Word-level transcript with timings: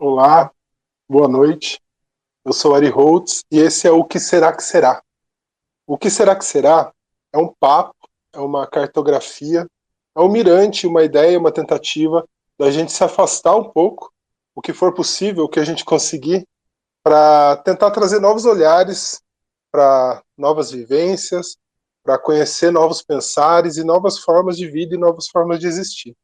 Olá, 0.00 0.52
boa 1.08 1.26
noite. 1.26 1.82
Eu 2.44 2.52
sou 2.52 2.72
Ari 2.72 2.88
Holtz 2.88 3.44
e 3.50 3.58
esse 3.58 3.84
é 3.84 3.90
o 3.90 4.04
Que 4.04 4.20
Será 4.20 4.54
Que 4.54 4.62
Será. 4.62 5.02
O 5.88 5.98
Que 5.98 6.08
Será 6.08 6.36
Que 6.36 6.44
Será 6.44 6.92
é 7.32 7.38
um 7.38 7.52
papo, 7.58 7.96
é 8.32 8.38
uma 8.38 8.64
cartografia, 8.64 9.66
é 10.16 10.20
um 10.20 10.28
mirante, 10.28 10.86
uma 10.86 11.02
ideia, 11.02 11.36
uma 11.36 11.50
tentativa 11.50 12.24
da 12.56 12.70
gente 12.70 12.92
se 12.92 13.02
afastar 13.02 13.56
um 13.56 13.72
pouco, 13.72 14.12
o 14.54 14.62
que 14.62 14.72
for 14.72 14.94
possível, 14.94 15.46
o 15.46 15.48
que 15.48 15.58
a 15.58 15.64
gente 15.64 15.84
conseguir, 15.84 16.46
para 17.02 17.56
tentar 17.56 17.90
trazer 17.90 18.20
novos 18.20 18.44
olhares 18.44 19.20
para 19.68 20.22
novas 20.36 20.70
vivências, 20.70 21.56
para 22.04 22.16
conhecer 22.16 22.70
novos 22.70 23.02
pensares 23.02 23.76
e 23.76 23.82
novas 23.82 24.16
formas 24.16 24.56
de 24.56 24.70
vida 24.70 24.94
e 24.94 24.98
novas 24.98 25.26
formas 25.26 25.58
de 25.58 25.66
existir. 25.66 26.16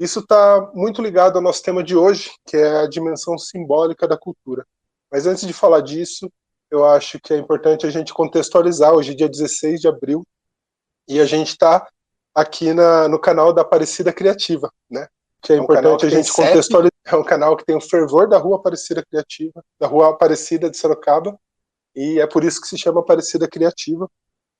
Isso 0.00 0.20
está 0.20 0.70
muito 0.72 1.02
ligado 1.02 1.36
ao 1.36 1.42
nosso 1.42 1.62
tema 1.62 1.84
de 1.84 1.94
hoje, 1.94 2.30
que 2.46 2.56
é 2.56 2.78
a 2.78 2.88
dimensão 2.88 3.36
simbólica 3.36 4.08
da 4.08 4.16
cultura. 4.16 4.66
Mas 5.12 5.26
antes 5.26 5.46
de 5.46 5.52
falar 5.52 5.82
disso, 5.82 6.32
eu 6.70 6.86
acho 6.86 7.20
que 7.20 7.34
é 7.34 7.36
importante 7.36 7.86
a 7.86 7.90
gente 7.90 8.14
contextualizar. 8.14 8.94
Hoje, 8.94 9.12
é 9.12 9.14
dia 9.14 9.28
16 9.28 9.78
de 9.78 9.88
abril, 9.88 10.24
e 11.06 11.20
a 11.20 11.26
gente 11.26 11.48
está 11.48 11.86
aqui 12.34 12.72
na, 12.72 13.08
no 13.08 13.18
canal 13.18 13.52
da 13.52 13.60
Aparecida 13.60 14.10
Criativa, 14.10 14.72
né? 14.88 15.06
Que 15.42 15.52
é, 15.52 15.56
é 15.56 15.60
um 15.60 15.64
importante 15.64 16.06
a 16.06 16.08
gente 16.08 16.32
contextualizar. 16.32 16.90
É 17.04 17.16
um 17.16 17.24
canal 17.24 17.54
que 17.54 17.66
tem 17.66 17.76
o 17.76 17.80
fervor 17.80 18.26
da 18.26 18.38
Rua 18.38 18.56
Aparecida 18.56 19.04
Criativa, 19.04 19.62
da 19.78 19.86
Rua 19.86 20.10
Aparecida 20.10 20.70
de 20.70 20.78
Sorocaba, 20.78 21.38
e 21.94 22.18
é 22.18 22.26
por 22.26 22.42
isso 22.42 22.58
que 22.58 22.68
se 22.68 22.78
chama 22.78 23.00
Aparecida 23.00 23.46
Criativa. 23.46 24.08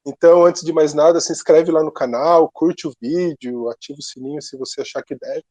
Então, 0.06 0.44
antes 0.44 0.62
de 0.62 0.72
mais 0.72 0.94
nada, 0.94 1.20
se 1.20 1.32
inscreve 1.32 1.70
lá 1.70 1.82
no 1.82 1.92
canal, 1.92 2.50
curte 2.50 2.88
o 2.88 2.92
vídeo, 3.00 3.68
ativa 3.68 3.98
o 3.98 4.02
sininho 4.02 4.40
se 4.40 4.56
você 4.56 4.80
achar 4.80 5.02
que 5.02 5.14
deve. 5.14 5.44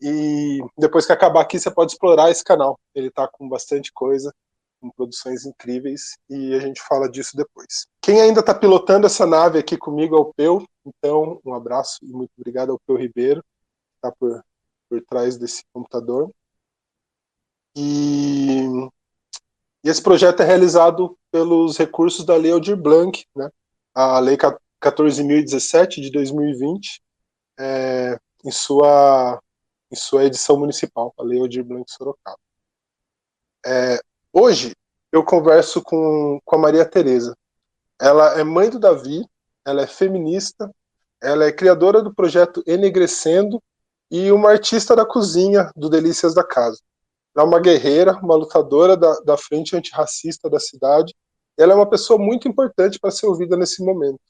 E 0.00 0.58
depois 0.78 1.04
que 1.04 1.12
acabar 1.12 1.42
aqui, 1.42 1.58
você 1.58 1.70
pode 1.70 1.92
explorar 1.92 2.30
esse 2.30 2.42
canal. 2.42 2.78
Ele 2.94 3.08
está 3.08 3.28
com 3.28 3.48
bastante 3.48 3.92
coisa, 3.92 4.32
com 4.80 4.90
produções 4.90 5.44
incríveis, 5.44 6.16
e 6.28 6.54
a 6.54 6.60
gente 6.60 6.80
fala 6.80 7.10
disso 7.10 7.36
depois. 7.36 7.86
Quem 8.00 8.20
ainda 8.20 8.40
está 8.40 8.54
pilotando 8.54 9.06
essa 9.06 9.26
nave 9.26 9.58
aqui 9.58 9.76
comigo 9.76 10.16
é 10.16 10.20
o 10.20 10.32
Peu, 10.32 10.64
então 10.86 11.40
um 11.44 11.52
abraço 11.52 11.98
e 12.02 12.06
muito 12.06 12.30
obrigado 12.38 12.70
ao 12.72 12.80
Peu 12.86 12.96
Ribeiro, 12.96 13.42
que 13.42 13.96
está 13.96 14.12
por, 14.18 14.42
por 14.88 15.02
trás 15.02 15.36
desse 15.36 15.62
computador. 15.72 16.30
E, 17.76 18.66
e 19.84 19.88
esse 19.88 20.02
projeto 20.02 20.40
é 20.40 20.46
realizado 20.46 21.16
pelos 21.30 21.76
recursos 21.76 22.24
da 22.24 22.36
Lei 22.36 22.52
Aldir 22.52 22.76
Blanc, 22.76 23.24
né? 23.36 23.50
A 23.94 24.18
Lei 24.18 24.36
14.017 24.36 26.00
de 26.00 26.10
2020, 26.10 27.02
é, 27.58 28.18
em, 28.44 28.50
sua, 28.50 29.40
em 29.90 29.96
sua 29.96 30.24
edição 30.24 30.58
municipal, 30.58 31.12
a 31.18 31.22
Lei 31.22 31.40
Odir 31.40 31.64
Blanc 31.64 31.90
Sorocaba. 31.90 32.38
É, 33.64 34.00
hoje 34.32 34.74
eu 35.12 35.24
converso 35.24 35.82
com, 35.82 36.40
com 36.44 36.56
a 36.56 36.58
Maria 36.58 36.84
Tereza. 36.84 37.36
Ela 38.00 38.38
é 38.38 38.44
mãe 38.44 38.70
do 38.70 38.78
Davi, 38.78 39.24
ela 39.64 39.82
é 39.82 39.86
feminista, 39.86 40.70
ela 41.22 41.44
é 41.44 41.52
criadora 41.52 42.02
do 42.02 42.14
projeto 42.14 42.62
Enegrecendo 42.66 43.62
e 44.10 44.32
uma 44.32 44.50
artista 44.50 44.96
da 44.96 45.04
cozinha 45.04 45.70
do 45.76 45.90
Delícias 45.90 46.34
da 46.34 46.42
Casa. 46.42 46.80
Ela 47.36 47.44
é 47.44 47.48
uma 47.48 47.60
guerreira, 47.60 48.12
uma 48.22 48.34
lutadora 48.34 48.96
da, 48.96 49.20
da 49.20 49.36
frente 49.36 49.76
antirracista 49.76 50.48
da 50.48 50.58
cidade 50.58 51.14
ela 51.58 51.72
é 51.72 51.76
uma 51.76 51.88
pessoa 51.88 52.18
muito 52.18 52.48
importante 52.48 52.98
para 52.98 53.10
ser 53.10 53.26
ouvida 53.26 53.56
nesse 53.56 53.84
momento, 53.84 54.20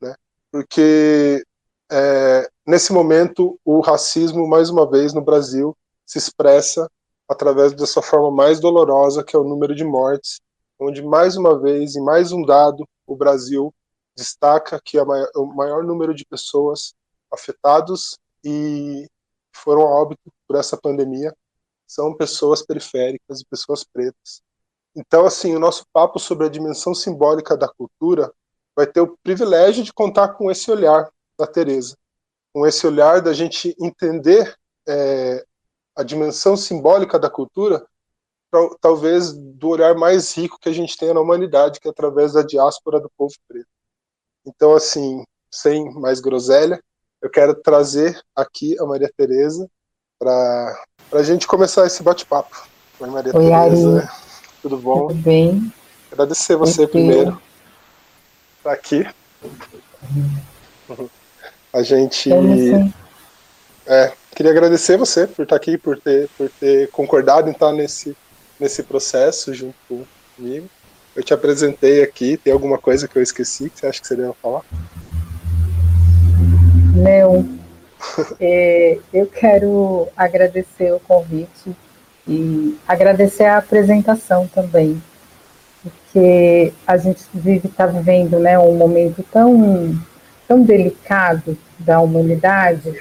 né? 0.00 0.14
Porque 0.50 1.44
é, 1.90 2.48
nesse 2.66 2.92
momento 2.92 3.58
o 3.64 3.80
racismo, 3.80 4.46
mais 4.48 4.70
uma 4.70 4.88
vez, 4.88 5.12
no 5.12 5.22
Brasil, 5.22 5.76
se 6.06 6.18
expressa 6.18 6.90
através 7.28 7.72
da 7.72 7.86
sua 7.86 8.02
forma 8.02 8.30
mais 8.30 8.60
dolorosa, 8.60 9.22
que 9.22 9.36
é 9.36 9.38
o 9.38 9.44
número 9.44 9.74
de 9.74 9.84
mortes, 9.84 10.40
onde 10.78 11.02
mais 11.02 11.36
uma 11.36 11.58
vez, 11.60 11.94
em 11.94 12.02
mais 12.02 12.32
um 12.32 12.42
dado, 12.42 12.88
o 13.06 13.14
Brasil 13.14 13.72
destaca 14.16 14.80
que 14.84 15.02
maior, 15.04 15.30
o 15.36 15.46
maior 15.46 15.84
número 15.84 16.14
de 16.14 16.24
pessoas 16.24 16.94
afetados 17.32 18.18
e 18.44 19.06
foram 19.52 19.82
óbito 19.82 20.32
por 20.46 20.56
essa 20.56 20.76
pandemia 20.76 21.34
são 21.86 22.14
pessoas 22.14 22.62
periféricas 22.62 23.40
e 23.40 23.46
pessoas 23.46 23.82
pretas. 23.82 24.42
Então, 24.94 25.24
assim, 25.24 25.54
o 25.54 25.60
nosso 25.60 25.84
papo 25.92 26.18
sobre 26.18 26.46
a 26.46 26.50
dimensão 26.50 26.94
simbólica 26.94 27.56
da 27.56 27.68
cultura 27.68 28.32
vai 28.74 28.86
ter 28.86 29.00
o 29.00 29.16
privilégio 29.22 29.84
de 29.84 29.92
contar 29.92 30.30
com 30.30 30.50
esse 30.50 30.70
olhar 30.70 31.08
da 31.38 31.46
Teresa, 31.46 31.96
com 32.52 32.66
esse 32.66 32.86
olhar 32.86 33.20
da 33.20 33.32
gente 33.32 33.74
entender 33.80 34.54
é, 34.88 35.44
a 35.96 36.02
dimensão 36.02 36.56
simbólica 36.56 37.18
da 37.18 37.30
cultura, 37.30 37.86
talvez 38.80 39.32
do 39.32 39.68
olhar 39.68 39.94
mais 39.94 40.36
rico 40.36 40.58
que 40.60 40.68
a 40.68 40.72
gente 40.72 40.96
tem 40.96 41.14
na 41.14 41.20
humanidade, 41.20 41.78
que 41.78 41.86
é 41.86 41.90
através 41.90 42.32
da 42.32 42.42
diáspora 42.42 43.00
do 43.00 43.10
povo 43.16 43.34
preto. 43.46 43.68
Então, 44.44 44.74
assim, 44.74 45.22
sem 45.50 45.92
mais 45.94 46.20
groselha, 46.20 46.82
eu 47.22 47.30
quero 47.30 47.54
trazer 47.54 48.20
aqui 48.34 48.76
a 48.80 48.84
Maria 48.84 49.12
Tereza 49.16 49.68
para 50.18 50.84
a 51.12 51.22
gente 51.22 51.46
começar 51.46 51.86
esse 51.86 52.02
bate-papo. 52.02 52.66
Oi, 52.98 53.08
Maria 53.08 53.36
Oi, 53.36 53.48
Tereza. 53.50 53.98
Ari. 53.98 54.29
Tudo 54.62 54.76
bom? 54.76 55.08
Tudo 55.08 55.22
bem. 55.22 55.72
Agradecer 56.12 56.56
você 56.56 56.86
primeiro 56.86 57.40
estar 58.58 58.70
tá 58.70 58.72
aqui. 58.72 59.06
A 61.72 61.82
gente. 61.82 62.30
É, 63.86 64.12
queria 64.34 64.52
agradecer 64.52 64.96
você 64.96 65.26
por 65.26 65.42
estar 65.42 65.56
aqui, 65.56 65.78
por 65.78 65.98
ter, 65.98 66.28
por 66.36 66.50
ter 66.50 66.90
concordado 66.90 67.48
em 67.48 67.52
estar 67.52 67.72
nesse, 67.72 68.16
nesse 68.58 68.82
processo 68.82 69.54
junto 69.54 70.06
comigo. 70.36 70.68
Eu 71.14 71.22
te 71.22 71.34
apresentei 71.34 72.02
aqui, 72.02 72.36
tem 72.36 72.52
alguma 72.52 72.78
coisa 72.78 73.08
que 73.08 73.16
eu 73.16 73.22
esqueci 73.22 73.70
que 73.70 73.80
você 73.80 73.86
acha 73.86 74.00
que 74.00 74.06
você 74.06 74.16
deve 74.16 74.32
falar? 74.40 74.62
Não. 76.94 77.58
é, 78.40 78.98
eu 79.12 79.26
quero 79.26 80.08
agradecer 80.16 80.92
o 80.92 81.00
convite 81.00 81.74
e 82.26 82.76
agradecer 82.86 83.44
a 83.44 83.58
apresentação 83.58 84.46
também, 84.46 85.02
porque 85.82 86.72
a 86.86 86.96
gente 86.96 87.22
vive 87.32 87.68
está 87.68 87.86
vivendo 87.86 88.38
né, 88.38 88.58
um 88.58 88.74
momento 88.74 89.24
tão, 89.32 89.98
tão 90.46 90.62
delicado 90.62 91.56
da 91.78 92.00
humanidade, 92.00 92.94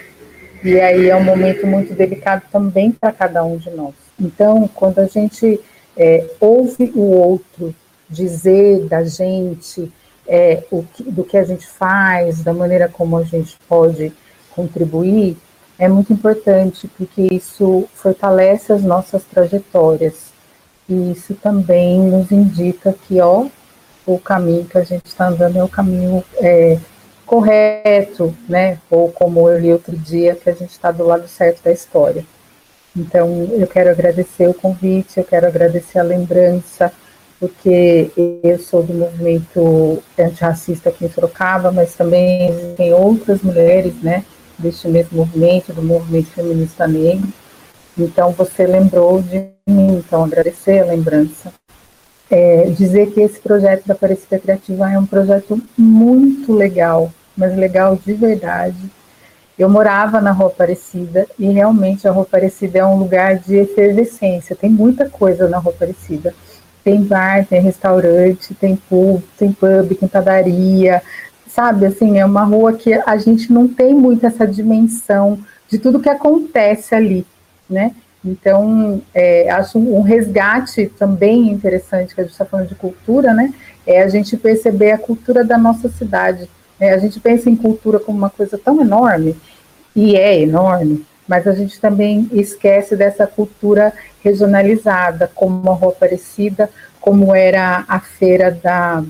e 0.64 0.80
aí 0.80 1.10
é 1.10 1.16
um 1.16 1.24
momento 1.24 1.66
muito 1.66 1.94
delicado 1.94 2.44
também 2.52 2.92
para 2.92 3.12
cada 3.12 3.44
um 3.44 3.58
de 3.58 3.70
nós. 3.70 3.94
Então, 4.20 4.70
quando 4.74 5.00
a 5.00 5.06
gente 5.06 5.60
é, 5.96 6.26
ouve 6.40 6.92
o 6.96 7.02
outro 7.02 7.74
dizer 8.10 8.86
da 8.88 9.04
gente, 9.04 9.92
é, 10.28 10.64
que, 10.94 11.04
do 11.04 11.24
que 11.24 11.38
a 11.38 11.44
gente 11.44 11.66
faz, 11.66 12.42
da 12.42 12.54
maneira 12.54 12.90
como 12.90 13.18
a 13.18 13.24
gente 13.24 13.58
pode 13.68 14.12
contribuir, 14.50 15.38
é 15.80 15.88
muito 15.88 16.12
importante, 16.12 16.90
porque 16.98 17.22
isso 17.32 17.88
fortalece 17.96 18.74
as 18.74 18.84
nossas 18.84 19.24
trajetórias. 19.24 20.34
E 20.90 21.12
isso 21.12 21.34
também 21.36 22.00
nos 22.02 22.32
indica 22.32 22.94
que, 23.08 23.22
ó, 23.22 23.48
o 24.06 24.20
caminho 24.20 24.66
que 24.66 24.78
a 24.78 24.84
gente 24.84 25.06
está 25.06 25.30
andando 25.30 25.58
é 25.58 25.64
o 25.64 25.70
caminho 25.70 26.22
é, 26.36 26.78
correto, 27.26 28.36
né? 28.48 28.78
Ou 28.90 29.10
como 29.10 29.48
eu 29.50 29.58
li 29.58 29.72
outro 29.72 29.96
dia, 29.96 30.36
que 30.36 30.50
a 30.50 30.54
gente 30.54 30.72
está 30.72 30.92
do 30.92 31.06
lado 31.06 31.28
certo 31.30 31.64
da 31.64 31.72
história. 31.72 32.26
Então, 32.98 33.48
eu 33.54 33.68
quero 33.68 33.90
agradecer 33.90 34.50
o 34.50 34.54
convite, 34.54 35.18
eu 35.18 35.24
quero 35.24 35.48
agradecer 35.48 36.00
a 36.00 36.04
lembrança, 36.04 36.92
porque 37.40 38.12
eu 38.44 38.60
sou 38.60 38.84
do 38.84 38.94
movimento 38.94 40.04
antirracista 40.18 40.90
aqui 40.90 41.06
em 41.06 41.10
Sorocaba, 41.10 41.72
mas 41.72 41.96
também 41.96 42.50
existem 42.50 42.94
outras 42.94 43.42
mulheres, 43.42 43.94
né? 44.02 44.26
Deste 44.60 44.88
mesmo 44.88 45.18
movimento, 45.18 45.74
do 45.74 45.82
movimento 45.82 46.28
feminista 46.28 46.88
negro. 46.88 47.28
Então, 47.98 48.32
você 48.32 48.66
lembrou 48.66 49.22
de 49.22 49.48
mim, 49.68 49.98
então, 49.98 50.24
agradecer 50.24 50.80
a 50.80 50.86
lembrança. 50.86 51.52
É, 52.30 52.70
dizer 52.70 53.12
que 53.12 53.22
esse 53.22 53.40
projeto 53.40 53.88
da 53.88 53.96
Aparecida 53.96 54.38
Criativa 54.38 54.92
é 54.92 55.00
um 55.00 55.06
projeto 55.06 55.60
muito 55.78 56.54
legal, 56.54 57.12
mas 57.36 57.56
legal 57.56 57.96
de 57.96 58.14
verdade. 58.14 58.78
Eu 59.58 59.68
morava 59.68 60.22
na 60.22 60.32
Rua 60.32 60.48
Aparecida 60.48 61.28
e 61.38 61.50
realmente 61.50 62.08
a 62.08 62.12
Rua 62.12 62.24
Aparecida 62.24 62.80
é 62.80 62.86
um 62.86 62.98
lugar 62.98 63.40
de 63.40 63.56
efervescência, 63.56 64.56
tem 64.56 64.70
muita 64.70 65.10
coisa 65.10 65.50
na 65.50 65.58
Rua 65.58 65.74
Aparecida. 65.74 66.34
Tem 66.82 67.04
bar, 67.04 67.46
tem 67.46 67.62
restaurante, 67.62 68.54
tem 68.56 68.76
pub, 68.76 69.22
tem 69.38 69.52
pub, 69.52 69.96
tem 70.00 70.08
padaria, 70.08 71.02
sabe? 71.60 71.88
Assim, 71.88 72.18
é 72.18 72.26
uma 72.26 72.46
rua 72.46 72.72
que 72.72 72.94
a 72.94 73.18
gente 73.18 73.52
não 73.52 73.68
tem 73.68 73.94
muito 73.94 74.26
essa 74.26 74.48
dimensão 74.48 75.38
de 75.68 75.78
tudo 75.78 76.00
que 76.00 76.08
acontece 76.08 76.96
ali, 76.96 77.28
né? 77.70 77.94
Então, 78.24 79.02
é, 79.14 79.50
acho 79.52 79.78
um 79.78 80.02
resgate 80.02 80.88
também 80.98 81.52
interessante, 81.52 82.16
que 82.16 82.22
a 82.22 82.24
gente 82.24 82.32
está 82.32 82.46
falando 82.46 82.70
de 82.70 82.76
cultura, 82.76 83.34
né? 83.34 83.54
É 83.86 84.02
a 84.02 84.08
gente 84.08 84.38
perceber 84.38 84.92
a 84.92 84.98
cultura 84.98 85.44
da 85.44 85.58
nossa 85.58 85.90
cidade. 85.90 86.50
Né? 86.80 86.94
A 86.94 86.98
gente 86.98 87.20
pensa 87.20 87.50
em 87.50 87.58
cultura 87.58 88.00
como 88.00 88.18
uma 88.18 88.30
coisa 88.30 88.58
tão 88.58 88.80
enorme, 88.80 89.36
e 89.94 90.16
é 90.16 90.40
enorme, 90.40 91.06
mas 91.28 91.46
a 91.46 91.52
gente 91.52 91.78
também 91.82 92.30
esquece 92.32 92.96
dessa 92.96 93.28
cultura 93.28 93.92
regionalizada, 94.24 95.30
como 95.36 95.70
a 95.70 95.74
Rua 95.74 95.92
Aparecida, 95.92 96.70
como 97.02 97.36
era 97.36 97.84
a 97.86 98.00
feira 98.00 98.50
da 98.50 99.04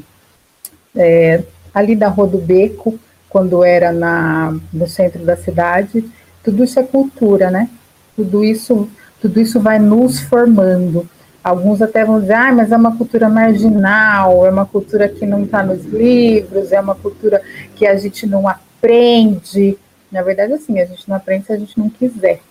é, 0.95 1.43
ali 1.73 1.95
da 1.95 2.07
Rua 2.07 2.27
do 2.27 2.37
Beco, 2.37 2.99
quando 3.29 3.63
era 3.63 3.91
na, 3.91 4.55
no 4.73 4.87
centro 4.87 5.23
da 5.23 5.37
cidade. 5.37 6.03
Tudo 6.43 6.63
isso 6.63 6.79
é 6.79 6.83
cultura, 6.83 7.51
né? 7.51 7.69
Tudo 8.15 8.43
isso, 8.43 8.89
tudo 9.21 9.39
isso 9.39 9.59
vai 9.59 9.79
nos 9.79 10.19
formando. 10.19 11.07
Alguns 11.43 11.81
até 11.81 12.03
vão 12.03 12.19
dizer, 12.19 12.33
ah, 12.33 12.51
mas 12.51 12.71
é 12.71 12.77
uma 12.77 12.97
cultura 12.97 13.29
marginal, 13.29 14.45
é 14.45 14.49
uma 14.49 14.65
cultura 14.65 15.07
que 15.07 15.25
não 15.25 15.43
está 15.43 15.63
nos 15.63 15.85
livros, 15.85 16.71
é 16.71 16.79
uma 16.81 16.95
cultura 16.95 17.41
que 17.75 17.85
a 17.85 17.95
gente 17.95 18.25
não 18.25 18.47
aprende. 18.47 19.77
Na 20.11 20.21
verdade, 20.21 20.53
assim, 20.53 20.79
a 20.79 20.85
gente 20.85 21.07
não 21.07 21.15
aprende 21.15 21.45
se 21.45 21.53
a 21.53 21.57
gente 21.57 21.77
não 21.77 21.89
quiser. 21.89 22.41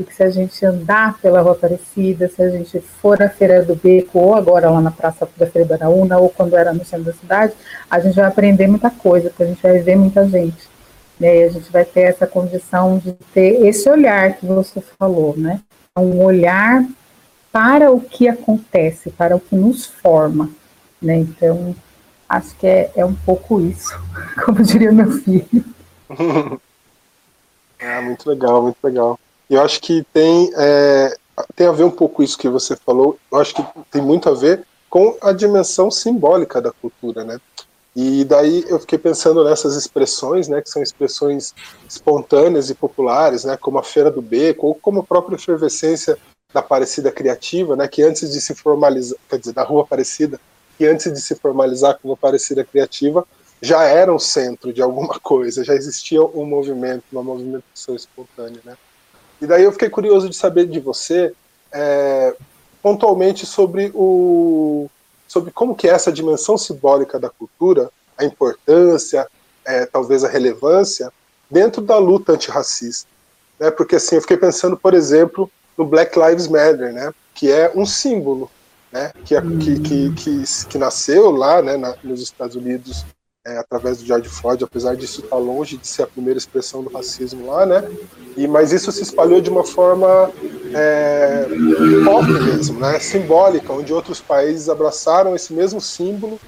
Porque 0.00 0.14
se 0.14 0.22
a 0.22 0.30
gente 0.30 0.64
andar 0.64 1.18
pela 1.18 1.42
Rua 1.42 1.52
Aparecida, 1.52 2.26
se 2.26 2.42
a 2.42 2.48
gente 2.48 2.80
for 2.80 3.22
à 3.22 3.28
Feira 3.28 3.62
do 3.62 3.74
Beco, 3.74 4.18
ou 4.18 4.34
agora 4.34 4.70
lá 4.70 4.80
na 4.80 4.90
Praça 4.90 5.28
da 5.36 5.46
Feira 5.46 5.68
da 5.68 5.74
Araúna, 5.74 6.16
ou 6.16 6.30
quando 6.30 6.56
era 6.56 6.72
no 6.72 6.82
centro 6.86 7.04
da 7.04 7.12
cidade, 7.12 7.52
a 7.90 8.00
gente 8.00 8.16
vai 8.16 8.24
aprender 8.24 8.66
muita 8.66 8.90
coisa, 8.90 9.28
porque 9.28 9.42
a 9.42 9.46
gente 9.46 9.62
vai 9.62 9.78
ver 9.80 9.96
muita 9.96 10.26
gente. 10.26 10.66
Né? 11.18 11.40
E 11.40 11.42
a 11.44 11.48
gente 11.50 11.70
vai 11.70 11.84
ter 11.84 12.00
essa 12.00 12.26
condição 12.26 12.96
de 12.96 13.12
ter 13.34 13.66
esse 13.66 13.90
olhar 13.90 14.38
que 14.38 14.46
você 14.46 14.80
falou, 14.98 15.36
né? 15.36 15.60
Um 15.98 16.22
olhar 16.22 16.82
para 17.52 17.92
o 17.92 18.00
que 18.00 18.26
acontece, 18.26 19.10
para 19.10 19.36
o 19.36 19.40
que 19.40 19.54
nos 19.54 19.84
forma. 19.84 20.48
Né? 21.02 21.18
Então, 21.18 21.76
acho 22.26 22.56
que 22.56 22.66
é, 22.66 22.90
é 22.96 23.04
um 23.04 23.14
pouco 23.14 23.60
isso, 23.60 23.92
como 24.46 24.62
diria 24.62 24.92
meu 24.92 25.10
filho. 25.10 25.64
ah, 27.78 28.00
muito 28.00 28.30
legal, 28.30 28.62
muito 28.62 28.78
legal. 28.82 29.18
Eu 29.50 29.60
acho 29.60 29.80
que 29.80 30.06
tem, 30.12 30.52
é, 30.56 31.12
tem 31.56 31.66
a 31.66 31.72
ver 31.72 31.82
um 31.82 31.90
pouco 31.90 32.22
isso 32.22 32.38
que 32.38 32.48
você 32.48 32.76
falou, 32.76 33.18
eu 33.32 33.38
acho 33.38 33.52
que 33.52 33.64
tem 33.90 34.00
muito 34.00 34.28
a 34.28 34.32
ver 34.32 34.64
com 34.88 35.16
a 35.20 35.32
dimensão 35.32 35.90
simbólica 35.90 36.60
da 36.60 36.70
cultura, 36.70 37.24
né? 37.24 37.40
E 37.94 38.24
daí 38.24 38.64
eu 38.68 38.78
fiquei 38.78 38.96
pensando 38.96 39.42
nessas 39.42 39.74
expressões, 39.74 40.46
né, 40.46 40.62
que 40.62 40.70
são 40.70 40.80
expressões 40.80 41.52
espontâneas 41.88 42.70
e 42.70 42.74
populares, 42.76 43.44
né, 43.44 43.56
como 43.56 43.80
a 43.80 43.82
Feira 43.82 44.08
do 44.12 44.22
Beco, 44.22 44.68
ou 44.68 44.74
como 44.76 45.00
a 45.00 45.02
própria 45.02 45.34
efervescência 45.34 46.16
da 46.54 46.60
Aparecida 46.60 47.10
Criativa, 47.10 47.74
né, 47.74 47.88
que 47.88 48.02
antes 48.02 48.30
de 48.30 48.40
se 48.40 48.54
formalizar, 48.54 49.18
quer 49.28 49.40
dizer, 49.40 49.52
da 49.52 49.64
Rua 49.64 49.82
Aparecida, 49.82 50.40
que 50.78 50.86
antes 50.86 51.12
de 51.12 51.20
se 51.20 51.34
formalizar 51.34 51.98
como 52.00 52.14
Aparecida 52.14 52.64
Criativa, 52.64 53.26
já 53.60 53.82
era 53.82 54.14
um 54.14 54.18
centro 54.20 54.72
de 54.72 54.80
alguma 54.80 55.18
coisa, 55.20 55.64
já 55.64 55.74
existia 55.74 56.22
um 56.22 56.46
movimento, 56.46 57.02
uma 57.10 57.24
movimentação 57.24 57.96
espontânea, 57.96 58.60
né. 58.64 58.76
E 59.40 59.46
daí 59.46 59.64
eu 59.64 59.72
fiquei 59.72 59.88
curioso 59.88 60.28
de 60.28 60.36
saber 60.36 60.66
de 60.66 60.80
você, 60.80 61.32
é, 61.72 62.34
pontualmente 62.82 63.46
sobre 63.46 63.90
o 63.94 64.88
sobre 65.26 65.52
como 65.52 65.76
que 65.76 65.88
é 65.88 65.92
essa 65.92 66.10
dimensão 66.10 66.58
simbólica 66.58 67.18
da 67.18 67.30
cultura, 67.30 67.88
a 68.18 68.24
importância, 68.24 69.28
é, 69.64 69.86
talvez 69.86 70.24
a 70.24 70.28
relevância 70.28 71.12
dentro 71.48 71.80
da 71.80 71.96
luta 71.98 72.32
antirracista, 72.32 73.08
né? 73.58 73.70
Porque 73.70 73.96
assim 73.96 74.16
eu 74.16 74.20
fiquei 74.22 74.36
pensando, 74.36 74.76
por 74.76 74.92
exemplo, 74.92 75.48
no 75.78 75.84
Black 75.84 76.18
Lives 76.18 76.48
Matter, 76.48 76.92
né? 76.92 77.12
Que 77.32 77.50
é 77.50 77.70
um 77.76 77.86
símbolo, 77.86 78.50
né? 78.90 79.12
Que, 79.24 79.36
é, 79.36 79.40
que, 79.40 79.80
que, 79.80 80.14
que, 80.14 80.66
que, 80.68 80.78
nasceu 80.78 81.30
lá, 81.30 81.62
né? 81.62 81.76
Na, 81.76 81.94
nos 82.02 82.20
Estados 82.20 82.56
Unidos 82.56 83.04
é, 83.46 83.58
através 83.58 83.98
do 83.98 84.06
George 84.06 84.28
Floyd, 84.28 84.62
apesar 84.62 84.94
disso 84.96 85.22
estar 85.22 85.36
longe 85.36 85.76
de 85.76 85.86
ser 85.86 86.02
a 86.02 86.06
primeira 86.06 86.38
expressão 86.38 86.82
do 86.82 86.92
racismo 86.92 87.46
lá, 87.46 87.64
né? 87.64 87.90
E 88.36 88.46
mas 88.46 88.72
isso 88.72 88.92
se 88.92 89.02
espalhou 89.02 89.40
de 89.40 89.48
uma 89.48 89.64
forma 89.64 90.30
é, 90.74 91.46
pop 92.04 92.26
mesmo, 92.26 92.80
né? 92.80 92.98
Simbólica, 92.98 93.72
onde 93.72 93.92
outros 93.92 94.20
países 94.20 94.68
abraçaram 94.68 95.34
esse 95.34 95.52
mesmo 95.52 95.80
símbolo 95.80 96.38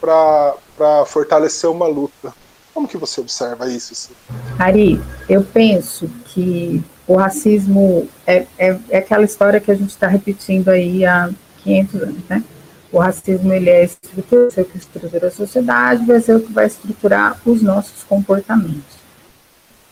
para 0.00 1.04
fortalecer 1.06 1.68
uma 1.68 1.86
luta. 1.86 2.32
Como 2.72 2.88
que 2.88 2.96
você 2.96 3.20
observa 3.20 3.68
isso? 3.70 3.92
Assim? 3.92 4.14
Ari, 4.58 5.00
eu 5.28 5.42
penso 5.42 6.08
que 6.24 6.82
o 7.06 7.16
racismo 7.16 8.08
é, 8.26 8.46
é, 8.56 8.78
é 8.88 8.98
aquela 8.98 9.24
história 9.24 9.60
que 9.60 9.70
a 9.70 9.74
gente 9.74 9.90
está 9.90 10.06
repetindo 10.06 10.68
aí 10.68 11.04
há 11.04 11.28
500 11.62 12.02
anos, 12.02 12.28
né? 12.28 12.44
O 12.92 12.98
racismo 12.98 13.52
ele 13.52 13.70
é 13.70 13.84
estrutura, 13.84 14.48
é 14.56 14.60
o 14.60 14.64
que 14.64 14.78
estrutura 14.78 15.28
a 15.28 15.30
sociedade, 15.30 16.04
vai 16.04 16.20
ser 16.20 16.36
o 16.36 16.40
que 16.40 16.52
vai 16.52 16.66
estruturar 16.66 17.40
os 17.46 17.62
nossos 17.62 18.02
comportamentos. 18.02 19.00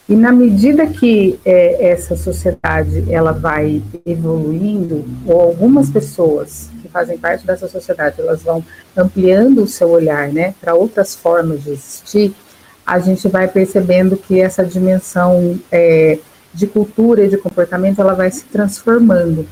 E 0.08 0.16
na 0.16 0.32
medida 0.32 0.86
que 0.86 1.38
é, 1.44 1.90
essa 1.90 2.16
sociedade 2.16 3.04
ela 3.12 3.32
vai 3.32 3.82
evoluindo, 4.06 5.04
ou 5.26 5.40
algumas 5.40 5.90
pessoas 5.90 6.70
que 6.80 6.88
fazem 6.88 7.18
parte 7.18 7.46
dessa 7.46 7.68
sociedade, 7.68 8.20
elas 8.20 8.42
vão 8.42 8.64
ampliando 8.96 9.62
o 9.62 9.68
seu 9.68 9.90
olhar, 9.90 10.28
né, 10.32 10.54
para 10.60 10.74
outras 10.74 11.14
formas 11.14 11.62
de 11.62 11.70
existir, 11.70 12.34
a 12.86 12.98
gente 12.98 13.28
vai 13.28 13.46
percebendo 13.46 14.16
que 14.16 14.40
essa 14.40 14.64
dimensão 14.64 15.60
é, 15.70 16.18
de 16.54 16.66
cultura 16.66 17.24
e 17.24 17.28
de 17.28 17.36
comportamento, 17.36 18.00
ela 18.00 18.14
vai 18.14 18.30
se 18.30 18.44
transformando. 18.46 19.46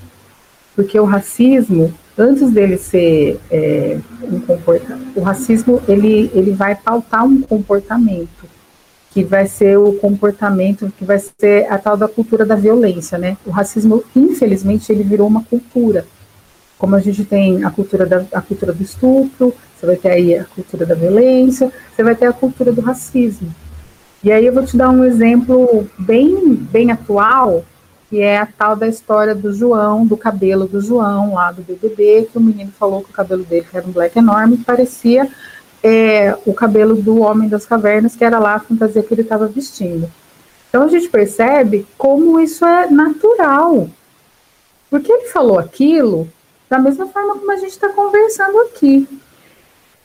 Porque 0.75 0.99
o 0.99 1.05
racismo, 1.05 1.93
antes 2.19 2.51
dele 2.51 2.77
ser 2.77 3.41
é, 3.51 3.99
um 4.23 4.41
comportamento, 4.41 5.17
o 5.17 5.21
racismo, 5.21 5.83
ele, 5.87 6.31
ele 6.35 6.53
vai 6.53 6.75
pautar 6.75 7.25
um 7.25 7.41
comportamento, 7.43 8.47
que 9.11 9.23
vai 9.25 9.47
ser 9.47 9.79
o 9.79 9.95
comportamento, 9.95 10.93
que 10.99 11.05
vai 11.05 11.19
ser 11.19 11.67
a 11.71 11.79
tal 11.79 11.97
da 11.97 12.09
cultura 12.09 12.45
da 12.45 12.55
violência, 12.55 13.17
né? 13.17 13.37
O 13.47 13.51
racismo, 13.51 14.05
infelizmente, 14.15 14.93
ele 14.93 15.03
virou 15.03 15.27
uma 15.27 15.43
cultura. 15.45 16.07
Como 16.79 16.95
a 16.95 17.01
gente 17.01 17.25
tem 17.25 17.65
a 17.65 17.71
cultura, 17.71 18.05
da, 18.05 18.25
a 18.33 18.43
cultura 18.43 18.73
do 18.73 18.83
estupro, 18.83 19.55
você 19.75 19.87
vai 19.87 19.97
ter 19.97 20.11
aí 20.11 20.39
a 20.39 20.45
cultura 20.45 20.85
da 20.85 20.95
violência, 20.95 21.73
você 21.95 22.03
vai 22.03 22.15
ter 22.15 22.27
a 22.27 22.33
cultura 22.33 22.73
do 22.73 22.81
racismo. 22.83 23.55
E 24.23 24.33
aí 24.33 24.45
eu 24.45 24.53
vou 24.53 24.65
te 24.65 24.77
dar 24.77 24.91
um 24.91 25.05
exemplo 25.05 25.89
bem, 25.99 26.55
bem 26.55 26.91
atual, 26.91 27.65
que 28.09 28.21
é 28.21 28.39
a 28.39 28.47
tal 28.47 28.77
da 28.77 28.87
história 28.87 29.35
do 29.35 29.53
João, 29.53 30.07
do 30.07 30.17
cabelo 30.17 30.67
do 30.67 30.81
João, 30.81 31.35
lá 31.35 31.51
do 31.51 31.63
BBB, 31.63 32.29
que 32.31 32.39
o 32.39 32.41
menino 32.41 32.73
falou 32.79 33.03
que 33.03 33.11
o 33.11 33.13
cabelo 33.13 33.45
dele 33.45 33.67
que 33.69 33.77
era 33.77 33.87
um 33.87 33.93
black 33.93 34.19
enorme, 34.19 34.59
parecia 34.59 35.29
é, 35.83 36.37
o 36.45 36.53
cabelo 36.53 36.97
do 36.97 37.21
Homem 37.21 37.49
das 37.49 37.67
Cavernas, 37.67 38.17
que 38.17 38.25
era 38.25 38.39
lá 38.39 38.55
a 38.55 38.61
fantasia 38.61 39.03
que 39.03 39.15
ele 39.15 39.23
estava 39.23 39.47
vestindo. 39.47 40.11
Então 40.69 40.83
a 40.83 40.89
gente 40.89 41.09
percebe 41.09 41.87
como 41.97 42.41
isso 42.41 42.65
é 42.65 42.91
natural. 42.91 43.89
Porque 44.91 45.11
ele 45.11 45.29
falou 45.29 45.59
aquilo 45.59 46.29
da 46.69 46.79
mesma 46.79 47.07
forma 47.07 47.35
como 47.35 47.51
a 47.51 47.57
gente 47.57 47.71
está 47.71 47.89
conversando 47.89 48.59
aqui. 48.63 49.09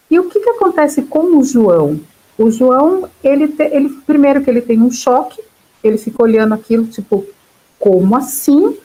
E 0.10 0.20
o 0.20 0.30
que, 0.30 0.40
que 0.40 0.50
acontece 0.50 1.02
com 1.04 1.38
o 1.38 1.44
João? 1.44 2.00
O 2.38 2.52
João, 2.52 3.10
ele, 3.24 3.48
te, 3.48 3.64
ele 3.64 3.90
primeiro 4.06 4.42
que 4.42 4.50
ele 4.50 4.62
tem 4.62 4.82
um 4.82 4.92
choque, 4.92 5.42
ele 5.84 5.98
fica 5.98 6.22
olhando 6.22 6.54
aquilo, 6.54 6.86
tipo, 6.86 7.26
como 7.82 8.16
assim? 8.16 8.78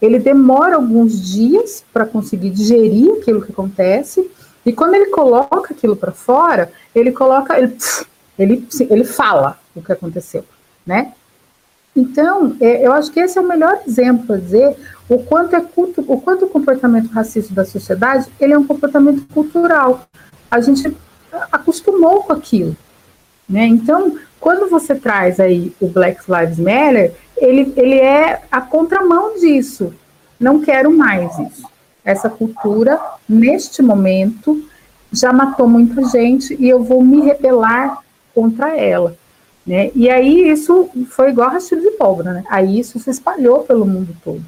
Ele 0.00 0.18
demora 0.18 0.76
alguns 0.76 1.30
dias 1.30 1.84
para 1.92 2.06
conseguir 2.06 2.50
digerir 2.50 3.12
aquilo 3.14 3.42
que 3.42 3.52
acontece, 3.52 4.30
e 4.64 4.72
quando 4.72 4.94
ele 4.94 5.06
coloca 5.06 5.74
aquilo 5.74 5.96
para 5.96 6.12
fora, 6.12 6.72
ele 6.94 7.12
coloca, 7.12 7.58
ele, 7.58 7.76
ele, 8.38 8.68
ele 8.88 9.04
fala 9.04 9.58
o 9.74 9.82
que 9.82 9.92
aconteceu, 9.92 10.44
né? 10.86 11.12
Então, 11.94 12.56
é, 12.60 12.86
eu 12.86 12.92
acho 12.92 13.10
que 13.10 13.20
esse 13.20 13.38
é 13.38 13.40
o 13.40 13.46
melhor 13.46 13.80
exemplo 13.86 14.26
para 14.26 14.36
dizer 14.38 14.76
o 15.08 15.18
quanto, 15.18 15.54
é 15.54 15.60
culto, 15.60 16.04
o 16.08 16.20
quanto 16.20 16.46
o 16.46 16.48
comportamento 16.48 17.10
racista 17.10 17.52
da 17.54 17.64
sociedade 17.64 18.26
ele 18.40 18.52
é 18.52 18.58
um 18.58 18.66
comportamento 18.66 19.24
cultural. 19.32 20.06
A 20.50 20.60
gente 20.60 20.96
acostumou 21.52 22.22
com 22.22 22.32
aquilo. 22.32 22.76
Né? 23.48 23.66
Então, 23.66 24.18
quando 24.40 24.68
você 24.68 24.94
traz 24.94 25.38
aí 25.38 25.72
o 25.80 25.86
Black 25.86 26.22
Lives 26.28 26.58
Matter, 26.58 27.12
ele, 27.36 27.72
ele 27.76 27.96
é 27.96 28.42
a 28.50 28.60
contramão 28.60 29.38
disso. 29.38 29.94
Não 30.38 30.60
quero 30.60 30.90
mais 30.90 31.38
isso. 31.38 31.66
Essa 32.04 32.28
cultura, 32.28 33.00
neste 33.28 33.82
momento, 33.82 34.62
já 35.12 35.32
matou 35.32 35.68
muita 35.68 36.04
gente 36.08 36.56
e 36.58 36.68
eu 36.68 36.82
vou 36.82 37.02
me 37.02 37.20
rebelar 37.20 37.98
contra 38.34 38.76
ela. 38.76 39.16
Né? 39.66 39.90
E 39.94 40.10
aí 40.10 40.50
isso 40.50 40.90
foi 41.08 41.30
igual 41.30 41.50
rastilho 41.50 41.80
de 41.80 41.92
pólvora, 41.92 42.34
né? 42.34 42.44
Aí 42.50 42.78
isso 42.78 42.98
se 42.98 43.08
espalhou 43.08 43.60
pelo 43.60 43.86
mundo 43.86 44.14
todo. 44.22 44.42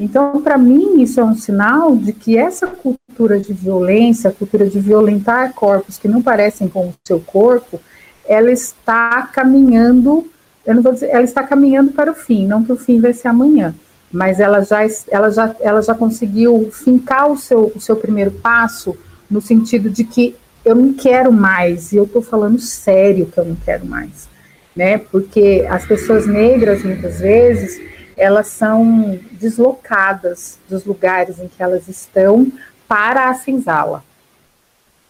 Então, 0.00 0.40
para 0.40 0.56
mim, 0.56 1.02
isso 1.02 1.20
é 1.20 1.24
um 1.24 1.36
sinal 1.36 1.94
de 1.94 2.12
que 2.12 2.36
essa 2.36 2.66
cultura 2.66 3.38
de 3.38 3.52
violência, 3.52 4.30
a 4.30 4.32
cultura 4.32 4.68
de 4.68 4.80
violentar 4.80 5.52
corpos 5.52 5.98
que 5.98 6.08
não 6.08 6.22
parecem 6.22 6.66
com 6.68 6.88
o 6.88 6.94
seu 7.06 7.20
corpo, 7.20 7.80
ela 8.26 8.50
está 8.50 9.22
caminhando, 9.32 10.28
eu 10.66 10.74
não 10.74 10.82
vou 10.82 10.92
dizer, 10.92 11.10
ela 11.10 11.24
está 11.24 11.42
caminhando 11.42 11.92
para 11.92 12.10
o 12.10 12.14
fim, 12.14 12.46
não 12.46 12.64
que 12.64 12.72
o 12.72 12.76
fim 12.76 13.00
vai 13.00 13.12
ser 13.12 13.28
amanhã, 13.28 13.74
mas 14.10 14.40
ela 14.40 14.62
já, 14.62 14.80
ela 15.08 15.30
já, 15.30 15.54
ela 15.60 15.82
já 15.82 15.94
conseguiu 15.94 16.70
fincar 16.72 17.30
o 17.30 17.36
seu, 17.36 17.72
o 17.74 17.80
seu 17.80 17.96
primeiro 17.96 18.30
passo 18.30 18.96
no 19.30 19.40
sentido 19.40 19.90
de 19.90 20.04
que 20.04 20.36
eu 20.64 20.74
não 20.74 20.94
quero 20.94 21.30
mais, 21.32 21.92
e 21.92 21.96
eu 21.96 22.04
estou 22.04 22.22
falando 22.22 22.58
sério 22.58 23.26
que 23.26 23.38
eu 23.38 23.44
não 23.44 23.56
quero 23.56 23.84
mais, 23.84 24.28
né? 24.74 24.98
Porque 24.98 25.66
as 25.68 25.84
pessoas 25.84 26.26
negras, 26.26 26.82
muitas 26.82 27.20
vezes, 27.20 27.78
elas 28.16 28.46
são 28.46 29.18
deslocadas 29.32 30.58
dos 30.68 30.84
lugares 30.84 31.38
em 31.38 31.48
que 31.48 31.62
elas 31.62 31.88
estão 31.88 32.50
para 32.88 33.28
a 33.28 33.34
senzala. 33.34 34.02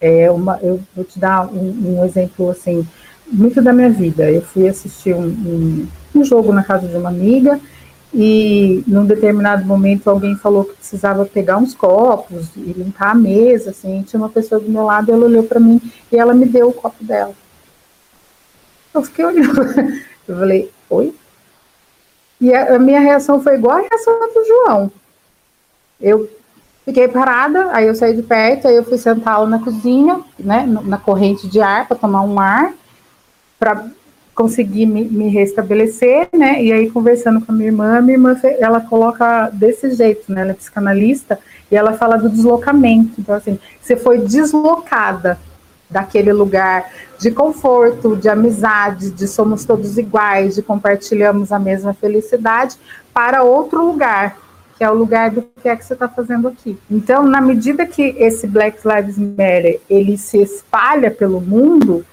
É 0.01 0.31
uma, 0.31 0.59
eu 0.61 0.81
vou 0.95 1.05
te 1.05 1.19
dar 1.19 1.47
um, 1.47 1.99
um 1.99 2.05
exemplo 2.05 2.51
assim 2.51 2.87
muito 3.27 3.61
da 3.63 3.73
minha 3.73 3.91
vida. 3.91 4.31
Eu 4.31 4.43
fui 4.43 4.69
assistir 4.69 5.15
um, 5.15 5.27
um, 5.27 5.89
um 6.15 6.25
jogo 6.25 6.53
na 6.53 6.63
casa 6.63 6.87
de 6.87 6.97
uma 6.97 7.09
amiga 7.09 7.61
e 8.13 8.85
num 8.87 9.05
determinado 9.05 9.67
momento 9.67 10.09
alguém 10.09 10.37
falou 10.37 10.65
que 10.65 10.75
precisava 10.75 11.27
pegar 11.27 11.59
uns 11.59 11.75
copos 11.75 12.49
e 12.57 12.73
limpar 12.73 13.11
a 13.11 13.15
mesa, 13.15 13.71
assim, 13.71 14.03
tinha 14.03 14.21
uma 14.21 14.29
pessoa 14.29 14.61
do 14.61 14.71
meu 14.71 14.85
lado, 14.85 15.11
ela 15.11 15.25
olhou 15.25 15.43
para 15.43 15.59
mim 15.59 15.81
e 16.13 16.17
ela 16.17 16.33
me 16.33 16.47
deu 16.47 16.69
o 16.69 16.73
copo 16.73 17.03
dela. 17.03 17.35
Eu 18.95 19.03
fiquei 19.03 19.25
olhando, 19.25 19.61
eu 20.29 20.37
falei, 20.37 20.71
oi? 20.89 21.13
E 22.41 22.55
a, 22.55 22.77
a 22.77 22.79
minha 22.79 23.01
reação 23.01 23.43
foi 23.43 23.57
igual 23.57 23.79
a 23.79 23.89
reação 23.89 24.17
do 24.21 24.45
João. 24.47 24.93
Eu 26.01 26.31
fiquei 26.85 27.09
parada, 27.09 27.71
aí 27.73 27.89
eu 27.89 27.97
saí 27.97 28.15
de 28.15 28.23
perto, 28.23 28.69
aí 28.69 28.77
eu 28.77 28.85
fui 28.85 28.97
sentá-la 28.97 29.47
na 29.47 29.59
cozinha, 29.59 30.21
né, 30.39 30.65
na 30.85 30.99
corrente 30.99 31.49
de 31.49 31.61
ar, 31.61 31.89
para 31.89 31.97
tomar 31.97 32.23
um 32.23 32.39
ar, 32.39 32.73
para 33.59 33.87
conseguir 34.35 34.87
me, 34.87 35.05
me, 35.05 35.29
restabelecer, 35.29 36.29
né? 36.33 36.63
E 36.63 36.73
aí 36.73 36.91
conversando 36.91 37.41
com 37.41 37.53
a 37.53 37.55
minha 37.55 37.69
irmã, 37.69 38.01
minha 38.01 38.17
irmã 38.17 38.37
ela 38.59 38.81
coloca 38.81 39.49
desse 39.51 39.93
jeito, 39.93 40.33
né? 40.33 40.43
Ela 40.43 40.51
é 40.51 40.55
psicanalista 40.55 41.39
e 41.71 41.77
ela 41.77 41.93
fala 41.93 42.17
do 42.17 42.29
deslocamento. 42.29 43.21
Então 43.21 43.35
assim, 43.35 43.59
você 43.81 43.97
foi 43.97 44.19
deslocada 44.19 45.39
daquele 45.89 46.33
lugar 46.33 46.91
de 47.19 47.31
conforto, 47.31 48.17
de 48.17 48.29
amizade, 48.29 49.11
de 49.11 49.29
somos 49.29 49.65
todos 49.65 49.97
iguais, 49.97 50.57
de 50.57 50.63
compartilhamos 50.63 51.53
a 51.53 51.59
mesma 51.59 51.95
felicidade 51.95 52.77
para 53.13 53.45
outro 53.45 53.87
lugar, 53.87 54.37
que 54.77 54.83
é 54.83 54.91
o 54.91 54.95
lugar 54.95 55.31
do 55.31 55.43
que 55.63 55.69
é 55.69 55.77
que 55.77 55.85
você 55.85 55.95
está 55.95 56.09
fazendo 56.09 56.49
aqui. 56.49 56.77
Então, 56.91 57.25
na 57.25 57.41
medida 57.41 57.87
que 57.87 58.03
esse 58.19 58.49
Black 58.49 58.81
Lives 58.85 59.17
Matter 59.17 59.81
ele 59.89 60.19
se 60.19 60.39
espalha 60.39 61.11
pelo 61.13 61.41
mundo, 61.41 62.05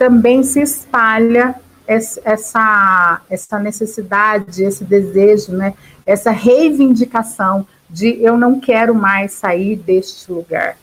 também 0.00 0.42
se 0.42 0.62
espalha 0.62 1.54
essa, 1.86 3.20
essa 3.28 3.58
necessidade, 3.58 4.64
esse 4.64 4.82
desejo, 4.82 5.52
né, 5.52 5.74
essa 6.06 6.30
reivindicação 6.30 7.66
de 7.90 8.18
eu 8.22 8.38
não 8.38 8.58
quero 8.58 8.94
mais 8.94 9.32
sair 9.32 9.76
deste 9.76 10.32
lugar, 10.32 10.78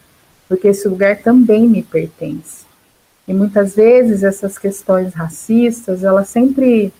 porque 0.48 0.68
esse 0.68 0.88
lugar 0.88 1.18
também 1.18 1.68
me 1.68 1.82
pertence. 1.82 2.64
E 3.28 3.34
muitas 3.34 3.76
vezes 3.76 4.22
essas 4.22 4.56
questões 4.56 5.16
racistas, 5.16 6.04
elas 6.04 6.30
sempre, 6.30 6.94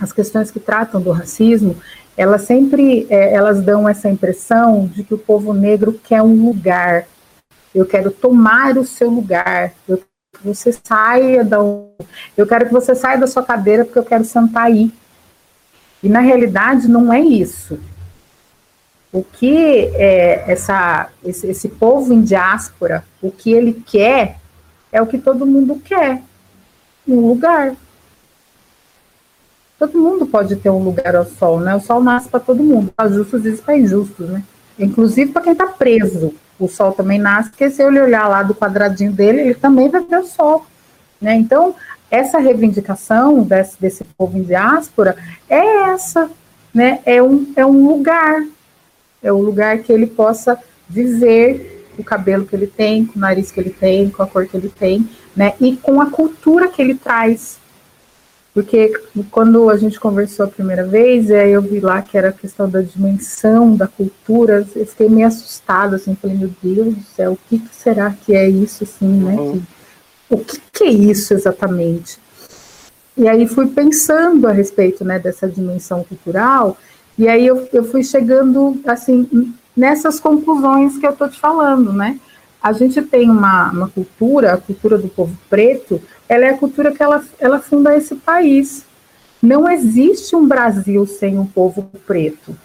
as 0.00 0.12
questões 0.12 0.50
que 0.50 0.58
tratam 0.58 1.00
do 1.00 1.12
racismo, 1.12 1.76
elas 2.16 2.42
sempre, 2.42 3.06
é, 3.08 3.34
elas 3.34 3.62
dão 3.62 3.88
essa 3.88 4.08
impressão 4.08 4.90
de 4.92 5.04
que 5.04 5.14
o 5.14 5.18
povo 5.18 5.52
negro 5.52 5.92
quer 5.92 6.22
um 6.22 6.44
lugar. 6.44 7.06
Eu 7.72 7.86
quero 7.86 8.10
tomar 8.10 8.76
o 8.76 8.84
seu 8.84 9.08
lugar. 9.08 9.74
Eu 9.88 10.02
você 10.40 10.72
saia 10.72 11.44
da. 11.44 11.58
Eu 12.36 12.46
quero 12.46 12.66
que 12.66 12.72
você 12.72 12.94
saia 12.94 13.18
da 13.18 13.26
sua 13.26 13.42
cadeira 13.42 13.84
porque 13.84 13.98
eu 13.98 14.04
quero 14.04 14.24
sentar 14.24 14.64
aí. 14.64 14.92
E 16.02 16.08
na 16.08 16.20
realidade 16.20 16.88
não 16.88 17.12
é 17.12 17.20
isso. 17.20 17.78
O 19.12 19.22
que 19.22 19.90
é 19.94 20.50
essa, 20.50 21.10
esse, 21.22 21.46
esse 21.46 21.68
povo 21.68 22.12
em 22.12 22.22
diáspora, 22.22 23.04
o 23.20 23.30
que 23.30 23.52
ele 23.52 23.82
quer 23.86 24.38
é 24.90 25.00
o 25.02 25.06
que 25.06 25.18
todo 25.18 25.46
mundo 25.46 25.80
quer, 25.84 26.22
um 27.06 27.20
lugar. 27.28 27.76
Todo 29.78 29.98
mundo 29.98 30.26
pode 30.26 30.56
ter 30.56 30.70
um 30.70 30.82
lugar 30.82 31.14
ao 31.14 31.26
sol, 31.26 31.60
né? 31.60 31.74
O 31.74 31.80
sol 31.80 32.02
nasce 32.02 32.28
para 32.28 32.40
todo 32.40 32.62
mundo, 32.62 32.92
para 32.96 33.10
justos 33.10 33.44
e 33.44 33.52
para 33.52 33.76
injustos, 33.76 34.28
né? 34.28 34.42
Inclusive 34.78 35.30
para 35.30 35.42
quem 35.42 35.52
está 35.52 35.66
preso 35.66 36.34
o 36.64 36.68
Sol 36.68 36.92
também 36.92 37.18
nasce, 37.18 37.50
porque 37.50 37.70
se 37.70 37.82
ele 37.82 38.00
olhar 38.00 38.28
lá 38.28 38.42
do 38.42 38.54
quadradinho 38.54 39.12
dele, 39.12 39.40
ele 39.40 39.54
também 39.54 39.88
vai 39.88 40.02
ver 40.02 40.18
o 40.18 40.26
Sol. 40.26 40.66
Né? 41.20 41.34
Então, 41.34 41.74
essa 42.10 42.38
reivindicação 42.38 43.42
desse, 43.42 43.80
desse 43.80 44.04
povo 44.04 44.36
em 44.36 44.42
diáspora 44.42 45.16
é 45.48 45.90
essa, 45.90 46.30
né? 46.72 47.00
é, 47.04 47.22
um, 47.22 47.52
é 47.56 47.64
um 47.64 47.88
lugar, 47.88 48.44
é 49.22 49.32
o 49.32 49.36
um 49.36 49.42
lugar 49.42 49.78
que 49.78 49.92
ele 49.92 50.06
possa 50.06 50.58
viver 50.88 51.86
o 51.98 52.04
cabelo 52.04 52.46
que 52.46 52.54
ele 52.54 52.66
tem, 52.66 53.06
com 53.06 53.18
o 53.18 53.20
nariz 53.20 53.50
que 53.50 53.60
ele 53.60 53.70
tem, 53.70 54.10
com 54.10 54.22
a 54.22 54.26
cor 54.26 54.46
que 54.46 54.56
ele 54.56 54.68
tem, 54.68 55.08
né? 55.34 55.54
e 55.60 55.76
com 55.76 56.00
a 56.00 56.10
cultura 56.10 56.68
que 56.68 56.80
ele 56.80 56.94
traz, 56.94 57.58
porque 58.54 58.92
quando 59.30 59.70
a 59.70 59.78
gente 59.78 59.98
conversou 59.98 60.44
a 60.44 60.48
primeira 60.48 60.84
vez, 60.84 61.30
aí 61.30 61.52
eu 61.52 61.62
vi 61.62 61.80
lá 61.80 62.02
que 62.02 62.18
era 62.18 62.28
a 62.28 62.32
questão 62.32 62.68
da 62.68 62.82
dimensão 62.82 63.74
da 63.74 63.86
cultura, 63.86 64.66
eu 64.76 64.86
fiquei 64.86 65.08
meio 65.08 65.26
assustada, 65.26 65.96
assim, 65.96 66.14
falei, 66.14 66.36
meu 66.36 66.50
Deus 66.62 66.94
do 66.94 67.02
céu, 67.02 67.32
o 67.32 67.38
que, 67.48 67.58
que 67.58 67.74
será 67.74 68.10
que 68.10 68.34
é 68.34 68.48
isso, 68.48 68.84
assim, 68.84 69.08
né? 69.08 69.34
Uhum. 69.36 69.62
o 70.28 70.38
que, 70.38 70.60
que 70.70 70.84
é 70.84 70.90
isso 70.90 71.32
exatamente? 71.32 72.18
E 73.16 73.26
aí 73.26 73.48
fui 73.48 73.68
pensando 73.68 74.46
a 74.46 74.52
respeito, 74.52 75.02
né, 75.02 75.18
dessa 75.18 75.48
dimensão 75.48 76.04
cultural, 76.04 76.76
e 77.16 77.28
aí 77.28 77.46
eu, 77.46 77.66
eu 77.72 77.84
fui 77.84 78.04
chegando, 78.04 78.78
assim, 78.86 79.54
nessas 79.74 80.20
conclusões 80.20 80.98
que 80.98 81.06
eu 81.06 81.14
tô 81.14 81.26
te 81.26 81.40
falando, 81.40 81.92
né? 81.92 82.20
A 82.62 82.72
gente 82.72 83.02
tem 83.02 83.28
uma, 83.28 83.70
uma 83.70 83.88
cultura, 83.88 84.52
a 84.52 84.56
cultura 84.56 84.96
do 84.96 85.08
povo 85.08 85.36
preto, 85.50 86.00
ela 86.32 86.46
é 86.46 86.50
a 86.50 86.56
cultura 86.56 86.92
que 86.92 87.02
ela, 87.02 87.22
ela 87.38 87.60
funda 87.60 87.94
esse 87.94 88.14
país. 88.14 88.86
Não 89.42 89.68
existe 89.70 90.34
um 90.34 90.46
Brasil 90.46 91.06
sem 91.06 91.38
um 91.38 91.44
povo 91.44 91.90
preto, 92.06 92.56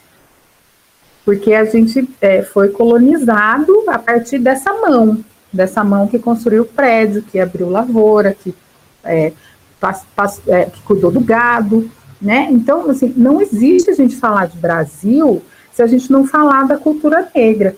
porque 1.26 1.54
a 1.54 1.66
gente 1.66 2.08
é, 2.22 2.44
foi 2.44 2.70
colonizado 2.70 3.84
a 3.88 4.00
partir 4.00 4.40
dessa 4.40 4.72
mão, 4.74 5.24
dessa 5.52 5.84
mão 5.84 6.08
que 6.08 6.18
construiu 6.18 6.64
o 6.64 6.68
prédio, 6.68 7.24
que 7.24 7.40
abriu 7.40 7.70
lavoura, 7.70 8.34
que, 8.34 8.56
é, 9.04 9.34
pas, 9.80 10.06
pas, 10.16 10.40
é, 10.48 10.66
que 10.66 10.82
cuidou 10.84 11.12
do 11.12 11.20
gado, 11.20 11.92
né? 12.22 12.48
Então, 12.50 12.90
assim, 12.90 13.14
não 13.18 13.42
existe 13.42 13.90
a 13.90 13.94
gente 13.94 14.16
falar 14.16 14.48
de 14.48 14.58
Brasil 14.58 15.42
se 15.74 15.84
a 15.84 15.88
gente 15.88 16.10
não 16.10 16.26
falar 16.26 16.68
da 16.68 16.78
cultura 16.78 17.28
negra. 17.36 17.76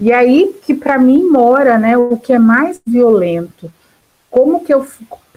E 0.00 0.12
aí 0.12 0.54
que 0.64 0.74
para 0.74 0.98
mim 0.98 1.22
mora, 1.22 1.78
né, 1.78 1.96
o 1.96 2.16
que 2.16 2.32
é 2.32 2.38
mais 2.38 2.80
violento. 2.84 3.72
Como 4.30 4.64
que 4.64 4.72
eu 4.72 4.86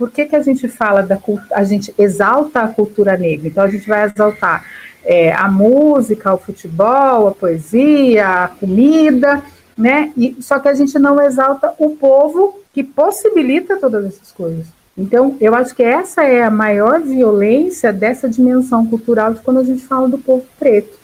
por 0.01 0.10
que, 0.10 0.25
que 0.25 0.36
a 0.36 0.41
gente 0.41 0.67
fala 0.67 1.03
da 1.03 1.20
a 1.53 1.63
gente 1.63 1.93
exalta 1.96 2.62
a 2.62 2.67
cultura 2.67 3.15
negra? 3.15 3.48
Então 3.48 3.63
a 3.63 3.70
gente 3.70 3.88
vai 3.88 4.03
exaltar 4.03 4.65
é, 5.05 5.31
a 5.31 5.48
música, 5.48 6.34
o 6.34 6.39
futebol, 6.39 7.27
a 7.27 7.31
poesia, 7.31 8.27
a 8.27 8.48
comida, 8.48 9.43
né? 9.77 10.12
E, 10.17 10.38
só 10.41 10.58
que 10.58 10.67
a 10.67 10.74
gente 10.74 10.98
não 10.98 11.22
exalta 11.22 11.75
o 11.77 11.91
povo 11.91 12.60
que 12.74 12.84
possibilita 12.84 13.77
todas 13.77 14.03
essas 14.05 14.31
coisas. 14.31 14.65
Então, 14.98 15.38
eu 15.39 15.53
acho 15.53 15.75
que 15.75 15.84
essa 15.84 16.24
é 16.24 16.41
a 16.41 16.50
maior 16.50 17.00
violência 17.00 17.93
dessa 17.93 18.27
dimensão 18.27 18.88
cultural 18.88 19.36
de 19.36 19.41
quando 19.41 19.60
a 19.60 19.63
gente 19.63 19.84
fala 19.84 20.10
do 20.10 20.17
povo 20.17 20.43
preto. 20.58 20.98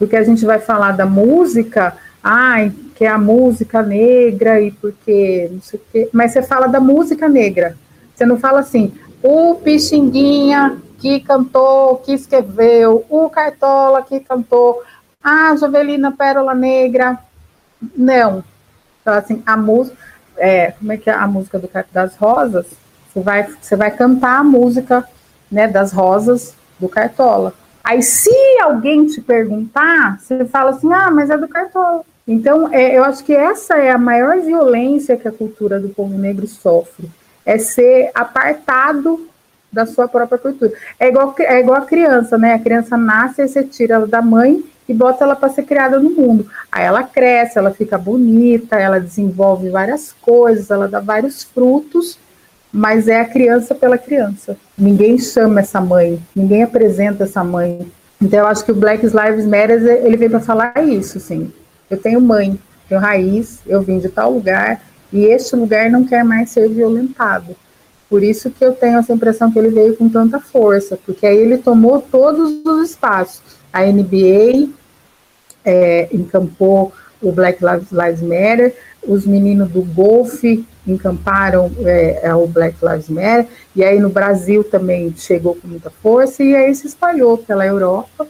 Porque 0.00 0.16
a 0.16 0.24
gente 0.24 0.44
vai 0.44 0.58
falar 0.58 0.92
da 0.92 1.06
música, 1.06 1.96
ai, 2.20 2.72
que 2.96 3.04
é 3.04 3.08
a 3.08 3.18
música 3.18 3.84
negra 3.84 4.60
e 4.60 4.72
porque 4.72 5.48
não 5.52 5.62
sei 5.62 5.78
o 5.78 5.82
quê, 5.92 6.08
mas 6.12 6.32
você 6.32 6.42
fala 6.42 6.66
da 6.66 6.80
música 6.80 7.28
negra. 7.28 7.76
Você 8.22 8.26
não 8.26 8.38
fala 8.38 8.60
assim, 8.60 8.92
o 9.20 9.56
Pixinguinha 9.56 10.78
que 11.00 11.18
cantou, 11.18 11.96
que 11.96 12.12
escreveu, 12.12 13.04
o 13.10 13.28
Cartola 13.28 14.00
que 14.00 14.20
cantou, 14.20 14.80
a 15.20 15.56
Jovelina 15.56 16.12
Pérola 16.12 16.54
Negra. 16.54 17.18
Não. 17.96 18.44
Então, 19.00 19.12
assim, 19.12 19.42
a 19.44 19.56
música. 19.56 19.96
É, 20.36 20.70
como 20.70 20.92
é 20.92 20.96
que 20.96 21.10
é 21.10 21.12
a 21.12 21.26
música 21.26 21.58
do 21.58 21.68
das 21.92 22.14
Rosas? 22.14 22.66
Você 23.12 23.20
vai, 23.20 23.48
você 23.60 23.74
vai 23.74 23.90
cantar 23.90 24.38
a 24.38 24.44
música 24.44 25.04
né, 25.50 25.66
das 25.66 25.90
rosas 25.90 26.54
do 26.78 26.88
Cartola. 26.88 27.54
Aí, 27.82 28.04
se 28.04 28.30
alguém 28.62 29.04
te 29.06 29.20
perguntar, 29.20 30.20
você 30.20 30.44
fala 30.44 30.70
assim: 30.70 30.92
ah, 30.92 31.10
mas 31.10 31.28
é 31.28 31.36
do 31.36 31.48
Cartola. 31.48 32.04
Então, 32.24 32.72
é, 32.72 32.96
eu 32.96 33.02
acho 33.02 33.24
que 33.24 33.34
essa 33.34 33.78
é 33.78 33.90
a 33.90 33.98
maior 33.98 34.38
violência 34.38 35.16
que 35.16 35.26
a 35.26 35.32
cultura 35.32 35.80
do 35.80 35.88
povo 35.88 36.16
negro 36.16 36.46
sofre 36.46 37.10
é 37.44 37.58
ser 37.58 38.10
apartado 38.14 39.28
da 39.72 39.86
sua 39.86 40.06
própria 40.06 40.38
cultura. 40.38 40.72
É 41.00 41.08
igual, 41.08 41.34
é 41.38 41.60
igual 41.60 41.78
a 41.78 41.86
criança, 41.86 42.36
né? 42.36 42.54
A 42.54 42.58
criança 42.58 42.96
nasce 42.96 43.42
e 43.42 43.48
você 43.48 43.64
tira 43.64 43.94
ela 43.94 44.06
da 44.06 44.20
mãe 44.20 44.62
e 44.88 44.92
bota 44.92 45.24
ela 45.24 45.34
para 45.34 45.48
ser 45.48 45.62
criada 45.62 45.98
no 45.98 46.10
mundo. 46.10 46.46
Aí 46.70 46.84
ela 46.84 47.02
cresce, 47.02 47.58
ela 47.58 47.70
fica 47.70 47.96
bonita, 47.96 48.76
ela 48.76 49.00
desenvolve 49.00 49.70
várias 49.70 50.12
coisas, 50.20 50.70
ela 50.70 50.86
dá 50.86 51.00
vários 51.00 51.42
frutos, 51.42 52.18
mas 52.72 53.08
é 53.08 53.20
a 53.20 53.24
criança 53.24 53.74
pela 53.74 53.96
criança. 53.96 54.56
Ninguém 54.76 55.18
chama 55.18 55.60
essa 55.60 55.80
mãe, 55.80 56.20
ninguém 56.34 56.62
apresenta 56.62 57.24
essa 57.24 57.42
mãe. 57.42 57.90
Então 58.20 58.40
eu 58.40 58.46
acho 58.46 58.64
que 58.64 58.72
o 58.72 58.74
Black 58.74 59.04
Lives 59.04 59.46
Matter 59.46 59.82
ele 60.04 60.16
veio 60.16 60.30
para 60.30 60.40
falar 60.40 60.84
isso, 60.84 61.18
sim. 61.18 61.52
Eu 61.90 61.96
tenho 61.96 62.20
mãe, 62.20 62.58
tenho 62.88 63.00
raiz, 63.00 63.60
eu 63.66 63.82
vim 63.82 63.98
de 63.98 64.08
tal 64.08 64.32
lugar, 64.32 64.80
e 65.12 65.24
este 65.24 65.54
lugar 65.54 65.90
não 65.90 66.04
quer 66.04 66.24
mais 66.24 66.50
ser 66.50 66.68
violentado. 66.68 67.54
Por 68.08 68.22
isso 68.22 68.50
que 68.50 68.64
eu 68.64 68.72
tenho 68.72 68.98
essa 68.98 69.12
impressão 69.12 69.50
que 69.50 69.58
ele 69.58 69.70
veio 69.70 69.96
com 69.96 70.08
tanta 70.08 70.38
força, 70.38 70.98
porque 71.04 71.26
aí 71.26 71.36
ele 71.36 71.58
tomou 71.58 72.00
todos 72.00 72.60
os 72.64 72.90
espaços. 72.90 73.42
a 73.72 73.84
NBA 73.86 74.68
é, 75.64 76.08
encampou 76.12 76.92
o 77.22 77.32
Black 77.32 77.64
Lives 77.64 78.20
Matter, 78.20 78.74
os 79.06 79.24
meninos 79.26 79.70
do 79.70 79.82
golfe 79.82 80.66
encamparam 80.86 81.70
é, 81.84 82.20
é, 82.24 82.34
o 82.34 82.46
Black 82.46 82.76
Lives 82.82 83.08
Matter, 83.08 83.46
e 83.74 83.84
aí 83.84 83.98
no 84.00 84.10
Brasil 84.10 84.64
também 84.64 85.14
chegou 85.16 85.54
com 85.54 85.68
muita 85.68 85.90
força, 85.90 86.42
e 86.42 86.54
aí 86.54 86.74
se 86.74 86.86
espalhou 86.86 87.38
pela 87.38 87.64
Europa 87.64 88.26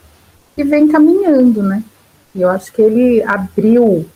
e 0.56 0.62
vem 0.62 0.88
caminhando, 0.88 1.62
né? 1.62 1.82
E 2.34 2.42
eu 2.42 2.50
acho 2.50 2.72
que 2.72 2.82
ele 2.82 3.22
abriu, 3.22 4.06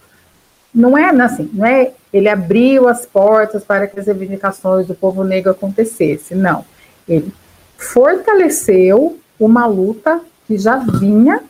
não 0.74 0.96
é 0.96 1.10
assim, 1.22 1.50
não 1.52 1.66
é 1.66 1.92
ele 2.16 2.28
abriu 2.28 2.88
as 2.88 3.04
portas 3.04 3.64
para 3.64 3.86
que 3.86 3.98
as 3.98 4.06
reivindicações 4.06 4.86
do 4.86 4.94
povo 4.94 5.24
negro 5.24 5.50
acontecessem, 5.50 6.36
não. 6.36 6.64
Ele 7.08 7.32
fortaleceu 7.76 9.18
uma 9.38 9.66
luta 9.66 10.20
que 10.46 10.56
já 10.56 10.76
vinha 10.76 11.42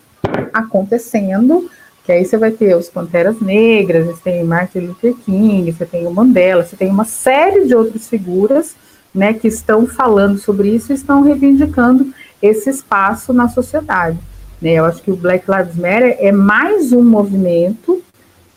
acontecendo 0.52 1.70
que 2.06 2.12
aí 2.12 2.24
você 2.24 2.36
vai 2.36 2.52
ter 2.52 2.76
os 2.76 2.88
Panteras 2.88 3.40
Negras, 3.40 4.06
você 4.06 4.22
tem 4.22 4.44
Martin 4.44 4.78
Luther 4.78 5.12
King, 5.24 5.72
você 5.72 5.84
tem 5.84 6.06
o 6.06 6.14
Mandela, 6.14 6.62
você 6.62 6.76
tem 6.76 6.88
uma 6.88 7.04
série 7.04 7.66
de 7.66 7.74
outras 7.74 8.08
figuras 8.08 8.76
né, 9.12 9.34
que 9.34 9.48
estão 9.48 9.88
falando 9.88 10.38
sobre 10.38 10.68
isso 10.68 10.92
e 10.92 10.94
estão 10.94 11.22
reivindicando 11.22 12.14
esse 12.40 12.70
espaço 12.70 13.32
na 13.32 13.48
sociedade. 13.48 14.16
Né? 14.62 14.74
Eu 14.74 14.84
acho 14.84 15.02
que 15.02 15.10
o 15.10 15.16
Black 15.16 15.50
Lives 15.50 15.74
Matter 15.74 16.16
é 16.20 16.30
mais 16.30 16.92
um 16.92 17.02
movimento 17.02 18.00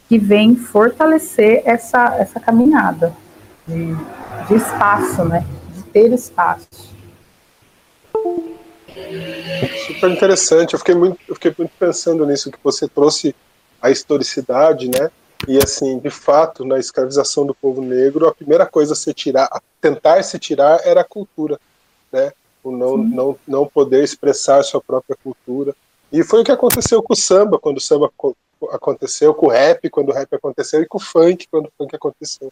que 0.10 0.18
vem 0.18 0.56
fortalecer 0.56 1.62
essa, 1.66 2.16
essa 2.16 2.40
caminhada 2.40 3.16
de, 3.68 3.96
de 4.48 4.56
espaço, 4.56 5.24
né? 5.24 5.46
de 5.76 5.84
ter 5.84 6.12
espaço. 6.12 6.68
Super 9.86 10.10
interessante. 10.10 10.74
Eu 10.74 10.80
fiquei 10.80 10.96
muito, 10.96 11.20
eu 11.28 11.36
fiquei 11.36 11.54
muito 11.56 11.72
pensando 11.78 12.26
nisso 12.26 12.52
que 12.52 12.58
você 12.64 12.88
trouxe 12.88 13.36
a 13.80 13.92
historicidade, 13.92 14.90
né? 14.90 15.12
E 15.48 15.58
assim, 15.58 16.00
de 16.00 16.10
fato, 16.10 16.66
na 16.66 16.80
escravização 16.80 17.46
do 17.46 17.54
povo 17.54 17.80
negro, 17.82 18.28
a 18.28 18.34
primeira 18.34 18.66
coisa 18.66 18.94
a 18.94 18.96
se 18.96 19.14
tirar, 19.14 19.46
a 19.46 19.62
tentar 19.80 20.22
se 20.24 20.40
tirar, 20.40 20.82
era 20.84 21.02
a 21.02 21.06
cultura, 21.06 21.60
né? 22.12 22.34
O 22.64 22.72
não, 22.72 22.98
não, 22.98 23.38
não 23.48 23.68
poder 23.68 24.04
expressar 24.04 24.64
sua 24.64 24.82
própria 24.82 25.16
cultura. 25.24 25.74
E 26.12 26.24
foi 26.24 26.42
o 26.42 26.44
que 26.44 26.52
aconteceu 26.52 27.02
com 27.04 27.14
o 27.14 27.16
samba, 27.16 27.60
quando 27.60 27.78
o 27.78 27.82
samba 27.82 28.12
aconteceu, 28.72 29.34
com 29.34 29.48
o 29.48 29.50
rap, 29.50 29.90
quando 29.90 30.10
o 30.10 30.14
rap 30.14 30.34
aconteceu, 30.34 30.82
e 30.82 30.86
com 30.86 30.98
o 30.98 31.02
funk, 31.02 31.48
quando 31.50 31.68
o 31.68 31.72
funk 31.78 31.96
aconteceu. 31.96 32.52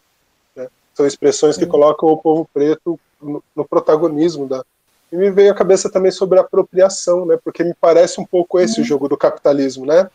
Né? 0.54 0.68
São 0.94 1.06
expressões 1.06 1.56
que 1.56 1.66
colocam 1.66 2.08
o 2.08 2.16
povo 2.16 2.48
preto 2.52 2.98
no, 3.20 3.42
no 3.54 3.64
protagonismo 3.64 4.46
da, 4.46 4.64
e 5.10 5.16
me 5.16 5.30
veio 5.30 5.50
a 5.50 5.54
cabeça 5.54 5.90
também 5.90 6.10
sobre 6.10 6.38
a 6.38 6.42
apropriação, 6.42 7.24
né? 7.24 7.38
Porque 7.42 7.64
me 7.64 7.74
parece 7.74 8.20
um 8.20 8.26
pouco 8.26 8.60
esse 8.60 8.80
uhum. 8.80 8.86
jogo 8.86 9.08
do 9.08 9.16
capitalismo, 9.16 9.86
né? 9.86 10.08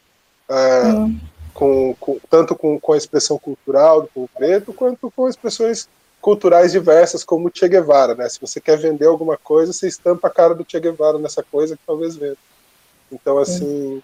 É, 0.47 0.81
com, 1.53 1.95
com, 1.99 2.19
tanto 2.29 2.55
com, 2.55 2.79
com 2.79 2.93
a 2.93 2.97
expressão 2.97 3.37
cultural 3.39 4.01
do 4.01 4.07
povo 4.07 4.29
preto, 4.35 4.73
quanto 4.73 5.09
com 5.11 5.27
expressões 5.27 5.87
culturais 6.21 6.71
diversas, 6.71 7.23
como 7.23 7.47
o 7.47 7.51
Che 7.53 7.67
Guevara, 7.67 8.15
né? 8.15 8.29
Se 8.29 8.39
você 8.39 8.61
quer 8.61 8.77
vender 8.77 9.07
alguma 9.07 9.35
coisa, 9.35 9.73
você 9.73 9.87
estampa 9.87 10.27
a 10.27 10.31
cara 10.31 10.53
do 10.53 10.65
Che 10.67 10.79
Guevara 10.79 11.17
nessa 11.17 11.43
coisa 11.43 11.75
que 11.75 11.81
talvez 11.85 12.15
venda. 12.15 12.37
Então, 13.11 13.37
assim, 13.37 14.01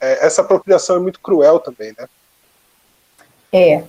é, 0.00 0.26
essa 0.26 0.42
apropriação 0.42 0.96
é 0.96 1.00
muito 1.00 1.20
cruel 1.20 1.58
também, 1.58 1.94
né? 1.98 2.06
É, 3.52 3.84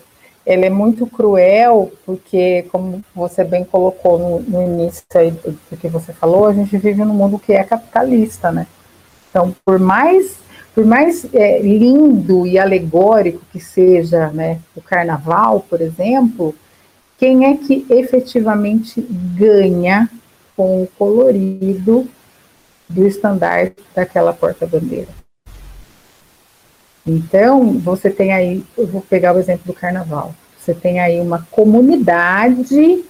ela 0.46 0.66
é 0.66 0.70
muito 0.70 1.06
cruel, 1.06 1.92
porque, 2.06 2.66
como 2.72 3.04
você 3.14 3.44
bem 3.44 3.66
colocou 3.66 4.18
no, 4.18 4.40
no 4.40 4.64
início 4.64 5.04
do 5.44 5.78
que 5.78 5.90
você 5.90 6.14
falou, 6.14 6.46
a 6.46 6.54
gente 6.54 6.78
vive 6.78 7.04
num 7.04 7.14
mundo 7.14 7.38
que 7.38 7.52
é 7.52 7.64
capitalista, 7.64 8.50
né? 8.52 8.66
Então, 9.30 9.54
por 9.66 9.78
mais, 9.78 10.38
por 10.74 10.86
mais 10.86 11.26
é, 11.34 11.60
lindo 11.60 12.48
e 12.48 12.58
alegórico 12.58 13.42
que 13.52 13.60
seja 13.60 14.28
né, 14.28 14.60
o 14.74 14.82
carnaval, 14.82 15.66
por 15.70 15.82
exemplo, 15.82 16.56
quem 17.18 17.46
é 17.46 17.58
que 17.58 17.86
efetivamente 17.90 19.02
ganha 19.02 20.10
com 20.56 20.82
o 20.82 20.88
colorido 20.98 22.08
do 22.88 23.06
estandarte 23.06 23.84
daquela 23.94 24.32
porta-bandeira? 24.32 25.10
Então, 27.08 27.80
você 27.80 28.10
tem 28.10 28.34
aí, 28.34 28.66
eu 28.78 28.86
vou 28.86 29.02
pegar 29.02 29.34
o 29.34 29.40
exemplo 29.40 29.66
do 29.66 29.74
carnaval. 29.74 30.36
Você 30.60 30.74
tem 30.74 31.00
aí 31.00 31.22
uma 31.22 31.48
comunidade 31.50 33.06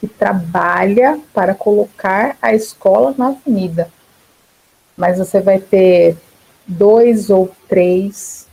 que 0.00 0.08
trabalha 0.08 1.20
para 1.34 1.54
colocar 1.54 2.38
a 2.40 2.54
escola 2.54 3.14
na 3.18 3.28
avenida. 3.28 3.90
Mas 4.96 5.18
você 5.18 5.40
vai 5.40 5.58
ter 5.58 6.16
dois 6.66 7.28
ou 7.28 7.50
três 7.68 8.46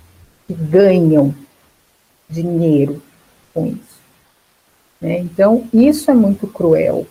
que 0.45 0.53
ganham 0.53 1.33
dinheiro 2.29 3.01
com 3.53 3.67
isso. 3.67 4.01
Né? 4.99 5.19
Então, 5.19 5.67
isso 5.73 6.11
é 6.11 6.13
muito 6.13 6.47
cruel, 6.47 7.07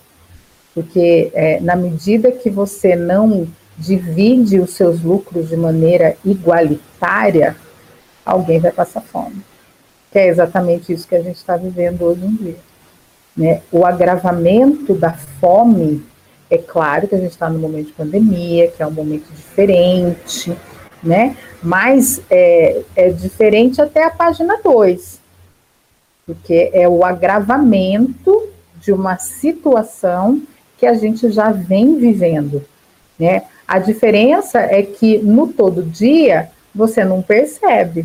porque 0.75 1.31
é, 1.33 1.61
na 1.61 1.75
medida 1.75 2.31
que 2.31 2.51
você 2.51 2.95
não 2.95 3.49
divide 3.79 4.61
os 4.61 4.75
seus 4.75 5.03
lucros 5.03 5.49
de 5.49 5.57
maneira 5.57 6.17
igualitária, 6.23 7.57
alguém 8.31 8.61
vai 8.61 8.73
passar 8.73 9.01
fome. 9.01 9.43
Que 10.11 10.19
é 10.19 10.29
exatamente 10.29 10.93
isso 10.93 11.07
que 11.07 11.15
a 11.15 11.23
gente 11.23 11.37
está 11.37 11.57
vivendo 11.57 12.03
hoje 12.03 12.25
em 12.25 12.35
dia. 12.35 12.57
Né? 13.37 13.63
O 13.71 13.85
agravamento 13.85 14.95
da 14.95 15.13
fome, 15.13 16.05
é 16.51 16.59
claro 16.59 17.07
que 17.07 17.15
a 17.15 17.19
gente 17.19 17.31
está 17.31 17.49
no 17.49 17.59
momento 17.59 17.87
de 17.87 17.93
pandemia, 17.93 18.69
que 18.69 18.83
é 18.83 18.87
um 18.87 18.91
momento 18.91 19.33
diferente, 19.33 20.57
né? 21.03 21.37
Mas 21.63 22.21
é, 22.29 22.83
é 22.97 23.11
diferente 23.11 23.81
até 23.81 24.05
a 24.05 24.11
página 24.11 24.59
2, 24.63 25.21
porque 26.27 26.71
é 26.73 26.89
o 26.89 27.05
agravamento 27.05 28.49
de 28.81 28.93
uma 28.93 29.17
situação 29.19 30.43
que 30.77 30.87
a 30.87 30.95
gente 30.95 31.31
já 31.31 31.53
vem 31.53 31.99
vivendo, 31.99 32.65
né? 33.19 33.45
A 33.67 33.79
diferença 33.79 34.59
é 34.59 34.83
que 34.83 35.19
no 35.19 35.47
todo 35.47 35.85
dia 35.85 36.51
você 36.75 37.05
não 37.05 37.23
percebe, 37.23 38.05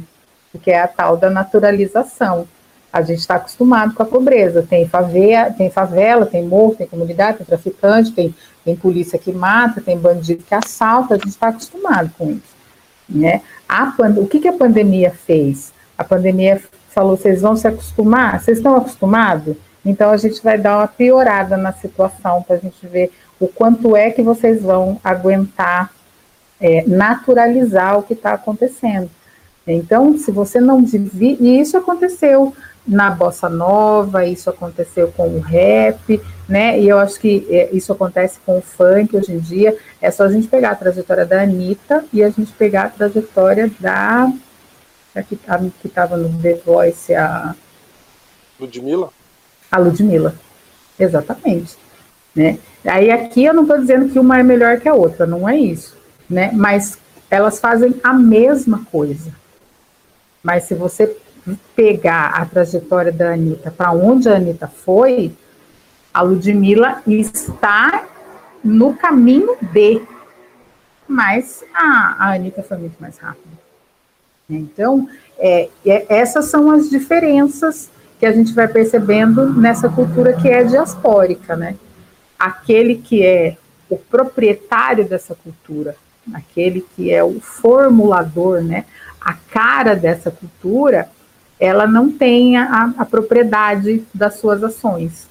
porque 0.56 0.72
é 0.72 0.80
a 0.80 0.88
tal 0.88 1.18
da 1.18 1.30
naturalização. 1.30 2.48
A 2.92 3.02
gente 3.02 3.20
está 3.20 3.36
acostumado 3.36 3.94
com 3.94 4.02
a 4.02 4.06
pobreza. 4.06 4.66
Tem 4.68 4.88
favela, 4.88 5.52
tem 5.52 5.70
favela, 5.70 6.26
tem 6.26 6.46
morro, 6.46 6.76
tem 6.76 6.88
comunidade, 6.88 7.40
tem 7.40 7.46
traficante, 7.46 8.14
tem, 8.14 8.34
tem 8.64 8.74
polícia 8.74 9.20
que 9.20 9.34
mata, 9.34 9.82
tem 9.82 9.98
bandido 9.98 10.44
que 10.44 10.56
assalta. 10.56 11.16
A 11.16 11.18
gente 11.18 11.30
está 11.30 11.50
acostumado 11.50 12.10
com 12.18 12.32
isso. 12.32 12.56
Né? 13.10 13.42
A, 13.68 13.94
o 14.18 14.28
que, 14.28 14.40
que 14.40 14.48
a 14.48 14.54
pandemia 14.54 15.12
fez? 15.12 15.74
A 15.98 16.06
pandemia 16.06 16.62
falou: 16.90 17.18
vocês 17.18 17.42
vão 17.42 17.58
se 17.58 17.68
acostumar? 17.68 18.40
Vocês 18.40 18.58
estão 18.58 18.78
acostumados? 18.78 19.58
Então 19.86 20.10
a 20.10 20.18
gente 20.18 20.42
vai 20.42 20.58
dar 20.58 20.78
uma 20.78 20.88
piorada 20.88 21.58
na 21.58 21.74
situação 21.74 22.42
para 22.42 22.56
a 22.56 22.60
gente 22.60 22.88
ver 22.88 23.12
o 23.40 23.48
quanto 23.50 23.96
é 23.96 24.10
que 24.10 24.24
vocês 24.24 24.62
vão 24.62 25.00
aguentar 25.04 25.92
é, 26.62 26.86
naturalizar 26.88 28.00
o 28.00 28.04
que 28.04 28.14
está 28.14 28.34
acontecendo. 28.34 29.10
Então, 29.68 30.18
se 30.18 30.32
você 30.32 30.60
não 30.60 30.82
divide, 30.82 31.44
e 31.44 31.60
isso 31.60 31.76
aconteceu 31.78 32.54
na 32.88 33.10
bossa 33.10 33.50
nova, 33.50 34.26
isso 34.26 34.50
aconteceu 34.50 35.12
com 35.12 35.28
o 35.28 35.40
rap, 35.40 36.22
né? 36.48 36.80
E 36.80 36.88
eu 36.88 37.00
acho 37.00 37.20
que 37.20 37.48
é, 37.50 37.70
isso 37.76 37.92
acontece 37.92 38.38
com 38.46 38.60
o 38.60 38.62
funk 38.62 39.16
hoje 39.16 39.32
em 39.32 39.40
dia. 39.40 39.76
É 40.00 40.12
só 40.12 40.24
a 40.24 40.32
gente 40.32 40.48
pegar 40.48 40.72
a 40.72 40.76
trajetória 40.76 41.26
da 41.26 41.42
Anitta 41.42 42.06
e 42.14 42.24
a 42.24 42.30
gente 42.30 42.52
pegar 42.54 42.84
a 42.84 42.90
trajetória 42.90 43.72
da 43.80 44.32
a 45.16 45.24
que 45.24 45.88
estava 45.88 46.18
no 46.18 46.30
The 46.42 46.56
Voice, 46.56 47.16
a 47.16 47.56
Ludmilla? 48.60 49.10
A 49.72 49.78
Ludmilla, 49.80 50.36
exatamente. 51.00 51.78
Né? 52.36 52.60
Aí 52.84 53.10
aqui 53.10 53.46
eu 53.46 53.54
não 53.54 53.64
estou 53.64 53.80
dizendo 53.80 54.10
que 54.10 54.20
uma 54.20 54.38
é 54.40 54.44
melhor 54.44 54.80
que 54.80 54.90
a 54.90 54.94
outra, 54.94 55.26
não 55.26 55.48
é 55.48 55.58
isso, 55.58 55.98
né? 56.30 56.52
Mas 56.54 56.98
elas 57.30 57.60
fazem 57.60 57.96
a 58.04 58.14
mesma 58.14 58.86
coisa. 58.92 59.32
Mas 60.46 60.66
se 60.66 60.76
você 60.76 61.18
pegar 61.76 62.28
a 62.28 62.46
trajetória 62.46 63.12
da 63.12 63.34
Anitta 63.34 63.72
para 63.72 63.92
onde 63.92 64.30
a 64.30 64.36
Anitta 64.36 64.68
foi, 64.68 65.34
a 66.14 66.22
Ludmilla 66.22 67.02
está 67.08 68.06
no 68.64 68.96
caminho 68.96 69.58
de. 69.74 70.04
Mas 71.08 71.64
a, 71.74 72.16
a 72.20 72.34
Anitta 72.36 72.62
foi 72.62 72.78
muito 72.78 72.96
mais 73.00 73.18
rápida. 73.18 73.56
Então, 74.48 75.10
é, 75.40 75.68
é, 75.84 76.06
essas 76.10 76.46
são 76.46 76.70
as 76.70 76.92
diferenças 76.92 77.90
que 78.20 78.26
a 78.28 78.32
gente 78.32 78.54
vai 78.54 78.68
percebendo 78.68 79.52
nessa 79.52 79.90
cultura 79.90 80.34
que 80.34 80.48
é 80.48 80.64
diaspórica, 80.64 81.56
né? 81.56 81.76
Aquele 82.38 82.98
que 82.98 83.26
é 83.26 83.58
o 83.90 83.98
proprietário 83.98 85.06
dessa 85.06 85.34
cultura, 85.34 85.96
aquele 86.32 86.86
que 86.96 87.12
é 87.12 87.24
o 87.24 87.40
formulador, 87.40 88.62
né? 88.62 88.86
A 89.26 89.34
cara 89.34 89.96
dessa 89.96 90.30
cultura, 90.30 91.10
ela 91.60 91.88
não 91.88 92.12
tem 92.12 92.56
a, 92.56 92.94
a 92.96 93.04
propriedade 93.04 94.06
das 94.14 94.36
suas 94.36 94.64
ações. 94.64 95.28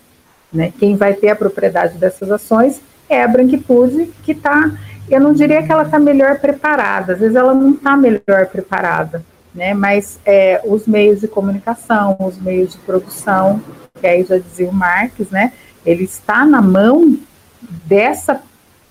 Né? 0.52 0.72
Quem 0.78 0.96
vai 0.96 1.14
ter 1.14 1.30
a 1.30 1.36
propriedade 1.36 1.96
dessas 1.96 2.30
ações 2.30 2.82
é 3.08 3.22
a 3.22 3.28
branquitude 3.28 4.10
que 4.22 4.32
está 4.32 4.70
eu 5.08 5.20
não 5.20 5.34
diria 5.34 5.62
que 5.62 5.70
ela 5.70 5.82
está 5.82 5.98
melhor 5.98 6.38
preparada, 6.38 7.12
às 7.12 7.18
vezes 7.18 7.36
ela 7.36 7.52
não 7.54 7.72
está 7.72 7.96
melhor 7.96 8.46
preparada, 8.50 9.24
né? 9.54 9.74
Mas 9.74 10.18
é, 10.24 10.60
os 10.64 10.86
meios 10.86 11.20
de 11.20 11.28
comunicação, 11.28 12.16
os 12.20 12.38
meios 12.38 12.72
de 12.72 12.78
produção, 12.78 13.62
que 14.00 14.06
aí 14.06 14.24
já 14.24 14.38
dizia 14.38 14.68
o 14.68 14.72
Marx, 14.72 15.30
né? 15.30 15.52
Ele 15.84 16.04
está 16.04 16.46
na 16.46 16.62
mão 16.62 17.18
dessa 17.60 18.40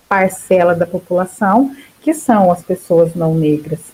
parcela 0.08 0.76
da 0.76 0.86
população 0.86 1.76
que 2.00 2.14
são 2.14 2.52
as 2.52 2.62
pessoas 2.62 3.16
não 3.16 3.34
negras. 3.34 3.93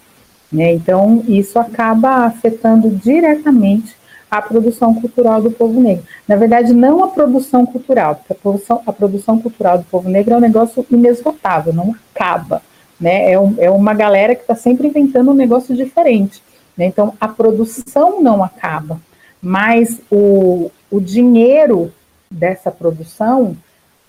Né? 0.51 0.73
Então, 0.73 1.23
isso 1.27 1.59
acaba 1.59 2.25
afetando 2.25 2.89
diretamente 2.89 3.95
a 4.29 4.41
produção 4.41 4.93
cultural 4.93 5.41
do 5.41 5.51
povo 5.51 5.79
negro. 5.81 6.03
Na 6.27 6.35
verdade, 6.35 6.73
não 6.73 7.03
a 7.03 7.07
produção 7.07 7.65
cultural, 7.65 8.15
porque 8.15 8.33
a 8.33 8.35
produção, 8.35 8.81
a 8.85 8.93
produção 8.93 9.39
cultural 9.39 9.79
do 9.79 9.85
povo 9.85 10.07
negro 10.07 10.33
é 10.33 10.37
um 10.37 10.41
negócio 10.41 10.85
inesgotável, 10.91 11.73
não 11.73 11.95
acaba. 12.13 12.61
Né? 12.99 13.31
É, 13.31 13.39
um, 13.39 13.55
é 13.57 13.71
uma 13.71 13.93
galera 13.93 14.35
que 14.35 14.41
está 14.41 14.55
sempre 14.55 14.87
inventando 14.87 15.31
um 15.31 15.35
negócio 15.35 15.75
diferente. 15.75 16.43
Né? 16.77 16.85
Então, 16.85 17.13
a 17.19 17.27
produção 17.27 18.21
não 18.21 18.43
acaba, 18.43 18.99
mas 19.41 19.99
o, 20.11 20.69
o 20.91 20.99
dinheiro 20.99 21.91
dessa 22.29 22.69
produção 22.69 23.57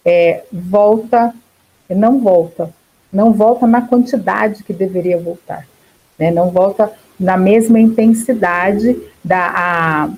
é, 0.05 0.45
volta, 0.53 1.35
não 1.89 2.21
volta, 2.21 2.71
não 3.13 3.33
volta 3.33 3.67
na 3.67 3.83
quantidade 3.83 4.63
que 4.63 4.73
deveria 4.73 5.19
voltar, 5.19 5.67
né? 6.21 6.31
não 6.31 6.51
volta 6.51 6.93
na 7.19 7.37
mesma 7.37 7.81
intensidade 7.81 9.01
da 9.25 9.49
a, 9.55 10.11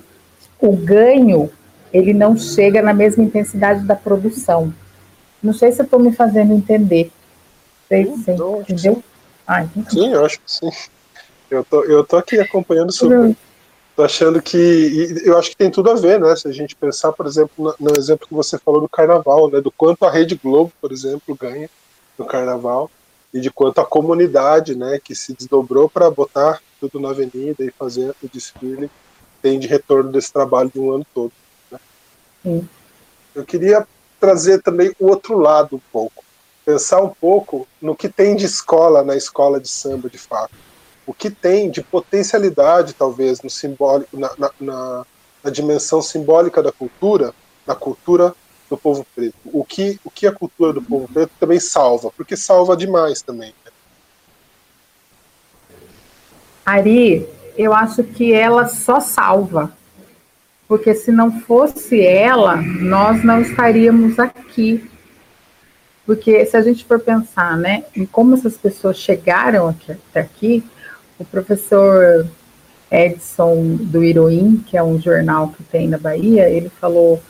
o 0.59 0.75
ganho, 0.75 1.49
ele 1.93 2.13
não 2.13 2.37
chega 2.37 2.81
na 2.81 2.93
mesma 2.93 3.23
intensidade 3.23 3.85
da 3.85 3.95
produção. 3.95 4.73
Não 5.41 5.53
sei 5.53 5.71
se 5.71 5.81
eu 5.81 5.85
estou 5.85 5.99
me 5.99 6.13
fazendo 6.13 6.53
entender. 6.53 7.11
Sei, 7.87 8.05
sim, 8.05 8.35
entendeu? 8.61 9.03
Ah, 9.47 9.63
então... 9.63 9.83
Tá 9.83 9.89
sim, 9.89 10.13
eu 10.13 10.25
acho 10.25 10.39
que 10.39 10.51
sim. 10.51 10.69
Eu 11.49 11.63
tô, 11.63 11.83
eu 11.83 12.03
tô 12.03 12.17
aqui 12.17 12.39
acompanhando 12.39 12.91
super. 12.91 13.35
Tô 13.95 14.01
achando 14.01 14.41
que. 14.41 15.21
eu 15.23 15.37
acho 15.37 15.51
que 15.51 15.57
tem 15.57 15.69
tudo 15.69 15.91
a 15.91 15.93
ver, 15.93 16.19
né? 16.19 16.35
Se 16.35 16.47
a 16.47 16.51
gente 16.51 16.75
pensar, 16.75 17.11
por 17.11 17.27
exemplo, 17.27 17.75
no, 17.79 17.91
no 17.91 17.99
exemplo 17.99 18.27
que 18.27 18.33
você 18.33 18.57
falou 18.57 18.81
do 18.81 18.89
carnaval, 18.89 19.51
né? 19.51 19.61
Do 19.61 19.69
quanto 19.69 20.03
a 20.03 20.09
Rede 20.09 20.39
Globo, 20.41 20.71
por 20.81 20.91
exemplo, 20.91 21.37
ganha 21.39 21.69
no 22.17 22.25
carnaval 22.25 22.89
e 23.33 23.39
de 23.39 23.49
quanto 23.49 23.81
a 23.81 23.85
comunidade, 23.85 24.75
né, 24.75 24.99
que 25.03 25.15
se 25.15 25.33
desdobrou 25.33 25.89
para 25.89 26.09
botar 26.11 26.61
tudo 26.79 26.99
na 26.99 27.09
avenida 27.09 27.63
e 27.63 27.71
fazer 27.71 28.13
o 28.21 28.27
desfile, 28.31 28.91
tem 29.41 29.59
de 29.59 29.67
retorno 29.67 30.11
desse 30.11 30.31
trabalho 30.31 30.71
de 30.71 30.79
um 30.79 30.91
ano 30.91 31.05
todo. 31.13 31.31
Né? 31.71 31.79
Eu 33.33 33.43
queria 33.43 33.87
trazer 34.19 34.61
também 34.61 34.93
o 34.99 35.07
outro 35.07 35.37
lado 35.37 35.77
um 35.77 35.81
pouco, 35.91 36.23
pensar 36.63 37.01
um 37.01 37.09
pouco 37.09 37.67
no 37.81 37.95
que 37.95 38.07
tem 38.07 38.35
de 38.35 38.45
escola 38.45 39.03
na 39.03 39.15
escola 39.15 39.59
de 39.59 39.67
samba, 39.67 40.09
de 40.09 40.17
fato. 40.17 40.53
O 41.05 41.13
que 41.13 41.29
tem 41.29 41.69
de 41.69 41.81
potencialidade, 41.81 42.93
talvez, 42.93 43.41
no 43.41 43.49
simbólico, 43.49 44.17
na, 44.17 44.31
na, 44.37 44.51
na, 44.61 45.05
na 45.43 45.49
dimensão 45.49 46.01
simbólica 46.01 46.63
da 46.63 46.71
cultura, 46.71 47.33
na 47.67 47.75
cultura 47.75 48.33
do 48.73 48.77
povo 48.77 49.05
preto. 49.15 49.35
O 49.45 49.63
que, 49.63 49.99
o 50.03 50.09
que 50.09 50.25
a 50.25 50.31
cultura 50.31 50.73
do 50.73 50.81
povo 50.81 51.07
preto 51.11 51.31
também 51.39 51.59
salva, 51.59 52.11
porque 52.15 52.35
salva 52.35 52.75
demais 52.75 53.21
também. 53.21 53.53
Né? 53.65 53.71
Ari, 56.65 57.27
eu 57.57 57.73
acho 57.73 58.03
que 58.03 58.33
ela 58.33 58.67
só 58.67 58.99
salva. 58.99 59.71
Porque 60.67 60.95
se 60.95 61.11
não 61.11 61.41
fosse 61.41 62.01
ela, 62.01 62.55
nós 62.55 63.23
não 63.23 63.41
estaríamos 63.41 64.17
aqui. 64.17 64.89
Porque 66.05 66.45
se 66.45 66.57
a 66.57 66.61
gente 66.61 66.83
for 66.83 66.99
pensar, 66.99 67.55
né, 67.57 67.83
em 67.95 68.05
como 68.05 68.33
essas 68.33 68.57
pessoas 68.57 68.97
chegaram 68.97 69.67
aqui, 69.67 69.91
até 69.91 70.21
aqui, 70.21 70.63
o 71.19 71.23
professor 71.23 72.27
Edson 72.89 73.75
do 73.79 74.03
Iroim, 74.03 74.63
que 74.67 74.75
é 74.77 74.83
um 74.83 74.99
jornal 74.99 75.49
que 75.49 75.63
tem 75.63 75.87
na 75.87 75.97
Bahia, 75.97 76.49
ele 76.49 76.69
falou 76.69 77.21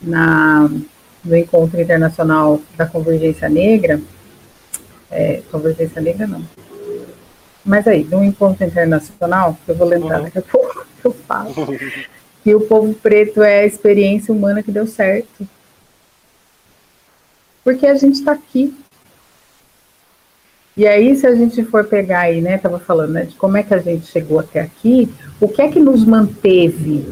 na, 0.00 0.70
no 1.24 1.36
Encontro 1.36 1.80
Internacional 1.80 2.60
da 2.76 2.86
Convergência 2.86 3.48
Negra, 3.48 4.00
é, 5.10 5.42
Convergência 5.50 6.00
Negra 6.00 6.26
não, 6.26 6.44
mas 7.64 7.86
aí, 7.86 8.04
no 8.04 8.24
Encontro 8.24 8.64
Internacional, 8.64 9.56
eu 9.68 9.74
vou 9.74 9.86
lembrar 9.86 10.18
uhum. 10.18 10.24
daqui 10.24 10.38
a 10.38 10.42
pouco, 10.42 10.86
eu 11.04 11.12
falo, 11.12 11.54
que 12.42 12.54
o 12.54 12.60
povo 12.60 12.94
preto 12.94 13.42
é 13.42 13.60
a 13.60 13.66
experiência 13.66 14.32
humana 14.32 14.62
que 14.62 14.72
deu 14.72 14.86
certo. 14.86 15.46
Porque 17.62 17.86
a 17.86 17.94
gente 17.94 18.14
está 18.14 18.32
aqui. 18.32 18.74
E 20.76 20.86
aí, 20.86 21.14
se 21.14 21.26
a 21.26 21.34
gente 21.34 21.62
for 21.64 21.84
pegar 21.84 22.20
aí, 22.20 22.40
né, 22.40 22.56
estava 22.56 22.78
falando, 22.78 23.12
né, 23.12 23.24
de 23.24 23.34
como 23.36 23.56
é 23.56 23.62
que 23.62 23.74
a 23.74 23.78
gente 23.78 24.06
chegou 24.06 24.38
até 24.38 24.60
aqui, 24.60 25.12
o 25.38 25.46
que 25.46 25.60
é 25.60 25.68
que 25.68 25.78
nos 25.78 26.04
manteve 26.04 27.06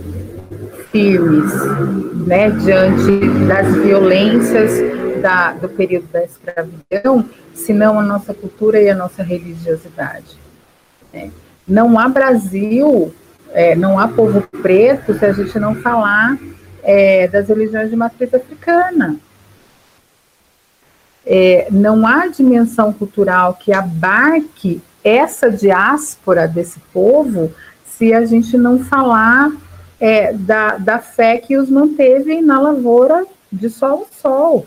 firmes, 0.98 1.52
né, 2.26 2.50
diante 2.50 3.46
das 3.46 3.72
violências 3.76 4.72
da, 5.22 5.52
do 5.52 5.68
período 5.68 6.08
da 6.08 6.24
escravidão, 6.24 7.24
senão 7.54 8.00
a 8.00 8.02
nossa 8.02 8.34
cultura 8.34 8.82
e 8.82 8.90
a 8.90 8.96
nossa 8.96 9.22
religiosidade. 9.22 10.36
Né? 11.12 11.30
Não 11.66 11.96
há 11.96 12.08
Brasil, 12.08 13.14
é, 13.52 13.76
não 13.76 13.96
há 13.96 14.08
povo 14.08 14.42
preto 14.60 15.16
se 15.16 15.24
a 15.24 15.32
gente 15.32 15.56
não 15.60 15.76
falar 15.76 16.36
é, 16.82 17.28
das 17.28 17.48
religiões 17.48 17.90
de 17.90 17.96
matriz 17.96 18.34
africana. 18.34 19.16
É, 21.24 21.68
não 21.70 22.04
há 22.08 22.26
dimensão 22.26 22.92
cultural 22.92 23.54
que 23.54 23.72
abarque 23.72 24.82
essa 25.04 25.48
diáspora 25.48 26.48
desse 26.48 26.80
povo 26.92 27.52
se 27.86 28.12
a 28.12 28.24
gente 28.24 28.58
não 28.58 28.80
falar 28.80 29.52
é, 30.00 30.32
da, 30.32 30.76
da 30.76 30.98
fé 30.98 31.38
que 31.38 31.56
os 31.56 31.68
manteve 31.68 32.40
na 32.40 32.60
lavoura 32.60 33.26
de 33.50 33.68
sol 33.68 33.90
ao 33.90 34.06
sol. 34.20 34.66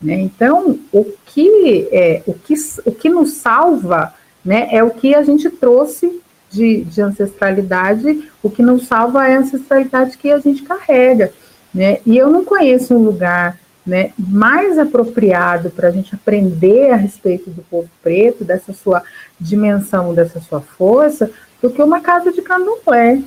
Né? 0.00 0.14
Então, 0.20 0.78
o 0.92 1.04
que, 1.26 1.88
é, 1.90 2.22
o, 2.26 2.34
que, 2.34 2.54
o 2.84 2.92
que 2.92 3.08
nos 3.08 3.32
salva 3.34 4.14
né, 4.44 4.68
é 4.70 4.82
o 4.82 4.90
que 4.90 5.14
a 5.14 5.22
gente 5.22 5.48
trouxe 5.48 6.20
de, 6.50 6.84
de 6.84 7.00
ancestralidade, 7.00 8.30
o 8.42 8.50
que 8.50 8.62
nos 8.62 8.86
salva 8.86 9.26
é 9.26 9.34
a 9.34 9.40
ancestralidade 9.40 10.18
que 10.18 10.30
a 10.30 10.38
gente 10.38 10.62
carrega. 10.62 11.32
Né? 11.72 11.98
E 12.06 12.16
eu 12.16 12.30
não 12.30 12.44
conheço 12.44 12.94
um 12.94 13.02
lugar 13.02 13.58
né, 13.84 14.12
mais 14.16 14.78
apropriado 14.78 15.70
para 15.70 15.88
a 15.88 15.90
gente 15.90 16.14
aprender 16.14 16.90
a 16.90 16.96
respeito 16.96 17.50
do 17.50 17.62
povo 17.62 17.88
preto, 18.02 18.44
dessa 18.44 18.72
sua 18.72 19.02
dimensão, 19.40 20.14
dessa 20.14 20.40
sua 20.40 20.60
força, 20.60 21.30
do 21.60 21.70
que 21.70 21.82
uma 21.82 22.00
casa 22.00 22.30
de 22.30 22.40
candomblé 22.40 23.22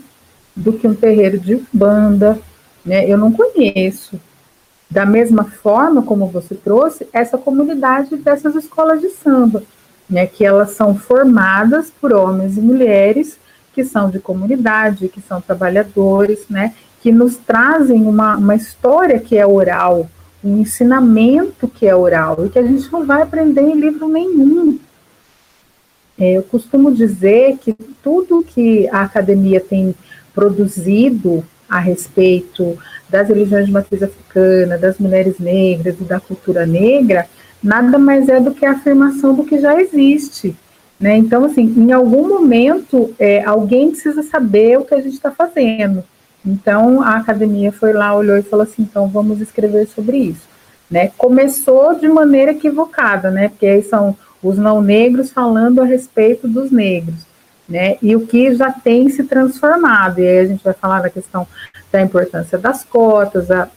do 0.58 0.74
que 0.74 0.88
um 0.88 0.96
terreiro 0.96 1.40
de 1.40 1.62
banda, 1.72 2.40
né? 2.84 3.10
Eu 3.10 3.18
não 3.18 3.32
conheço. 3.32 4.20
Da 4.90 5.06
mesma 5.06 5.44
forma 5.44 6.02
como 6.02 6.28
você 6.28 6.56
trouxe, 6.56 7.08
essa 7.14 7.38
comunidade 7.38 8.16
dessas 8.18 8.56
escolas 8.56 9.02
de 9.02 9.10
samba, 9.10 9.64
né? 10.10 10.26
Que 10.26 10.44
elas 10.46 10.72
são 10.72 10.96
formadas 10.96 11.92
por 12.02 12.14
homens 12.14 12.58
e 12.58 12.62
mulheres 12.62 13.38
que 13.74 13.84
são 13.86 14.10
de 14.10 14.20
comunidade, 14.20 15.10
que 15.10 15.22
são 15.22 15.40
trabalhadores, 15.40 16.46
né? 16.50 16.74
Que 17.02 17.12
nos 17.12 17.38
trazem 17.38 18.04
uma, 18.04 18.36
uma 18.36 18.56
história 18.56 19.20
que 19.20 19.38
é 19.38 19.46
oral, 19.46 20.10
um 20.44 20.58
ensinamento 20.58 21.68
que 21.68 21.86
é 21.86 21.96
oral 21.96 22.46
e 22.46 22.50
que 22.50 22.58
a 22.58 22.64
gente 22.64 22.92
não 22.92 23.06
vai 23.06 23.22
aprender 23.22 23.62
em 23.62 23.80
livro 23.80 24.08
nenhum. 24.08 24.80
É, 26.20 26.32
eu 26.34 26.42
costumo 26.42 26.92
dizer 26.92 27.58
que 27.58 27.74
tudo 28.02 28.44
que 28.44 28.88
a 28.88 29.02
academia 29.02 29.60
tem 29.60 29.94
produzido 30.38 31.44
a 31.68 31.80
respeito 31.80 32.78
das 33.10 33.28
religiões 33.28 33.66
de 33.66 33.72
matriz 33.72 34.04
africana, 34.04 34.78
das 34.78 35.00
mulheres 35.00 35.40
negras 35.40 35.96
e 36.00 36.04
da 36.04 36.20
cultura 36.20 36.64
negra, 36.64 37.28
nada 37.62 37.98
mais 37.98 38.30
é 38.30 38.40
do 38.40 38.54
que 38.54 38.64
a 38.64 38.74
afirmação 38.74 39.34
do 39.34 39.44
que 39.44 39.60
já 39.60 39.82
existe. 39.82 40.56
Né? 41.00 41.18
Então, 41.18 41.44
assim, 41.44 41.64
em 41.76 41.92
algum 41.92 42.28
momento, 42.28 43.16
é, 43.18 43.44
alguém 43.44 43.90
precisa 43.90 44.22
saber 44.22 44.78
o 44.78 44.86
que 44.86 44.94
a 44.94 45.02
gente 45.02 45.16
está 45.16 45.32
fazendo. 45.32 46.04
Então, 46.46 47.02
a 47.02 47.18
academia 47.18 47.72
foi 47.72 47.92
lá, 47.92 48.16
olhou 48.16 48.38
e 48.38 48.44
falou 48.44 48.64
assim: 48.64 48.84
então 48.84 49.08
vamos 49.08 49.42
escrever 49.42 49.88
sobre 49.88 50.18
isso. 50.18 50.48
Né? 50.90 51.12
Começou 51.18 51.96
de 51.96 52.08
maneira 52.08 52.52
equivocada, 52.52 53.32
né? 53.32 53.50
porque 53.50 53.66
aí 53.66 53.82
são 53.82 54.16
os 54.44 54.56
não 54.56 54.82
negros 54.84 55.32
falando 55.32 55.82
a 55.82 55.86
respeito 55.86 56.48
dos 56.48 56.70
negros 56.70 57.26
né? 57.68 57.98
E 58.02 58.16
o 58.16 58.26
que 58.26 58.56
já 58.56 58.72
tem 58.72 59.10
se 59.10 59.24
transformado. 59.24 60.20
E 60.20 60.28
aí 60.28 60.40
a 60.40 60.46
gente 60.46 60.64
vai 60.64 60.74
falar 60.74 61.02
da 61.02 61.10
questão 61.10 61.48
da 61.92 62.02
importância 62.02 62.58
das 62.58 62.84
cotas, 62.84 63.52
a, 63.52 63.70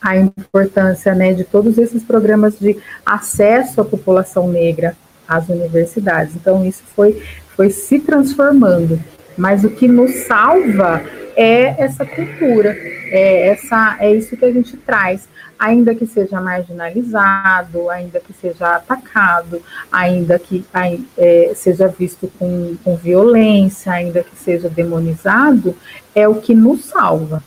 a 0.00 0.16
importância 0.16 1.14
né, 1.14 1.32
de 1.32 1.44
todos 1.44 1.78
esses 1.78 2.02
programas 2.02 2.58
de 2.58 2.76
acesso 3.04 3.80
à 3.80 3.84
população 3.84 4.48
negra 4.48 4.96
às 5.26 5.48
universidades. 5.48 6.36
Então, 6.36 6.64
isso 6.66 6.82
foi, 6.94 7.22
foi 7.56 7.70
se 7.70 7.98
transformando. 7.98 9.00
Mas 9.36 9.64
o 9.64 9.70
que 9.70 9.88
nos 9.88 10.12
salva 10.26 11.02
é 11.36 11.82
essa 11.82 12.04
cultura, 12.04 12.70
é, 13.10 13.48
essa, 13.48 13.96
é 14.00 14.14
isso 14.14 14.36
que 14.36 14.44
a 14.44 14.52
gente 14.52 14.76
traz, 14.76 15.28
ainda 15.58 15.94
que 15.94 16.06
seja 16.06 16.40
marginalizado, 16.40 17.90
ainda 17.90 18.20
que 18.20 18.32
seja 18.32 18.76
atacado, 18.76 19.62
ainda 19.90 20.38
que 20.38 20.64
é, 21.16 21.52
seja 21.54 21.88
visto 21.88 22.30
com, 22.38 22.76
com 22.82 22.96
violência, 22.96 23.92
ainda 23.92 24.22
que 24.22 24.36
seja 24.36 24.68
demonizado, 24.68 25.76
é 26.14 26.28
o 26.28 26.36
que 26.36 26.54
nos 26.54 26.84
salva. 26.84 27.42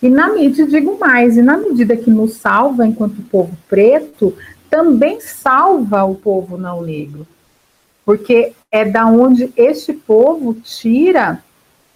E 0.00 0.08
na 0.08 0.32
medida, 0.32 0.68
digo 0.68 0.98
mais, 0.98 1.36
e 1.36 1.42
na 1.42 1.56
medida 1.56 1.96
que 1.96 2.10
nos 2.10 2.34
salva 2.34 2.84
enquanto 2.84 3.22
povo 3.22 3.56
preto, 3.68 4.36
também 4.68 5.20
salva 5.20 6.02
o 6.04 6.14
povo 6.14 6.56
não 6.56 6.82
negro. 6.82 7.26
Porque 8.04 8.52
é 8.72 8.84
da 8.84 9.06
onde 9.06 9.52
este 9.56 9.92
povo 9.92 10.54
tira 10.54 11.44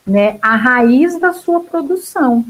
né, 0.07 0.39
a 0.43 0.55
raiz 0.55 1.19
da 1.19 1.33
sua 1.33 1.61
produção. 1.61 2.45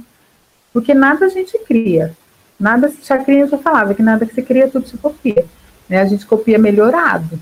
Porque 0.73 0.93
nada 0.93 1.27
a 1.27 1.29
gente 1.29 1.57
cria. 1.61 2.15
Nada, 2.59 2.93
cria, 3.25 3.47
já 3.47 3.57
falava 3.57 3.95
que 3.95 4.03
nada 4.03 4.27
que 4.27 4.35
você 4.35 4.43
cria, 4.43 4.69
tudo 4.69 4.89
se 4.89 4.99
copia. 4.99 5.47
Né? 5.89 6.01
A 6.01 6.05
gente 6.05 6.27
copia 6.27 6.59
melhorado. 6.59 7.41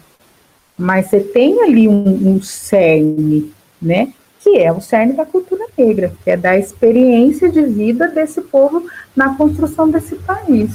Mas 0.77 1.09
você 1.09 1.21
tem 1.21 1.63
ali 1.63 1.89
um, 1.89 2.35
um 2.35 2.43
cerne, 2.43 3.53
né? 3.81 4.13
Que 4.41 4.59
é 4.59 4.73
o 4.73 4.81
cerne 4.81 5.15
da 5.15 5.25
cultura 5.25 5.67
negra, 5.79 6.13
que 6.23 6.31
é 6.31 6.37
da 6.37 6.59
experiência 6.59 7.49
de 7.49 7.63
vida 7.63 8.09
desse 8.09 8.41
povo 8.43 8.85
na 9.17 9.37
construção 9.37 9.89
desse 9.89 10.17
país. 10.17 10.71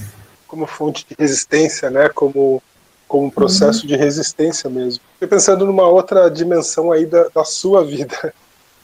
Como 0.48 0.66
fonte 0.66 1.06
de 1.08 1.16
resistência, 1.20 1.90
né? 1.90 2.10
Como 2.10 2.64
como 3.10 3.32
processo 3.32 3.82
uhum. 3.82 3.88
de 3.88 3.96
resistência 3.96 4.70
mesmo. 4.70 5.04
Fiquei 5.20 5.28
pensando 5.28 5.66
numa 5.66 5.86
outra 5.86 6.30
dimensão 6.30 6.94
aí 6.94 7.06
da, 7.06 7.28
da 7.28 7.44
sua 7.44 7.84
vida, 7.84 8.34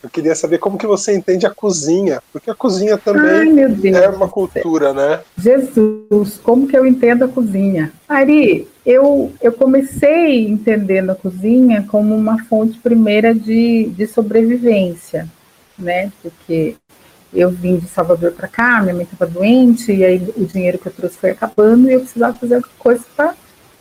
eu 0.04 0.10
queria 0.10 0.36
saber 0.36 0.58
como 0.58 0.78
que 0.78 0.86
você 0.86 1.16
entende 1.16 1.48
a 1.48 1.50
cozinha, 1.50 2.22
porque 2.34 2.52
a 2.52 2.54
cozinha 2.54 2.98
também 2.98 3.58
Ai, 3.64 4.04
é 4.04 4.10
uma 4.10 4.28
cultura, 4.28 4.94
né? 4.94 5.22
Jesus, 5.38 6.38
como 6.44 6.68
que 6.68 6.78
eu 6.78 6.86
entendo 6.86 7.24
a 7.24 7.30
cozinha? 7.30 7.94
Ari, 8.06 8.68
eu, 8.86 9.32
eu 9.42 9.54
comecei 9.54 10.46
entendendo 10.46 11.12
a 11.12 11.16
cozinha 11.16 11.86
como 11.90 12.14
uma 12.14 12.44
fonte 12.44 12.78
primeira 12.80 13.34
de, 13.34 13.86
de 13.96 14.06
sobrevivência, 14.06 15.30
né? 15.80 16.12
Porque 16.22 16.76
eu 17.34 17.50
vim 17.50 17.78
de 17.78 17.88
Salvador 17.88 18.34
para 18.34 18.50
cá, 18.50 18.82
minha 18.82 18.94
mãe 18.94 19.08
estava 19.10 19.32
doente, 19.32 19.94
e 19.94 20.04
aí 20.04 20.22
o 20.36 20.44
dinheiro 20.44 20.78
que 20.80 20.88
eu 20.88 20.94
trouxe 20.94 21.18
foi 21.18 21.30
acabando, 21.30 21.90
e 21.90 21.94
eu 21.94 22.02
precisava 22.02 22.38
fazer 22.38 22.56
alguma 22.56 22.74
coisa 22.78 23.06
para 23.16 23.34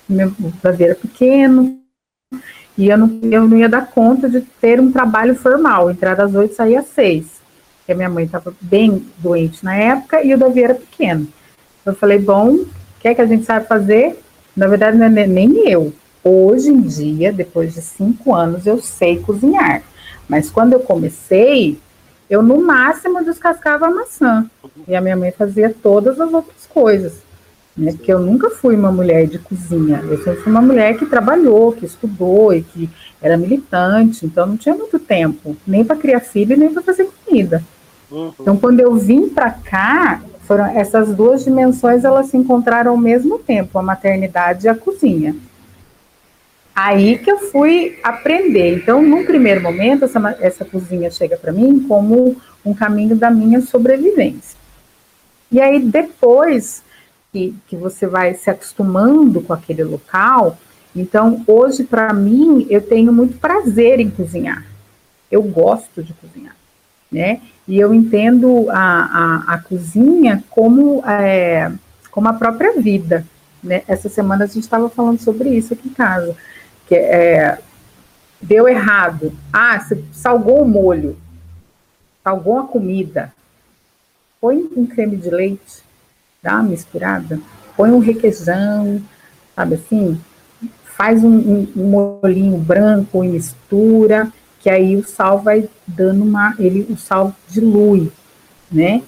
meu 0.09 0.31
bebê 0.63 0.85
era 0.85 0.95
pequeno, 0.95 1.84
e 2.77 2.89
eu 2.89 2.99
não, 2.99 3.21
eu 3.23 3.49
não 3.49 3.57
ia 3.57 3.69
dar 3.69 3.87
conta 3.87 4.29
de 4.29 4.41
ter 4.41 4.81
um 4.81 4.91
trabalho 4.91 5.35
formal, 5.35 5.91
entrar 5.91 6.21
às 6.21 6.35
oito, 6.35 6.55
sair 6.55 6.77
às 6.77 6.87
seis. 6.87 7.27
Porque 7.79 7.93
a 7.93 7.95
minha 7.95 8.11
mãe 8.11 8.25
estava 8.25 8.53
bem 8.61 9.05
doente 9.19 9.65
na 9.65 9.77
época 9.77 10.25
e 10.25 10.35
o 10.35 10.39
Davi 10.39 10.63
era 10.63 10.75
pequeno. 10.75 11.29
Eu 11.85 11.95
falei, 11.95 12.19
bom, 12.19 12.55
o 12.55 12.67
que 13.01 13.09
é 13.09 13.15
que 13.15 13.21
a 13.21 13.27
gente 13.27 13.45
sabe 13.45 13.67
fazer? 13.67 14.19
Na 14.57 14.67
verdade, 14.67 14.97
não 14.97 15.07
é 15.07 15.27
nem 15.27 15.69
eu. 15.69 15.93
Hoje 16.23 16.71
em 16.71 16.81
dia, 16.81 17.33
depois 17.33 17.75
de 17.75 17.83
cinco 17.83 18.35
anos, 18.35 18.67
eu 18.67 18.81
sei 18.81 19.21
cozinhar. 19.21 19.83
Mas 20.27 20.51
quando 20.51 20.73
eu 20.73 20.81
comecei, 20.81 21.79
eu 22.31 22.43
no 22.43 22.65
máximo 22.65 23.23
descascava 23.23 23.87
a 23.87 23.91
maçã. 23.91 24.47
E 24.89 24.97
a 24.97 25.01
minha 25.01 25.17
mãe 25.17 25.31
fazia 25.31 25.75
todas 25.83 26.19
as 26.19 26.33
outras 26.33 26.67
coisas 26.67 27.24
né? 27.77 27.93
Porque 27.93 28.13
eu 28.13 28.21
nunca 28.21 28.51
fui 28.51 28.77
uma 28.77 28.93
mulher 28.93 29.27
de 29.27 29.39
cozinha, 29.39 30.01
eu 30.05 30.19
sempre 30.19 30.41
fui 30.43 30.53
uma 30.53 30.63
mulher 30.63 30.97
que 30.97 31.07
trabalhou, 31.07 31.73
que 31.73 31.85
estudou 31.85 32.55
e 32.55 32.63
que 32.63 32.89
era 33.21 33.37
militante, 33.37 34.25
então 34.25 34.47
não 34.47 34.57
tinha 34.57 34.75
muito 34.75 34.99
tempo, 34.99 35.57
nem 35.67 35.85
para 35.85 35.97
criar 35.97 36.21
filho, 36.21 36.57
nem 36.57 36.73
para 36.73 36.83
fazer 36.83 37.09
comida. 37.25 37.63
Uhum. 38.11 38.33
Então, 38.39 38.57
quando 38.57 38.81
eu 38.81 38.95
vim 38.95 39.29
para 39.29 39.51
cá, 39.51 40.23
foram 40.43 40.67
essas 40.67 41.15
duas 41.15 41.43
dimensões 41.43 42.05
elas 42.05 42.27
se 42.27 42.37
encontraram 42.37 42.93
ao 42.93 42.97
mesmo 42.97 43.39
tempo, 43.39 43.79
a 43.79 43.83
maternidade 43.83 44.67
e 44.67 44.69
a 44.69 44.75
cozinha. 44.75 45.35
Aí 46.75 47.19
que 47.19 47.31
eu 47.31 47.39
fui 47.39 47.99
aprender. 48.03 48.77
Então, 48.77 49.01
num 49.01 49.25
primeiro 49.25 49.63
momento, 49.63 50.05
essa, 50.05 50.37
essa 50.41 50.65
cozinha 50.65 51.11
chega 51.11 51.37
para 51.37 51.53
mim 51.53 51.87
como 51.87 52.37
um 52.65 52.75
caminho 52.75 53.15
da 53.15 53.31
minha 53.31 53.61
sobrevivência. 53.61 54.59
E 55.53 55.61
aí, 55.61 55.79
depois, 55.79 56.83
que, 57.35 57.53
que 57.67 57.77
você 57.77 58.07
vai 58.07 58.35
se 58.35 58.49
acostumando 58.49 59.43
com 59.43 59.53
aquele 59.53 59.83
local. 59.83 60.57
Então, 60.95 61.43
hoje, 61.49 61.83
para 61.83 62.15
mim, 62.15 62.65
eu 62.71 62.81
tenho 62.81 63.13
muito 63.13 63.39
prazer 63.39 63.99
em 63.99 64.09
cozinhar. 64.09 64.65
Eu 65.29 65.43
gosto 65.43 66.01
de 66.01 66.15
cozinhar, 66.15 66.55
né? 67.11 67.41
E 67.67 67.77
eu 67.77 67.93
entendo 67.93 68.71
a, 68.71 68.77
a, 68.77 69.55
a 69.55 69.59
cozinha 69.59 70.45
como, 70.49 71.03
é, 71.05 71.73
como 72.13 72.29
a 72.29 72.35
própria 72.35 72.81
vida. 72.81 73.27
Né? 73.61 73.83
Essa 73.89 74.09
semana 74.09 74.45
a 74.45 74.47
gente 74.47 74.61
estava 74.61 74.89
falando 74.89 75.19
sobre 75.19 75.49
isso 75.49 75.73
aqui 75.75 75.89
em 75.89 75.93
casa. 75.93 76.37
Que 76.87 76.95
é, 76.95 77.59
deu 78.41 78.69
errado. 78.69 79.33
Ah, 79.53 79.81
você 79.81 80.01
salgou 80.13 80.63
o 80.63 80.69
molho, 80.69 81.17
salgou 82.23 82.61
a 82.61 82.67
comida. 82.69 83.33
Põe 84.41 84.69
um 84.77 84.87
creme 84.87 85.17
de 85.17 85.31
leite, 85.31 85.83
dá 86.45 86.57
uma 86.57 86.65
misturada, 86.65 87.41
põe 87.75 87.91
um 87.91 87.99
requeijão, 87.99 89.01
sabe 89.57 89.77
assim? 89.77 90.21
Faz 90.85 91.25
um, 91.25 91.67
um, 91.75 92.21
molinho 92.21 92.59
branco 92.59 93.25
e 93.25 93.29
mistura, 93.29 94.31
que 94.61 94.69
aí 94.69 94.95
o 94.95 95.05
sal 95.05 95.41
vai 95.41 95.69
dando 95.87 96.23
uma. 96.23 96.55
Ele, 96.59 96.87
o 96.91 96.97
sal 96.97 97.35
dilui, 97.49 98.13
né? 98.71 99.03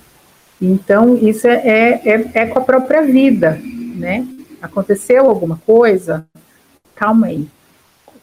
Então, 0.60 1.16
isso 1.18 1.46
é, 1.46 1.56
é, 1.56 2.02
é, 2.04 2.30
é 2.34 2.46
com 2.46 2.58
a 2.58 2.62
própria 2.62 3.02
vida, 3.02 3.60
né? 3.94 4.26
Aconteceu 4.60 5.28
alguma 5.28 5.58
coisa? 5.58 6.26
Calma 6.94 7.26
aí. 7.26 7.46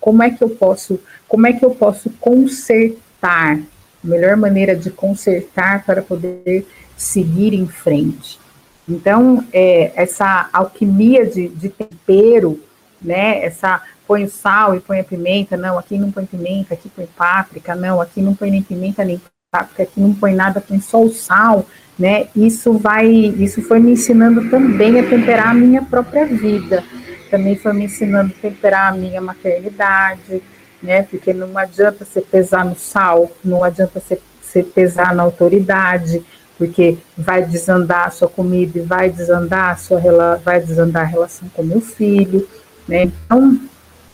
Como 0.01 0.23
é 0.23 0.31
que 0.31 0.43
eu 0.43 0.49
posso, 0.49 0.99
como 1.27 1.45
é 1.45 1.53
que 1.53 1.63
eu 1.63 1.71
posso 1.71 2.09
consertar? 2.19 3.59
A 3.59 4.07
melhor 4.07 4.35
maneira 4.35 4.75
de 4.75 4.89
consertar 4.89 5.85
para 5.85 6.01
poder 6.01 6.67
seguir 6.97 7.53
em 7.53 7.67
frente. 7.67 8.42
Então, 8.87 9.43
é, 9.53 9.91
essa 9.95 10.49
alquimia 10.51 11.25
de, 11.25 11.47
de, 11.49 11.69
tempero, 11.69 12.59
né? 13.01 13.43
Essa 13.43 13.81
põe 14.05 14.25
o 14.25 14.29
sal 14.29 14.75
e 14.75 14.81
põe 14.81 14.99
a 14.99 15.03
pimenta, 15.03 15.55
não, 15.55 15.77
aqui 15.79 15.97
não 15.97 16.11
põe 16.11 16.25
pimenta, 16.25 16.73
aqui 16.73 16.89
põe 16.89 17.05
páprica, 17.05 17.73
não, 17.75 18.01
aqui 18.01 18.21
não 18.21 18.35
põe 18.35 18.51
nem 18.51 18.61
pimenta 18.61 19.03
nem 19.05 19.21
páprica, 19.49 19.83
aqui 19.83 19.99
não 19.99 20.13
põe 20.13 20.33
nada, 20.33 20.59
põe 20.59 20.81
só 20.81 21.01
o 21.01 21.11
sal, 21.13 21.65
né? 21.97 22.27
Isso 22.35 22.73
vai, 22.73 23.07
isso 23.07 23.61
foi 23.61 23.79
me 23.79 23.91
ensinando 23.91 24.49
também 24.49 24.99
a 24.99 25.07
temperar 25.07 25.49
a 25.49 25.53
minha 25.53 25.81
própria 25.81 26.25
vida. 26.25 26.83
Também 27.29 27.55
foi 27.55 27.73
me 27.73 27.85
ensinando 27.85 28.33
a 28.37 28.41
temperar 28.41 28.93
a 28.93 28.95
minha 28.95 29.21
maternidade, 29.21 30.43
né? 30.81 31.03
Porque 31.03 31.33
não 31.33 31.57
adianta 31.57 32.03
você 32.03 32.19
pesar 32.19 32.65
no 32.65 32.75
sal, 32.75 33.31
não 33.43 33.63
adianta 33.63 33.99
você, 33.99 34.19
você 34.41 34.61
pesar 34.61 35.15
na 35.15 35.23
autoridade, 35.23 36.23
porque 36.57 36.97
vai 37.17 37.43
desandar 37.43 38.07
a 38.07 38.11
sua 38.11 38.27
comida 38.27 38.83
vai 38.83 39.09
desandar 39.09 39.71
a 39.71 39.75
sua 39.75 39.99
vai 40.43 40.59
desandar 40.59 41.03
a 41.03 41.07
relação 41.07 41.47
com 41.53 41.63
meu 41.63 41.81
filho, 41.81 42.47
né? 42.87 43.03
Então, 43.03 43.59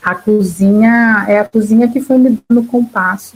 a 0.01 0.15
cozinha 0.15 1.25
é 1.27 1.39
a 1.39 1.45
cozinha 1.45 1.87
que 1.87 2.01
foi 2.01 2.17
me 2.17 2.39
dando 2.49 2.63
compasso 2.63 3.35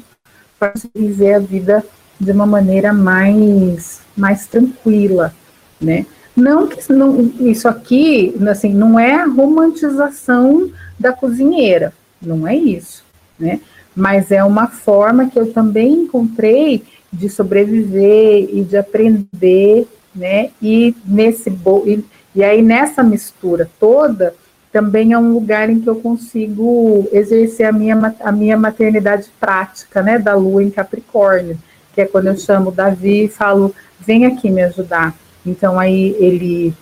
para 0.58 0.74
viver 0.96 1.34
a 1.34 1.40
vida 1.40 1.84
de 2.20 2.32
uma 2.32 2.46
maneira 2.46 2.94
mais 2.94 4.02
mais 4.16 4.48
tranquila, 4.48 5.34
né? 5.80 6.06
Não 6.36 6.68
que 6.68 6.92
não, 6.92 7.32
isso 7.42 7.68
aqui, 7.68 8.34
assim, 8.50 8.74
não 8.74 8.98
é 8.98 9.16
a 9.16 9.28
romantização 9.28 10.72
da 10.98 11.12
cozinheira, 11.12 11.94
não 12.20 12.48
é 12.48 12.56
isso, 12.56 13.04
né? 13.38 13.60
Mas 13.96 14.32
é 14.32 14.44
uma 14.44 14.68
forma 14.68 15.30
que 15.30 15.38
eu 15.38 15.54
também 15.54 15.94
encontrei 15.94 16.84
de 17.14 17.30
sobreviver 17.30 18.50
e 18.52 18.64
de 18.64 18.76
aprender, 18.76 19.88
né? 20.14 20.50
E 20.62 20.96
nesse 21.06 21.50
e, 21.86 22.04
e 22.36 22.44
aí 22.44 22.62
nessa 22.62 23.04
mistura 23.04 23.70
toda 23.80 24.36
também 24.74 25.14
é 25.14 25.18
um 25.18 25.32
lugar 25.32 25.70
em 25.70 25.80
que 25.80 25.88
eu 25.88 25.98
consigo 25.98 27.08
exercer 27.12 27.68
a 27.68 27.72
minha, 27.72 28.16
a 28.20 28.32
minha 28.32 28.58
maternidade 28.58 29.30
prática, 29.40 30.02
né, 30.02 30.18
da 30.18 30.34
lua 30.34 30.64
em 30.64 30.72
Capricórnio, 30.72 31.60
que 31.94 32.02
é 32.02 32.06
quando 32.08 32.26
eu 32.26 32.36
chamo 32.36 32.72
Davi 32.72 33.26
e 33.26 33.30
falo, 33.30 33.74
vem 34.00 34.26
aqui 34.26 34.50
me 34.50 34.64
ajudar. 34.64 35.14
Então 35.46 35.80
aí 35.80 36.16
ele 36.20 36.74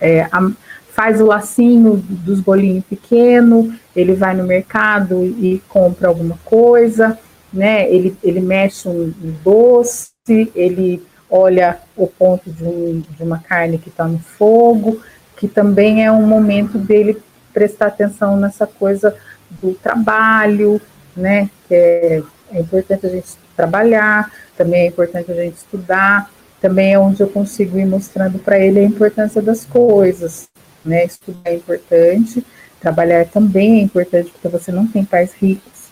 é, 0.00 0.22
a, 0.32 0.50
faz 0.88 1.20
o 1.20 1.26
lacinho 1.26 1.96
dos 1.96 2.40
bolinhos 2.40 2.84
pequeno, 2.84 3.72
ele 3.94 4.14
vai 4.14 4.34
no 4.34 4.42
mercado 4.42 5.24
e 5.24 5.62
compra 5.68 6.08
alguma 6.08 6.36
coisa, 6.44 7.16
né? 7.52 7.90
Ele, 7.90 8.16
ele 8.22 8.40
mexe 8.40 8.88
um, 8.88 9.12
doce, 9.42 10.10
ele 10.54 11.02
olha 11.30 11.78
o 11.96 12.06
ponto 12.06 12.50
de, 12.50 12.64
um, 12.64 13.00
de 13.00 13.22
uma 13.22 13.38
carne 13.38 13.78
que 13.78 13.88
está 13.88 14.06
no 14.06 14.18
fogo, 14.18 15.00
que 15.36 15.48
também 15.48 16.04
é 16.04 16.10
um 16.10 16.26
momento 16.26 16.78
dele 16.78 17.20
prestar 17.52 17.86
atenção 17.86 18.36
nessa 18.36 18.66
coisa 18.66 19.16
do 19.62 19.74
trabalho, 19.74 20.80
né? 21.16 21.50
Que 21.66 21.74
é, 21.74 22.22
é 22.52 22.60
importante 22.60 23.06
a 23.06 23.10
gente 23.10 23.28
trabalhar, 23.56 24.30
também 24.56 24.82
é 24.82 24.86
importante 24.86 25.30
a 25.30 25.34
gente 25.34 25.56
estudar, 25.56 26.30
também 26.60 26.92
é 26.92 26.98
onde 26.98 27.22
eu 27.22 27.28
consigo 27.28 27.78
ir 27.78 27.86
mostrando 27.86 28.38
para 28.38 28.58
ele 28.58 28.80
a 28.80 28.84
importância 28.84 29.40
das 29.40 29.64
coisas, 29.64 30.48
né? 30.84 31.04
Estudar 31.04 31.50
é 31.50 31.54
importante, 31.54 32.44
trabalhar 32.80 33.26
também 33.26 33.80
é 33.80 33.82
importante, 33.82 34.30
porque 34.30 34.48
você 34.48 34.70
não 34.70 34.86
tem 34.86 35.04
pais 35.04 35.32
ricos, 35.34 35.88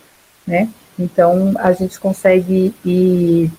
né? 0.46 0.68
Então, 0.98 1.54
a 1.58 1.72
gente 1.72 1.98
consegue 1.98 2.74
ir, 2.84 3.50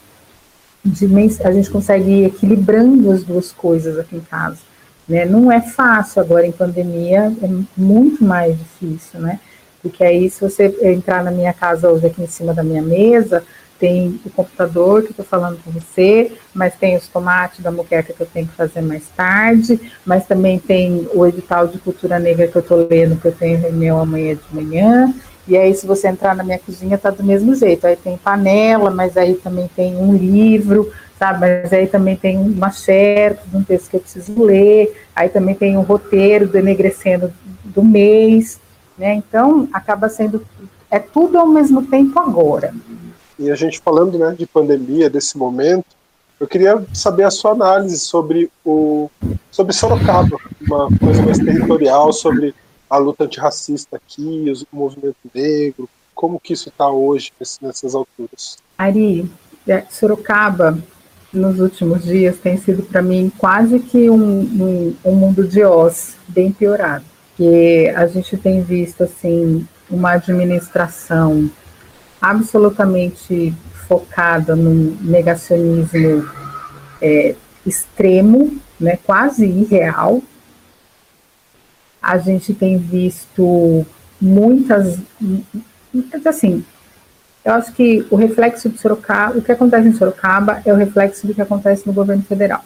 a 1.43 1.52
gente 1.52 1.69
consegue 1.69 2.10
ir 2.10 2.26
equilibrando 2.26 3.12
as 3.12 3.24
duas 3.24 3.52
coisas 3.52 4.00
aqui 4.00 4.15
em 4.15 4.21
casa, 4.21 4.60
né? 5.08 5.26
Não 5.26 5.52
é 5.52 5.62
fácil 5.62 6.21
agora 6.21 6.45
em 6.45 6.52
pandemia, 6.52 7.34
é 7.41 7.50
muito 7.76 8.24
mais 8.24 8.58
difícil, 8.58 9.19
né? 9.19 9.39
Porque 9.82 10.04
aí, 10.04 10.30
se 10.30 10.41
você 10.41 10.76
entrar 10.82 11.24
na 11.24 11.32
minha 11.32 11.54
casa 11.54 11.89
hoje 11.89 12.08
aqui 12.08 12.24
em 12.24 12.28
cima 12.28 12.54
da 12.54 12.63
minha 12.63 12.82
mesa, 12.82 13.43
tem 13.80 14.19
o 14.26 14.30
computador 14.30 15.02
que 15.02 15.08
eu 15.08 15.12
estou 15.12 15.26
falando 15.26 15.60
com 15.63 15.71
você, 15.71 16.32
mas 16.54 16.76
tem 16.76 16.95
os 16.95 17.08
tomates 17.08 17.60
da 17.60 17.71
moqueca 17.71 18.13
que 18.13 18.21
eu 18.21 18.28
tenho 18.28 18.48
que 18.48 18.56
fazer 18.56 18.82
mais 18.82 19.04
tarde, 19.15 19.80
mas 20.06 20.26
também 20.26 20.58
tem 20.58 21.08
o 21.13 21.26
edital 21.26 21.67
de 21.67 21.78
cultura 21.78 22.17
negra 22.17 22.48
que 22.48 22.56
eu 22.56 22.62
estou 22.62 22.88
lendo, 22.89 23.19
que 23.19 23.28
eu 23.28 23.34
tenho 23.34 23.60
reunião 23.60 24.00
amanhã 24.00 24.36
de 24.36 24.56
manhã, 24.56 25.13
e 25.47 25.58
aí 25.58 25.73
se 25.73 25.86
você 25.86 26.08
entrar 26.08 26.36
na 26.36 26.43
minha 26.43 26.60
cozinha 26.60 26.97
tá 26.97 27.10
do 27.10 27.23
mesmo 27.23 27.53
jeito, 27.55 27.86
aí 27.86 27.95
tem 27.95 28.17
panela, 28.17 28.89
mas 28.89 29.15
aí 29.15 29.36
também 29.36 29.69
tem 29.75 29.95
um 29.95 30.15
livro, 30.15 30.91
sabe, 31.17 31.39
mas 31.39 31.71
aí 31.71 31.88
também 31.88 32.15
tem 32.15 32.38
uma 32.38 32.71
certa 32.71 33.43
um 33.53 33.63
texto 33.63 33.89
que 33.89 33.97
eu 33.97 34.01
preciso 34.01 34.41
ler, 34.43 35.05
aí 35.15 35.29
também 35.29 35.55
tem 35.55 35.77
um 35.77 35.81
roteiro 35.81 36.47
do 36.47 36.58
enegrecendo 36.58 37.31
do 37.63 37.84
mês, 37.84 38.60
né, 38.97 39.13
então 39.13 39.67
acaba 39.73 40.10
sendo, 40.10 40.45
é 40.89 40.99
tudo 40.99 41.38
ao 41.38 41.47
mesmo 41.47 41.86
tempo 41.86 42.19
agora, 42.19 42.73
e 43.38 43.51
a 43.51 43.55
gente 43.55 43.79
falando 43.79 44.17
né, 44.17 44.34
de 44.38 44.45
pandemia, 44.45 45.10
desse 45.10 45.38
momento, 45.38 45.86
eu 46.39 46.47
queria 46.47 46.84
saber 46.93 47.23
a 47.23 47.31
sua 47.31 47.51
análise 47.51 47.97
sobre 47.99 48.49
o 48.63 49.10
sobre 49.49 49.73
Sorocaba, 49.73 50.38
uma 50.62 50.89
coisa 50.99 51.21
mais 51.21 51.38
territorial, 51.38 52.12
sobre 52.12 52.53
a 52.89 52.98
luta 52.98 53.24
antirracista 53.24 53.98
aqui, 53.98 54.52
o 54.71 54.76
movimento 54.76 55.17
negro, 55.34 55.89
como 56.13 56.39
que 56.39 56.54
isso 56.54 56.69
está 56.69 56.89
hoje 56.89 57.32
nessas 57.62 57.93
alturas? 57.93 58.58
Ari, 58.78 59.30
é, 59.67 59.84
Sorocaba, 59.89 60.78
nos 61.34 61.60
últimos 61.60 62.04
dias, 62.04 62.38
tem 62.38 62.58
sido 62.58 62.84
para 62.84 63.02
mim 63.02 63.32
quase 63.38 63.80
que 63.80 64.10
um, 64.10 64.41
um, 64.41 64.95
um 65.04 65.15
mundo 65.15 65.45
de 65.48 65.63
Oz, 65.63 66.15
bem 66.28 66.52
piorado. 66.52 67.04
Que 67.36 67.89
a 67.89 68.08
gente 68.08 68.38
tem 68.38 68.62
visto, 68.62 69.04
assim, 69.04 69.67
uma 69.89 70.13
administração 70.13 71.50
absolutamente 72.21 73.54
focada 73.88 74.56
num 74.56 74.98
negacionismo 75.02 76.28
é, 77.02 77.36
extremo, 77.65 78.58
né, 78.80 78.98
quase 79.04 79.45
irreal. 79.45 80.21
A 82.08 82.20
gente 82.20 82.54
tem 82.54 82.78
visto 82.78 83.84
muitas, 84.22 85.00
assim, 86.24 86.63
eu 87.44 87.54
acho 87.54 87.74
que 87.74 88.06
o 88.12 88.15
reflexo 88.15 88.70
de 88.70 88.78
Sorocaba, 88.78 89.39
o 89.39 89.41
que 89.41 89.52
acontece 89.52 89.88
em 89.88 89.94
Sorocaba 89.94 90.62
é 90.63 90.72
o 90.72 90.76
reflexo 90.76 91.26
do 91.26 91.34
que 91.34 91.41
acontece 91.41 91.88
no 91.88 91.94
governo 91.94 92.22
federal, 92.22 92.63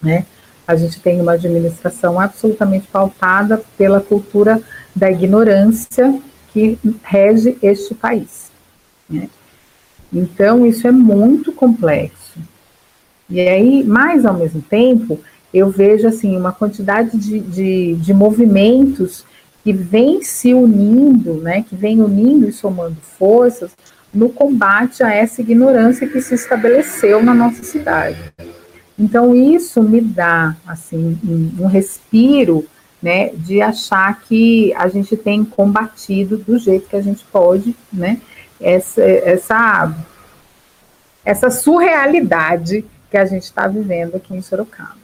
né? 0.00 0.26
A 0.64 0.76
gente 0.76 1.00
tem 1.00 1.20
uma 1.20 1.32
administração 1.32 2.20
absolutamente 2.20 2.86
pautada 2.86 3.60
pela 3.76 4.00
cultura 4.00 4.62
da 4.94 5.10
ignorância 5.10 6.20
que 6.52 6.78
rege 7.02 7.58
este 7.60 7.96
país. 7.96 8.52
Né? 9.10 9.28
Então, 10.12 10.64
isso 10.64 10.86
é 10.86 10.92
muito 10.92 11.50
complexo. 11.52 12.38
E 13.28 13.40
aí, 13.40 13.82
mais 13.82 14.24
ao 14.24 14.34
mesmo 14.34 14.62
tempo, 14.62 15.18
eu 15.52 15.70
vejo 15.70 16.06
assim 16.08 16.36
uma 16.36 16.52
quantidade 16.52 17.16
de, 17.18 17.40
de, 17.40 17.94
de 17.94 18.14
movimentos 18.14 19.24
que 19.62 19.72
vem 19.72 20.22
se 20.22 20.52
unindo, 20.52 21.34
né, 21.34 21.64
que 21.68 21.76
vem 21.76 22.00
unindo 22.00 22.48
e 22.48 22.52
somando 22.52 22.96
forças 23.18 23.70
no 24.12 24.28
combate 24.28 25.02
a 25.02 25.12
essa 25.12 25.40
ignorância 25.40 26.08
que 26.08 26.20
se 26.20 26.34
estabeleceu 26.34 27.22
na 27.22 27.32
nossa 27.32 27.62
cidade. 27.62 28.18
Então 28.98 29.34
isso 29.34 29.82
me 29.82 30.00
dá 30.00 30.56
assim 30.66 31.18
um, 31.58 31.66
respiro, 31.66 32.66
né, 33.00 33.30
de 33.30 33.60
achar 33.60 34.20
que 34.22 34.72
a 34.74 34.88
gente 34.88 35.16
tem 35.16 35.44
combatido 35.44 36.36
do 36.36 36.58
jeito 36.58 36.88
que 36.88 36.96
a 36.96 37.02
gente 37.02 37.24
pode, 37.24 37.74
né, 37.92 38.20
essa, 38.60 39.02
essa, 39.02 39.94
essa 41.24 41.50
surrealidade 41.50 42.84
que 43.10 43.16
a 43.16 43.26
gente 43.26 43.44
está 43.44 43.66
vivendo 43.66 44.16
aqui 44.16 44.34
em 44.34 44.42
Sorocaba. 44.42 45.01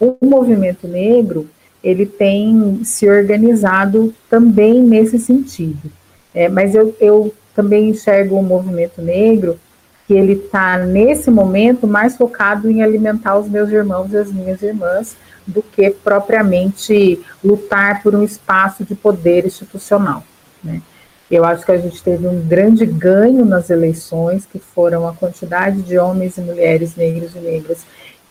O 0.00 0.16
movimento 0.24 0.88
negro 0.88 1.48
ele 1.84 2.06
tem 2.06 2.80
se 2.84 3.08
organizado 3.08 4.14
também 4.28 4.80
nesse 4.82 5.18
sentido, 5.18 5.90
é, 6.34 6.48
mas 6.48 6.74
eu, 6.74 6.94
eu 7.00 7.34
também 7.54 7.90
enxergo 7.90 8.36
o 8.36 8.42
movimento 8.42 9.00
negro 9.00 9.58
que 10.06 10.14
ele 10.14 10.32
está 10.32 10.76
nesse 10.78 11.30
momento 11.30 11.86
mais 11.86 12.16
focado 12.16 12.68
em 12.70 12.82
alimentar 12.82 13.38
os 13.38 13.48
meus 13.48 13.70
irmãos 13.70 14.12
e 14.12 14.16
as 14.16 14.32
minhas 14.32 14.60
irmãs 14.60 15.16
do 15.46 15.62
que 15.62 15.90
propriamente 15.90 17.20
lutar 17.44 18.02
por 18.02 18.14
um 18.14 18.24
espaço 18.24 18.84
de 18.84 18.94
poder 18.94 19.46
institucional. 19.46 20.24
Né? 20.64 20.82
Eu 21.30 21.44
acho 21.44 21.64
que 21.64 21.70
a 21.70 21.78
gente 21.78 22.02
teve 22.02 22.26
um 22.26 22.40
grande 22.40 22.84
ganho 22.84 23.44
nas 23.44 23.70
eleições, 23.70 24.44
que 24.44 24.58
foram 24.58 25.06
a 25.06 25.14
quantidade 25.14 25.80
de 25.82 25.96
homens 25.96 26.36
e 26.36 26.40
mulheres 26.40 26.96
negros 26.96 27.36
e 27.36 27.38
negras 27.38 27.86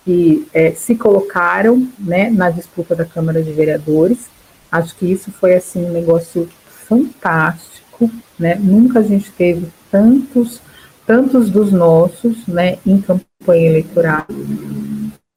que 0.10 0.48
é, 0.52 0.72
se 0.72 0.96
colocaram 0.96 1.88
né, 2.00 2.32
na 2.32 2.50
disputa 2.50 2.96
da 2.96 3.06
Câmara 3.06 3.44
de 3.44 3.52
Vereadores. 3.52 4.26
Acho 4.72 4.96
que 4.96 5.06
isso 5.06 5.32
foi 5.32 5.54
assim 5.54 5.86
um 5.86 5.92
negócio 5.92 6.50
fantástico, 6.66 8.10
né? 8.40 8.56
Nunca 8.56 9.00
a 9.00 9.04
gente 9.04 9.32
teve 9.32 9.68
tantos, 9.92 10.64
tantos 11.06 11.52
dos 11.52 11.72
nossos, 11.72 12.48
né, 12.48 12.80
em 12.84 13.00
campanha 13.00 13.68
eleitoral. 13.68 14.26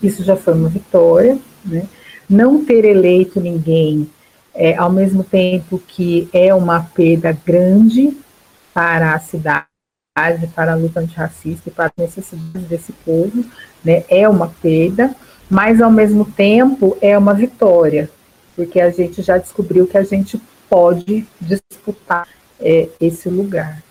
Isso 0.02 0.24
já 0.24 0.37
foi 0.37 0.54
uma 0.54 0.70
vitória, 0.70 1.38
né? 1.62 1.87
Não 2.26 2.64
ter 2.64 2.87
eleito 2.87 3.42
ninguém 3.42 4.08
é, 4.54 4.74
ao 4.74 4.90
mesmo 4.90 5.22
tempo 5.22 5.82
que 5.87 6.30
é 6.32 6.54
uma 6.54 6.80
perda 6.80 7.38
grande 7.44 8.16
para 8.72 9.12
a 9.12 9.20
cidade, 9.20 9.66
para 10.14 10.72
a 10.72 10.77
luta 10.77 11.01
antirracista 11.01 11.70
e 11.70 11.72
para 11.72 11.87
as 11.87 11.92
necessidades 11.96 12.68
desse 12.68 12.92
povo, 12.92 13.44
né, 13.83 14.05
é 14.11 14.29
uma 14.29 14.48
perda, 14.61 15.14
mas 15.48 15.81
ao 15.81 15.90
mesmo 15.90 16.27
tempo 16.27 16.96
é 17.01 17.16
uma 17.16 17.33
vitória, 17.33 18.11
porque 18.55 18.79
a 18.79 18.90
gente 18.90 19.22
já 19.22 19.38
descobriu 19.38 19.87
que 19.87 19.96
a 19.96 20.05
gente 20.05 20.40
pode 20.68 21.27
disputar 21.40 22.29
é, 22.61 22.88
esse 23.01 23.31
lugar. 23.31 23.83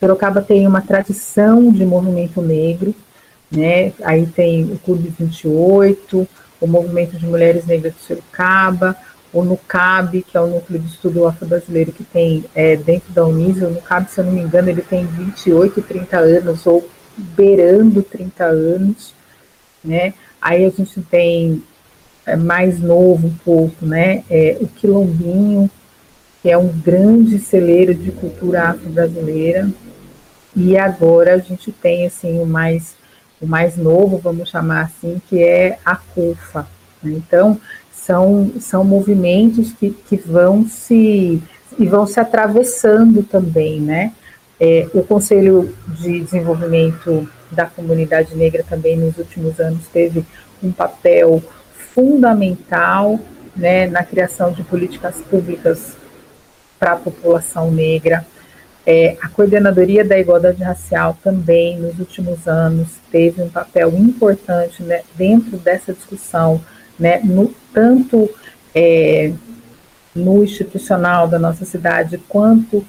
Sorocaba 0.00 0.40
tem 0.40 0.66
uma 0.66 0.80
tradição 0.80 1.70
de 1.70 1.84
movimento 1.84 2.40
negro, 2.40 2.94
né? 3.50 3.92
Aí 4.02 4.26
tem 4.26 4.64
o 4.64 4.78
Clube 4.78 5.14
28, 5.16 6.26
o 6.60 6.66
Movimento 6.66 7.18
de 7.18 7.26
Mulheres 7.26 7.66
Negras 7.66 7.94
de 7.94 8.00
Sorocaba, 8.00 8.96
o 9.32 9.42
NUCAB, 9.42 10.22
que 10.22 10.36
é 10.36 10.40
o 10.40 10.46
Núcleo 10.46 10.78
de 10.78 10.88
Estudo 10.88 11.26
Afro-Brasileiro 11.26 11.90
que 11.90 12.04
tem 12.04 12.44
é, 12.54 12.76
dentro 12.76 13.12
da 13.12 13.24
Unisio, 13.24 13.68
o 13.68 13.70
NUCAB, 13.70 14.10
se 14.10 14.20
eu 14.20 14.24
não 14.24 14.32
me 14.32 14.42
engano, 14.42 14.68
ele 14.68 14.82
tem 14.82 15.06
28, 15.06 15.80
30 15.80 16.18
anos, 16.18 16.66
ou 16.66 16.86
beirando 17.16 18.02
30 18.02 18.44
anos, 18.44 19.14
né? 19.82 20.14
Aí 20.40 20.64
a 20.64 20.70
gente 20.70 21.00
tem 21.02 21.62
é, 22.26 22.36
mais 22.36 22.78
novo 22.80 23.28
um 23.28 23.34
pouco, 23.44 23.86
né? 23.86 24.24
É, 24.28 24.58
o 24.60 24.68
Quilombinho, 24.68 25.70
que 26.42 26.50
é 26.50 26.58
um 26.58 26.68
grande 26.68 27.38
celeiro 27.38 27.94
de 27.94 28.10
cultura 28.10 28.70
afro-brasileira, 28.70 29.70
e 30.54 30.76
agora 30.76 31.34
a 31.34 31.38
gente 31.38 31.72
tem, 31.72 32.06
assim, 32.06 32.38
o 32.40 32.46
mais, 32.46 32.96
o 33.40 33.46
mais 33.46 33.76
novo, 33.76 34.18
vamos 34.18 34.50
chamar 34.50 34.82
assim, 34.82 35.20
que 35.28 35.42
é 35.42 35.78
a 35.84 35.96
CUFA. 35.96 36.66
Né? 37.02 37.12
Então, 37.12 37.58
são, 38.06 38.52
são 38.60 38.84
movimentos 38.84 39.72
que, 39.72 39.90
que 39.90 40.16
vão 40.16 40.66
se 40.66 41.42
e 41.78 41.86
vão 41.86 42.06
se 42.06 42.20
atravessando 42.20 43.22
também, 43.22 43.80
né? 43.80 44.12
É, 44.60 44.86
o 44.92 45.02
Conselho 45.02 45.74
de 45.88 46.20
Desenvolvimento 46.20 47.28
da 47.50 47.66
Comunidade 47.66 48.36
Negra 48.36 48.64
também 48.68 48.96
nos 48.96 49.16
últimos 49.16 49.58
anos 49.58 49.86
teve 49.92 50.24
um 50.62 50.70
papel 50.70 51.42
fundamental 51.94 53.18
né, 53.56 53.86
na 53.86 54.04
criação 54.04 54.52
de 54.52 54.62
políticas 54.62 55.16
públicas 55.22 55.96
para 56.78 56.92
a 56.92 56.96
população 56.96 57.70
negra. 57.70 58.24
É, 58.86 59.16
a 59.20 59.28
Coordenadoria 59.28 60.04
da 60.04 60.18
Igualdade 60.18 60.62
Racial 60.62 61.16
também, 61.22 61.78
nos 61.78 61.98
últimos 61.98 62.46
anos, 62.46 62.88
teve 63.10 63.42
um 63.42 63.48
papel 63.48 63.90
importante 63.90 64.82
né, 64.82 65.02
dentro 65.16 65.56
dessa 65.56 65.92
discussão 65.92 66.60
né, 67.02 67.20
no, 67.24 67.52
tanto 67.74 68.30
é, 68.72 69.32
no 70.14 70.44
institucional 70.44 71.26
da 71.26 71.36
nossa 71.36 71.64
cidade, 71.64 72.16
quanto 72.28 72.86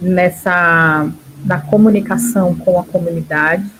nessa, 0.00 1.06
na 1.44 1.60
comunicação 1.60 2.54
com 2.54 2.78
a 2.78 2.84
comunidade. 2.84 3.70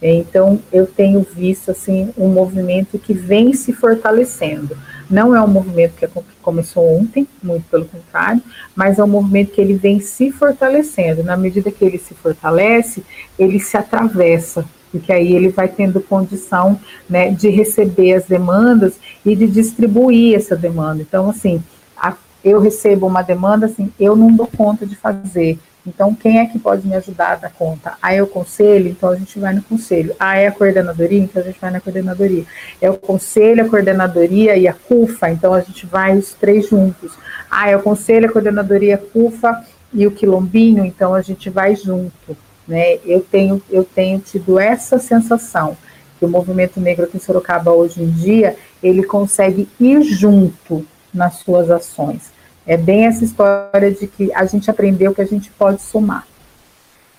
Então, 0.00 0.62
eu 0.72 0.86
tenho 0.86 1.20
visto 1.20 1.70
assim 1.70 2.10
um 2.16 2.28
movimento 2.28 2.98
que 2.98 3.12
vem 3.12 3.52
se 3.52 3.70
fortalecendo. 3.72 4.78
Não 5.10 5.36
é 5.36 5.42
um 5.42 5.48
movimento 5.48 5.94
que 5.96 6.08
começou 6.40 6.98
ontem, 6.98 7.28
muito 7.42 7.64
pelo 7.68 7.84
contrário, 7.84 8.42
mas 8.74 8.98
é 8.98 9.04
um 9.04 9.08
movimento 9.08 9.52
que 9.52 9.60
ele 9.60 9.74
vem 9.74 10.00
se 10.00 10.32
fortalecendo. 10.32 11.22
Na 11.22 11.36
medida 11.36 11.70
que 11.70 11.84
ele 11.84 11.98
se 11.98 12.14
fortalece, 12.14 13.04
ele 13.38 13.60
se 13.60 13.76
atravessa, 13.76 14.64
porque 14.90 15.12
aí 15.12 15.34
ele 15.34 15.48
vai 15.48 15.68
tendo 15.68 16.00
condição 16.00 16.78
né, 17.08 17.30
de 17.30 17.48
receber 17.48 18.14
as 18.14 18.24
demandas 18.26 18.98
e 19.24 19.34
de 19.36 19.46
distribuir 19.46 20.36
essa 20.36 20.56
demanda. 20.56 21.02
Então, 21.02 21.30
assim, 21.30 21.62
a, 21.96 22.14
eu 22.44 22.60
recebo 22.60 23.06
uma 23.06 23.22
demanda, 23.22 23.66
assim, 23.66 23.92
eu 23.98 24.16
não 24.16 24.32
dou 24.32 24.46
conta 24.46 24.86
de 24.86 24.96
fazer. 24.96 25.58
Então, 25.88 26.14
quem 26.14 26.38
é 26.38 26.46
que 26.46 26.58
pode 26.58 26.86
me 26.86 26.94
ajudar 26.96 27.32
a 27.32 27.36
dar 27.36 27.52
conta? 27.52 27.94
Ah, 28.02 28.12
é 28.12 28.22
o 28.22 28.26
conselho? 28.26 28.88
Então 28.88 29.08
a 29.08 29.16
gente 29.16 29.38
vai 29.38 29.54
no 29.54 29.62
conselho. 29.62 30.14
Ah, 30.20 30.36
é 30.36 30.46
a 30.46 30.52
coordenadoria? 30.52 31.18
Então 31.18 31.40
a 31.40 31.44
gente 31.44 31.58
vai 31.58 31.70
na 31.70 31.80
coordenadoria. 31.80 32.44
É 32.80 32.90
o 32.90 32.98
conselho, 32.98 33.64
a 33.64 33.68
coordenadoria 33.68 34.56
e 34.56 34.68
a 34.68 34.74
CUFA? 34.74 35.30
Então 35.30 35.54
a 35.54 35.60
gente 35.62 35.86
vai 35.86 36.18
os 36.18 36.34
três 36.34 36.68
juntos. 36.68 37.12
Ah, 37.50 37.70
é 37.70 37.76
o 37.76 37.82
conselho, 37.82 38.28
a 38.28 38.32
coordenadoria, 38.32 38.96
a 38.96 38.98
CUFA 38.98 39.64
e 39.92 40.06
o 40.06 40.10
quilombinho? 40.10 40.84
Então 40.84 41.14
a 41.14 41.22
gente 41.22 41.48
vai 41.48 41.74
junto. 41.74 42.36
Né? 42.68 42.98
Eu, 43.04 43.22
tenho, 43.22 43.62
eu 43.70 43.82
tenho 43.82 44.20
tido 44.20 44.58
essa 44.58 44.98
sensação 44.98 45.76
que 46.18 46.24
o 46.24 46.28
movimento 46.28 46.78
negro 46.80 47.04
aqui 47.04 47.16
em 47.16 47.20
Sorocaba 47.20 47.72
hoje 47.72 48.02
em 48.02 48.10
dia, 48.10 48.56
ele 48.82 49.02
consegue 49.02 49.68
ir 49.80 50.02
junto 50.02 50.84
nas 51.14 51.36
suas 51.36 51.70
ações. 51.70 52.30
É 52.66 52.76
bem 52.76 53.06
essa 53.06 53.24
história 53.24 53.90
de 53.90 54.06
que 54.06 54.30
a 54.34 54.44
gente 54.44 54.70
aprendeu 54.70 55.14
que 55.14 55.22
a 55.22 55.26
gente 55.26 55.50
pode 55.50 55.80
somar. 55.80 56.26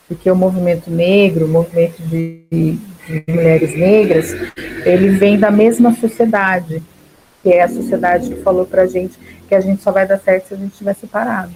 Porque 0.08 0.30
o 0.30 0.36
movimento 0.36 0.91
negro, 0.91 1.45
o 1.45 1.50
movimento 1.50 2.02
de, 2.04 2.41
de 2.52 2.80
mulheres 3.28 3.76
negras, 3.76 4.36
ele 4.86 5.10
vem 5.10 5.39
da 5.39 5.50
mesma 5.50 5.95
sociedade, 5.95 6.84
que 7.41 7.50
é 7.50 7.64
a 7.64 7.70
sociedade 7.70 8.30
que 8.30 8.41
falou 8.41 8.66
pra 8.66 8.86
gente 8.86 9.18
que 9.47 9.56
a 9.56 9.62
gente 9.62 9.82
só 9.82 9.91
vai 9.91 10.06
dar 10.06 10.20
certo 10.20 10.50
se 10.50 10.54
a 10.54 10.58
gente 10.58 10.74
estiver 10.74 10.95
separado. 10.95 11.52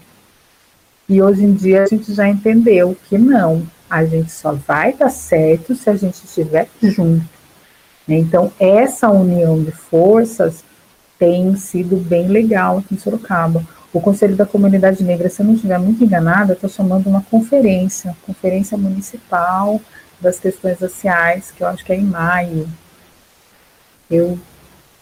E 1.08 1.22
hoje 1.22 1.44
em 1.44 1.54
dia 1.54 1.84
a 1.84 1.86
gente 1.86 2.12
já 2.14 2.28
entendeu 2.28 2.98
que 3.08 3.18
não, 3.18 3.64
a 3.90 4.06
gente 4.06 4.32
só 4.32 4.54
vai 4.54 4.94
dar 4.94 5.10
certo 5.10 5.76
se 5.76 5.90
a 5.90 5.96
gente 5.96 6.24
estiver 6.24 6.68
junto. 6.82 7.26
Então, 8.08 8.52
essa 8.60 9.10
união 9.10 9.64
de 9.64 9.72
forças 9.72 10.64
tem 11.18 11.56
sido 11.56 11.96
bem 11.96 12.28
legal 12.28 12.80
aqui 12.80 12.96
em 12.96 12.98
Sorocaba. 12.98 13.64
O 13.94 14.02
Conselho 14.02 14.36
da 14.36 14.46
Comunidade 14.46 15.04
Negra, 15.04 15.30
se 15.30 15.42
eu 15.42 15.46
não 15.46 15.54
estiver 15.54 15.78
muito 15.80 16.04
enganada, 16.04 16.54
está 16.54 16.68
chamando 16.68 17.08
uma 17.08 17.22
conferência, 17.22 18.16
conferência 18.26 18.78
municipal 18.78 19.80
das 20.20 20.40
questões 20.40 20.80
sociais, 20.80 21.52
que 21.52 21.64
eu 21.64 21.68
acho 21.68 21.86
que 21.86 21.94
é 21.94 21.96
em 21.96 22.04
maio. 22.04 22.68
Eu 24.10 24.40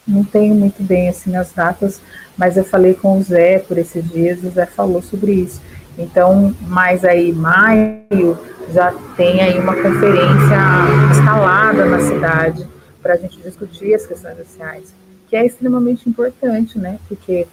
não 0.08 0.24
tenho 0.24 0.54
muito 0.54 0.84
bem 0.84 1.10
assim 1.10 1.36
as 1.36 1.52
datas, 1.52 2.02
mas 2.38 2.58
eu 2.58 2.66
falei 2.66 2.94
com 2.94 3.18
o 3.18 3.24
Zé 3.24 3.60
por 3.60 3.78
esses 3.78 4.04
dias, 4.10 4.44
o 4.44 4.50
Zé 4.50 4.66
falou 4.66 5.02
sobre 5.02 5.34
isso. 5.34 5.62
Então, 6.02 6.56
mais 6.62 7.06
aí 7.06 7.32
maio 7.32 8.38
já 8.74 8.94
tem 9.16 9.42
aí 9.42 9.60
uma 9.60 9.76
conferência 9.76 10.58
instalada 11.12 11.86
na 11.86 12.00
cidade 12.00 12.68
para 13.02 13.14
a 13.14 13.18
gente 13.18 13.38
discutir 13.42 13.94
as 13.94 14.06
questões 14.06 14.38
sociais, 14.38 14.94
que 15.30 15.36
é 15.36 15.46
extremamente 15.46 16.10
importante, 16.10 16.80
né? 16.80 16.98
Porque 17.08 17.48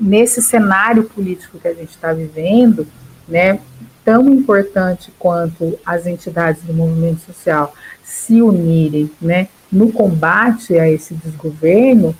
nesse 0.00 0.42
cenário 0.42 1.04
político 1.04 1.58
que 1.58 1.68
a 1.68 1.74
gente 1.74 1.90
está 1.90 2.12
vivendo, 2.12 2.86
né, 3.28 3.58
tão 4.04 4.28
importante 4.28 5.12
quanto 5.18 5.78
as 5.84 6.06
entidades 6.06 6.62
do 6.62 6.74
movimento 6.74 7.20
social 7.20 7.72
se 8.02 8.42
unirem, 8.42 9.10
né, 9.20 9.48
no 9.72 9.90
combate 9.90 10.78
a 10.78 10.90
esse 10.90 11.14
desgoverno, 11.14 12.14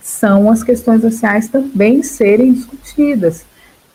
são 0.00 0.50
as 0.50 0.62
questões 0.62 1.00
sociais 1.00 1.48
também 1.48 2.02
serem 2.02 2.52
discutidas. 2.52 3.44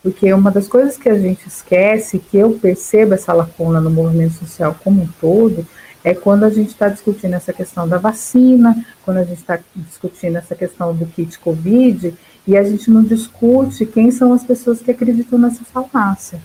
Porque 0.02 0.32
uma 0.32 0.50
das 0.50 0.66
coisas 0.66 0.96
que 0.96 1.08
a 1.08 1.18
gente 1.18 1.46
esquece, 1.46 2.18
que 2.18 2.38
eu 2.38 2.52
percebo 2.52 3.14
essa 3.14 3.32
lacuna 3.32 3.80
no 3.80 3.90
movimento 3.90 4.34
social 4.34 4.74
como 4.82 5.02
um 5.02 5.08
todo, 5.20 5.66
é 6.02 6.14
quando 6.14 6.44
a 6.44 6.50
gente 6.50 6.70
está 6.70 6.88
discutindo 6.88 7.34
essa 7.34 7.52
questão 7.52 7.86
da 7.86 7.98
vacina, 7.98 8.84
quando 9.04 9.18
a 9.18 9.24
gente 9.24 9.40
está 9.40 9.58
discutindo 9.76 10.36
essa 10.36 10.54
questão 10.54 10.94
do 10.94 11.04
kit 11.04 11.38
Covid, 11.38 12.14
e 12.46 12.56
a 12.56 12.64
gente 12.64 12.90
não 12.90 13.04
discute 13.04 13.84
quem 13.84 14.10
são 14.10 14.32
as 14.32 14.42
pessoas 14.42 14.80
que 14.80 14.90
acreditam 14.90 15.38
nessa 15.38 15.62
falácia. 15.64 16.40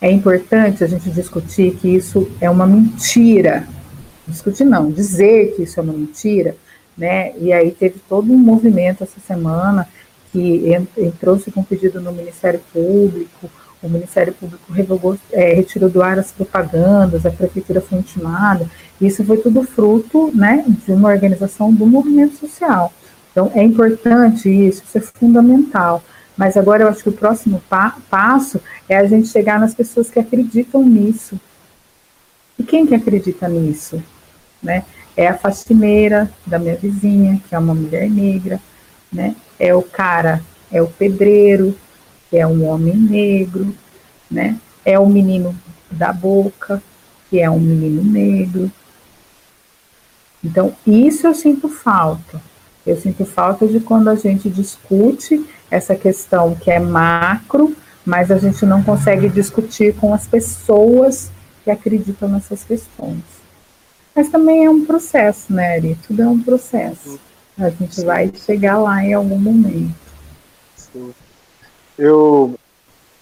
É 0.00 0.10
importante 0.10 0.82
a 0.82 0.86
gente 0.86 1.10
discutir 1.10 1.74
que 1.76 1.88
isso 1.88 2.30
é 2.40 2.48
uma 2.48 2.66
mentira. 2.66 3.68
Discutir 4.26 4.64
não, 4.64 4.90
dizer 4.90 5.54
que 5.54 5.64
isso 5.64 5.78
é 5.78 5.82
uma 5.82 5.92
mentira, 5.92 6.56
né? 6.96 7.36
E 7.38 7.52
aí 7.52 7.72
teve 7.72 8.00
todo 8.08 8.32
um 8.32 8.38
movimento 8.38 9.02
essa 9.02 9.20
semana 9.20 9.86
que 10.32 10.64
entrou-se 10.96 11.50
com 11.50 11.62
pedido 11.62 12.00
no 12.00 12.12
Ministério 12.12 12.60
Público, 12.72 13.50
o 13.82 13.88
Ministério 13.88 14.34
Público 14.34 14.72
revogou, 14.72 15.16
é, 15.32 15.54
retirou 15.54 15.88
do 15.88 16.02
ar 16.02 16.18
as 16.18 16.30
propagandas, 16.30 17.24
a 17.24 17.30
prefeitura 17.30 17.80
foi 17.80 17.98
intimada. 17.98 18.68
Isso 19.00 19.24
foi 19.24 19.38
tudo 19.38 19.62
fruto 19.62 20.30
né, 20.34 20.64
de 20.66 20.92
uma 20.92 21.08
organização 21.08 21.72
do 21.72 21.86
movimento 21.86 22.36
social. 22.36 22.92
Então, 23.32 23.50
é 23.54 23.62
importante 23.62 24.50
isso, 24.50 24.82
isso 24.84 24.98
é 24.98 25.00
fundamental. 25.00 26.02
Mas 26.36 26.56
agora 26.56 26.82
eu 26.82 26.88
acho 26.88 27.02
que 27.02 27.08
o 27.08 27.12
próximo 27.12 27.62
pa 27.68 27.96
passo 28.10 28.60
é 28.88 28.96
a 28.96 29.06
gente 29.06 29.28
chegar 29.28 29.58
nas 29.58 29.74
pessoas 29.74 30.10
que 30.10 30.18
acreditam 30.18 30.82
nisso. 30.82 31.40
E 32.58 32.62
quem 32.62 32.86
que 32.86 32.94
acredita 32.94 33.48
nisso? 33.48 34.02
Né? 34.62 34.84
É 35.16 35.26
a 35.26 35.38
faxineira 35.38 36.30
da 36.46 36.58
minha 36.58 36.76
vizinha, 36.76 37.40
que 37.48 37.54
é 37.54 37.58
uma 37.58 37.74
mulher 37.74 38.10
negra, 38.10 38.60
né? 39.10 39.34
É 39.60 39.74
o 39.74 39.82
cara, 39.82 40.42
é 40.72 40.82
o 40.82 40.88
pedreiro, 40.88 41.76
que 42.30 42.38
é 42.38 42.46
um 42.46 42.66
homem 42.66 42.96
negro, 42.96 43.72
né? 44.30 44.56
É 44.84 44.98
o 44.98 45.06
menino 45.06 45.54
da 45.90 46.12
boca, 46.12 46.82
que 47.28 47.38
é 47.38 47.50
um 47.50 47.60
menino 47.60 48.02
negro. 48.02 48.72
Então, 50.42 50.74
isso 50.86 51.26
eu 51.26 51.34
sinto 51.34 51.68
falta. 51.68 52.40
Eu 52.86 52.96
sinto 52.98 53.24
falta 53.26 53.66
de 53.66 53.78
quando 53.78 54.08
a 54.08 54.14
gente 54.14 54.48
discute 54.48 55.44
essa 55.70 55.94
questão 55.94 56.54
que 56.54 56.70
é 56.70 56.80
macro, 56.80 57.76
mas 58.04 58.30
a 58.30 58.38
gente 58.38 58.64
não 58.64 58.82
consegue 58.82 59.28
discutir 59.28 59.94
com 59.96 60.14
as 60.14 60.26
pessoas 60.26 61.30
que 61.62 61.70
acreditam 61.70 62.28
nessas 62.28 62.64
questões. 62.64 63.22
Mas 64.14 64.28
também 64.28 64.64
é 64.64 64.70
um 64.70 64.84
processo, 64.84 65.52
né, 65.52 65.74
Ari? 65.74 65.98
Tudo 66.06 66.22
é 66.22 66.26
um 66.26 66.42
processo. 66.42 67.20
A 67.60 67.70
gente 67.70 68.04
vai 68.04 68.32
chegar 68.34 68.78
lá 68.78 69.04
em 69.04 69.12
algum 69.12 69.38
momento. 69.38 69.94
Sim. 70.76 71.12
Eu, 71.98 72.58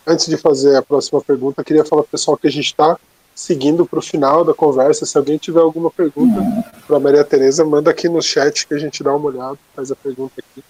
antes 0.07 0.27
de 0.27 0.37
fazer 0.37 0.77
a 0.77 0.83
próxima 0.83 1.21
pergunta, 1.21 1.65
queria 1.65 1.85
falar 1.85 2.03
para 2.03 2.09
o 2.09 2.13
pessoal 2.13 2.37
que 2.37 2.47
a 2.47 2.51
gente 2.51 2.67
está 2.67 2.97
seguindo 3.35 3.87
para 3.87 3.99
o 3.99 4.03
final 4.03 4.45
da 4.45 4.55
conversa. 4.55 5.05
Se 5.05 5.19
alguém 5.19 5.39
tiver 5.39 5.61
alguma 5.61 5.91
pergunta 5.91 6.41
para 6.87 6.97
a 6.97 7.01
Maria 7.01 7.25
Tereza, 7.25 7.65
manda 7.65 7.91
aqui 7.91 8.09
no 8.09 8.23
chat 8.23 8.67
que 8.67 8.75
a 8.75 8.79
gente 8.79 9.03
dá 9.03 9.15
uma 9.15 9.29
olhada, 9.29 9.59
faz 9.75 9.91
a 9.91 9.97
pergunta 9.97 10.35
aqui. 10.39 10.65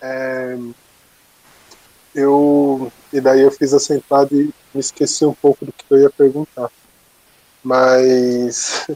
É, 0.00 0.58
eu 2.14 2.90
e 3.12 3.20
daí 3.20 3.40
eu 3.40 3.50
fiz 3.50 3.72
essa 3.72 3.94
entrada 3.94 4.34
e 4.34 4.52
me 4.74 4.80
esqueci 4.80 5.24
um 5.24 5.34
pouco 5.34 5.64
do 5.64 5.72
que 5.72 5.84
eu 5.90 5.98
ia 5.98 6.10
perguntar. 6.10 6.70
Mas, 7.62 8.86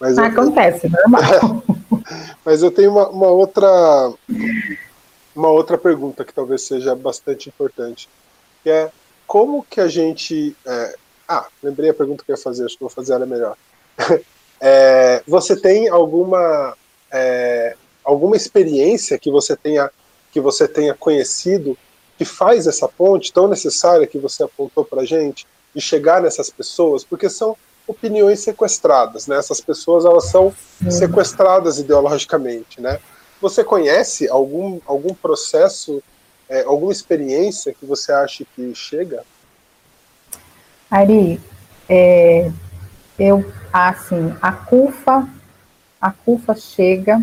mas 0.00 0.18
acontece, 0.18 0.86
eu, 0.86 0.90
normal. 0.90 1.62
mas 2.44 2.62
eu 2.62 2.70
tenho 2.70 2.90
uma, 2.90 3.08
uma 3.08 3.28
outra 3.28 4.12
uma 5.34 5.48
outra 5.48 5.76
pergunta 5.76 6.24
que 6.24 6.32
talvez 6.32 6.62
seja 6.62 6.94
bastante 6.94 7.48
importante, 7.48 8.08
que 8.62 8.70
é 8.70 8.90
como 9.26 9.64
que 9.68 9.80
a 9.80 9.88
gente 9.88 10.56
é, 10.66 10.94
ah, 11.28 11.46
lembrei 11.62 11.90
a 11.90 11.94
pergunta 11.94 12.24
que 12.24 12.30
eu 12.30 12.36
ia 12.36 12.42
fazer, 12.42 12.64
acho 12.64 12.74
que 12.74 12.80
vou 12.80 12.90
fazer 12.90 13.12
ela 13.12 13.26
melhor. 13.26 13.56
é, 14.60 15.22
você 15.26 15.56
tem 15.56 15.88
alguma 15.88 16.76
é, 17.10 17.76
alguma 18.04 18.36
experiência 18.36 19.18
que 19.18 19.30
você 19.30 19.56
tenha 19.56 19.90
que 20.32 20.40
você 20.40 20.68
tenha 20.68 20.94
conhecido 20.94 21.76
que 22.18 22.24
faz 22.24 22.66
essa 22.66 22.88
ponte 22.88 23.32
tão 23.32 23.46
necessária 23.48 24.06
que 24.06 24.18
você 24.18 24.42
apontou 24.42 24.84
para 24.84 25.04
gente 25.04 25.46
e 25.74 25.80
chegar 25.80 26.22
nessas 26.22 26.48
pessoas, 26.48 27.04
porque 27.04 27.28
são 27.28 27.56
opiniões 27.86 28.40
sequestradas, 28.40 29.26
né? 29.26 29.36
Essas 29.36 29.60
pessoas 29.60 30.04
elas 30.04 30.26
são 30.26 30.52
sequestradas 30.90 31.78
ideologicamente, 31.78 32.80
né? 32.80 32.98
Você 33.40 33.62
conhece 33.62 34.28
algum 34.28 34.80
algum 34.86 35.14
processo, 35.14 36.02
é, 36.48 36.62
alguma 36.62 36.92
experiência 36.92 37.72
que 37.72 37.86
você 37.86 38.12
acha 38.12 38.44
que 38.54 38.74
chega? 38.74 39.24
Ari, 40.90 41.40
é, 41.88 42.50
eu, 43.18 43.44
assim, 43.72 44.34
a 44.40 44.52
CUFA, 44.52 45.28
a 46.00 46.10
CUFA 46.10 46.54
chega, 46.54 47.20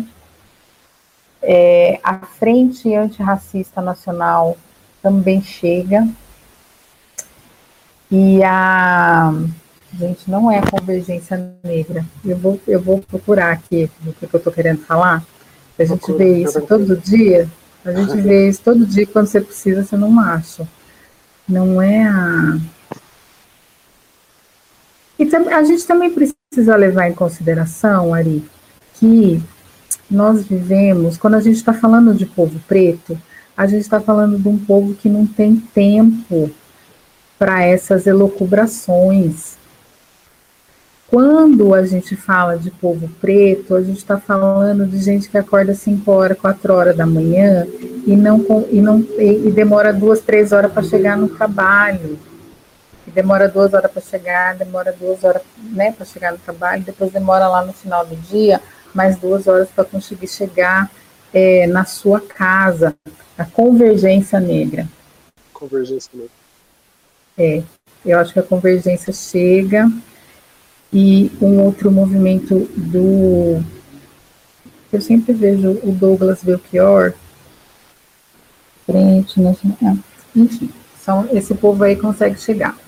é, 1.42 1.98
a 2.02 2.18
Frente 2.18 2.94
Antirracista 2.94 3.80
Nacional 3.80 4.56
também 5.02 5.42
chega, 5.42 6.06
E 8.10 8.42
a. 8.44 9.32
Gente, 9.98 10.28
não 10.30 10.50
é 10.50 10.58
a 10.58 10.70
convergência 10.70 11.54
negra. 11.62 12.04
Eu 12.24 12.36
vou, 12.36 12.60
eu 12.66 12.80
vou 12.80 13.00
procurar 13.00 13.52
aqui 13.52 13.90
o 14.06 14.12
que 14.12 14.24
eu 14.32 14.38
estou 14.38 14.52
querendo 14.52 14.80
falar. 14.84 15.24
A 15.78 15.84
gente 15.84 16.12
vê 16.12 16.42
isso 16.42 16.60
todo 16.62 16.96
dia. 16.96 17.48
A 17.84 17.92
gente 17.94 18.20
vê 18.20 18.48
isso 18.48 18.60
todo 18.62 18.86
dia. 18.86 19.06
Quando 19.06 19.26
você 19.26 19.40
precisa, 19.40 19.84
você 19.84 19.96
não 19.96 20.18
acha. 20.18 20.66
Não 21.48 21.80
é 21.80 22.04
a. 22.04 22.58
E 25.18 25.28
a 25.52 25.62
gente 25.62 25.86
também 25.86 26.10
precisa 26.10 26.76
levar 26.76 27.08
em 27.08 27.14
consideração, 27.14 28.12
Ari, 28.12 28.44
que 28.94 29.40
nós 30.10 30.44
vivemos, 30.44 31.16
quando 31.16 31.34
a 31.34 31.40
gente 31.40 31.56
está 31.56 31.72
falando 31.72 32.14
de 32.14 32.26
povo 32.26 32.60
preto, 32.66 33.16
a 33.56 33.66
gente 33.66 33.82
está 33.82 34.00
falando 34.00 34.38
de 34.38 34.48
um 34.48 34.58
povo 34.58 34.94
que 34.94 35.08
não 35.08 35.26
tem 35.26 35.56
tempo 35.56 36.50
para 37.38 37.62
essas 37.62 38.06
elocubrações. 38.06 39.56
Quando 41.14 41.72
a 41.72 41.86
gente 41.86 42.16
fala 42.16 42.58
de 42.58 42.72
povo 42.72 43.08
preto, 43.20 43.76
a 43.76 43.80
gente 43.80 43.98
está 43.98 44.18
falando 44.18 44.84
de 44.84 44.98
gente 44.98 45.28
que 45.28 45.38
acorda 45.38 45.72
5 45.72 46.10
horas, 46.10 46.36
4 46.36 46.74
horas 46.74 46.96
da 46.96 47.06
manhã 47.06 47.68
e 48.04 48.16
não, 48.16 48.44
e 48.68 48.80
não 48.80 48.98
e 49.16 49.48
demora 49.52 49.92
duas, 49.92 50.18
três 50.18 50.50
horas 50.50 50.72
para 50.72 50.82
chegar 50.82 51.16
no 51.16 51.28
trabalho. 51.28 52.18
E 53.06 53.12
demora 53.12 53.46
duas 53.46 53.72
horas 53.72 53.92
para 53.92 54.02
chegar, 54.02 54.56
demora 54.56 54.92
duas 54.92 55.22
horas 55.22 55.42
né, 55.56 55.92
para 55.92 56.04
chegar 56.04 56.32
no 56.32 56.38
trabalho, 56.38 56.82
depois 56.82 57.12
demora 57.12 57.46
lá 57.46 57.64
no 57.64 57.72
final 57.72 58.04
do 58.04 58.16
dia 58.16 58.60
mais 58.92 59.16
duas 59.16 59.46
horas 59.46 59.68
para 59.70 59.84
conseguir 59.84 60.26
chegar 60.26 60.90
é, 61.32 61.64
na 61.68 61.84
sua 61.84 62.20
casa. 62.20 62.92
A 63.38 63.44
convergência 63.44 64.40
negra. 64.40 64.88
Convergência 65.52 66.10
negra. 66.12 66.32
É, 67.38 67.62
eu 68.04 68.18
acho 68.18 68.32
que 68.32 68.40
a 68.40 68.42
convergência 68.42 69.12
chega 69.12 69.88
e 70.94 71.30
um 71.42 71.60
outro 71.60 71.90
movimento 71.90 72.70
do. 72.76 73.60
Eu 74.92 75.00
sempre 75.00 75.32
vejo 75.32 75.72
o 75.82 75.90
Douglas 75.90 76.44
Belchior, 76.44 77.14
frente, 78.86 79.40
né? 79.40 79.56
enfim, 80.36 80.70
são, 81.04 81.28
esse 81.32 81.52
povo 81.52 81.82
aí 81.82 81.96
consegue 81.96 82.40
chegar. 82.40 82.78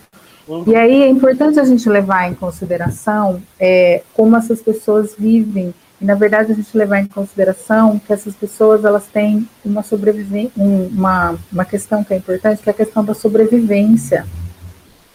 Uhum. 0.46 0.62
E 0.68 0.76
aí 0.76 1.02
é 1.02 1.09
importante 1.09 1.59
a 1.59 1.64
gente 1.64 1.88
levar 1.88 2.30
em 2.30 2.34
consideração 2.34 3.42
é, 3.59 4.04
como 4.14 4.36
essas 4.36 4.62
pessoas 4.62 5.16
vivem 5.18 5.74
e, 6.00 6.04
na 6.04 6.14
verdade, 6.14 6.52
a 6.52 6.54
gente 6.54 6.76
levar 6.76 7.00
em 7.00 7.07
consideração 7.07 7.98
que 7.98 8.12
essas 8.12 8.36
pessoas 8.36 8.84
elas 8.84 9.07
têm 9.07 9.48
uma 9.64 9.82
sobrevivência, 9.82 10.52
uma, 10.57 11.36
uma 11.50 11.64
questão 11.64 12.04
que 12.04 12.14
é 12.14 12.16
importante, 12.18 12.62
que 12.62 12.68
é 12.68 12.72
a 12.72 12.76
questão 12.76 13.04
da 13.04 13.14
sobrevivência. 13.14 14.24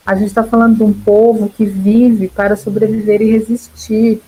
A 0.05 0.15
gente 0.15 0.27
está 0.27 0.43
falando 0.43 0.77
de 0.77 0.83
um 0.83 0.93
povo 0.93 1.49
que 1.49 1.65
vive 1.65 2.27
para 2.27 2.55
sobreviver 2.55 3.21
e 3.21 3.31
resistir. 3.31 4.21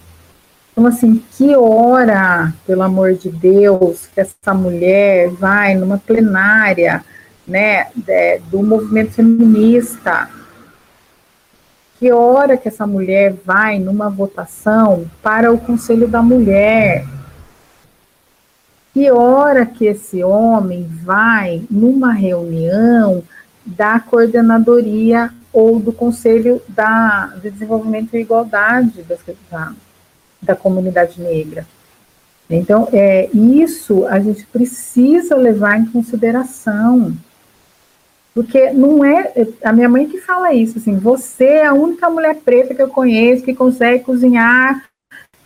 Então, 0.71 0.85
assim, 0.85 1.21
que 1.37 1.55
hora, 1.55 2.53
pelo 2.65 2.83
amor 2.83 3.13
de 3.13 3.29
Deus, 3.29 4.07
que 4.07 4.21
essa 4.21 4.53
mulher 4.53 5.29
vai 5.29 5.75
numa 5.75 5.97
plenária, 5.97 7.03
né, 7.47 7.87
de, 7.95 8.39
do 8.49 8.63
movimento 8.63 9.11
feminista, 9.11 10.29
que 12.03 12.11
hora 12.11 12.57
que 12.57 12.67
essa 12.67 12.85
mulher 12.85 13.33
vai 13.45 13.79
numa 13.79 14.09
votação 14.09 15.09
para 15.21 15.53
o 15.53 15.57
Conselho 15.57 16.07
da 16.07 16.21
Mulher? 16.21 17.05
Que 18.93 19.09
hora 19.09 19.65
que 19.65 19.85
esse 19.85 20.23
homem 20.23 20.85
vai 21.01 21.63
numa 21.71 22.11
reunião 22.11 23.23
da 23.65 23.99
coordenadoria 24.01 25.31
ou 25.53 25.79
do 25.79 25.93
Conselho 25.93 26.61
da, 26.67 27.27
de 27.41 27.51
Desenvolvimento 27.51 28.13
e 28.13 28.21
Igualdade 28.21 29.05
da, 29.49 29.73
da 30.41 30.55
comunidade 30.55 31.21
negra? 31.21 31.65
Então, 32.49 32.89
é, 32.91 33.29
isso 33.33 34.05
a 34.07 34.19
gente 34.19 34.45
precisa 34.47 35.35
levar 35.35 35.79
em 35.79 35.85
consideração. 35.85 37.15
Porque 38.33 38.71
não 38.71 39.05
é. 39.05 39.31
A 39.63 39.71
minha 39.71 39.87
mãe 39.87 40.07
que 40.07 40.19
fala 40.19 40.53
isso, 40.53 40.79
assim, 40.79 40.97
você 40.97 41.45
é 41.45 41.65
a 41.67 41.73
única 41.73 42.09
mulher 42.09 42.35
preta 42.37 42.73
que 42.73 42.81
eu 42.81 42.89
conheço 42.89 43.43
que 43.43 43.53
consegue 43.53 44.03
cozinhar, 44.03 44.89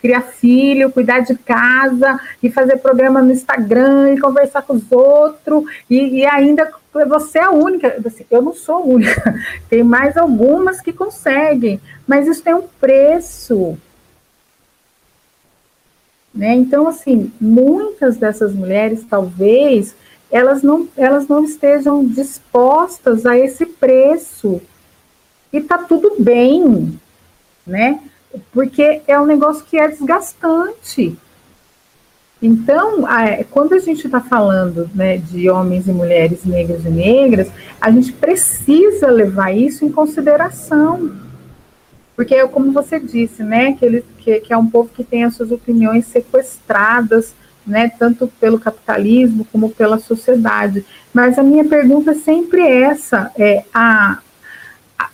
criar 0.00 0.22
filho, 0.22 0.90
cuidar 0.90 1.20
de 1.20 1.34
casa 1.34 2.20
e 2.42 2.50
fazer 2.50 2.76
programa 2.78 3.22
no 3.22 3.32
Instagram 3.32 4.14
e 4.14 4.20
conversar 4.20 4.62
com 4.62 4.74
os 4.74 4.90
outros, 4.90 5.64
e, 5.88 6.20
e 6.20 6.26
ainda 6.26 6.70
você 7.06 7.38
é 7.38 7.44
a 7.44 7.50
única. 7.50 8.00
Assim, 8.04 8.24
eu 8.30 8.42
não 8.42 8.54
sou 8.54 8.76
a 8.76 8.80
única, 8.80 9.34
tem 9.68 9.82
mais 9.82 10.16
algumas 10.16 10.80
que 10.80 10.92
conseguem, 10.92 11.80
mas 12.06 12.26
isso 12.26 12.42
tem 12.42 12.54
um 12.54 12.66
preço. 12.80 13.78
Né? 16.34 16.54
Então, 16.54 16.86
assim, 16.86 17.32
muitas 17.40 18.16
dessas 18.16 18.54
mulheres, 18.54 19.04
talvez, 19.08 19.94
elas 20.30 20.62
não, 20.62 20.88
elas 20.96 21.26
não 21.26 21.44
estejam 21.44 22.04
dispostas 22.04 23.26
a 23.26 23.36
esse 23.36 23.66
preço. 23.66 24.60
E 25.52 25.60
tá 25.60 25.78
tudo 25.78 26.16
bem, 26.18 26.98
né? 27.66 28.00
Porque 28.52 29.02
é 29.06 29.18
um 29.20 29.26
negócio 29.26 29.64
que 29.64 29.78
é 29.78 29.88
desgastante. 29.88 31.16
Então, 32.40 33.04
quando 33.50 33.74
a 33.74 33.78
gente 33.78 34.06
está 34.06 34.20
falando 34.20 34.88
né, 34.94 35.16
de 35.16 35.50
homens 35.50 35.88
e 35.88 35.92
mulheres 35.92 36.44
negros 36.44 36.84
e 36.84 36.90
negras, 36.90 37.48
a 37.80 37.90
gente 37.90 38.12
precisa 38.12 39.08
levar 39.08 39.52
isso 39.52 39.84
em 39.84 39.90
consideração. 39.90 41.16
Porque, 42.14 42.34
é 42.34 42.46
como 42.46 42.72
você 42.72 43.00
disse, 43.00 43.42
né, 43.42 43.72
que, 43.72 43.84
ele, 43.84 44.04
que, 44.18 44.40
que 44.40 44.52
é 44.52 44.56
um 44.56 44.68
povo 44.68 44.90
que 44.94 45.02
tem 45.02 45.24
as 45.24 45.34
suas 45.34 45.50
opiniões 45.50 46.06
sequestradas 46.06 47.34
né, 47.68 47.92
tanto 47.98 48.26
pelo 48.40 48.58
capitalismo 48.58 49.46
como 49.52 49.70
pela 49.70 49.98
sociedade. 49.98 50.84
Mas 51.12 51.38
a 51.38 51.42
minha 51.42 51.64
pergunta 51.64 52.12
é 52.12 52.14
sempre 52.14 52.66
essa: 52.66 53.30
é 53.36 53.62
a, 53.72 54.18
a, 54.98 55.10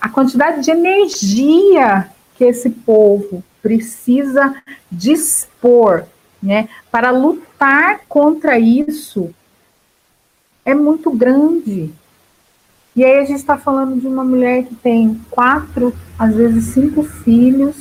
a 0.00 0.08
quantidade 0.08 0.62
de 0.62 0.70
energia 0.70 2.08
que 2.42 2.48
esse 2.48 2.70
povo 2.70 3.44
precisa 3.62 4.56
dispor 4.90 6.04
né, 6.42 6.68
para 6.90 7.12
lutar 7.12 8.00
contra 8.08 8.58
isso 8.58 9.32
é 10.64 10.74
muito 10.74 11.10
grande. 11.12 11.90
E 12.96 13.04
aí 13.04 13.18
a 13.18 13.24
gente 13.24 13.38
está 13.38 13.56
falando 13.56 14.00
de 14.00 14.06
uma 14.06 14.24
mulher 14.24 14.64
que 14.64 14.74
tem 14.74 15.20
quatro, 15.30 15.94
às 16.18 16.34
vezes 16.34 16.66
cinco 16.74 17.04
filhos, 17.04 17.76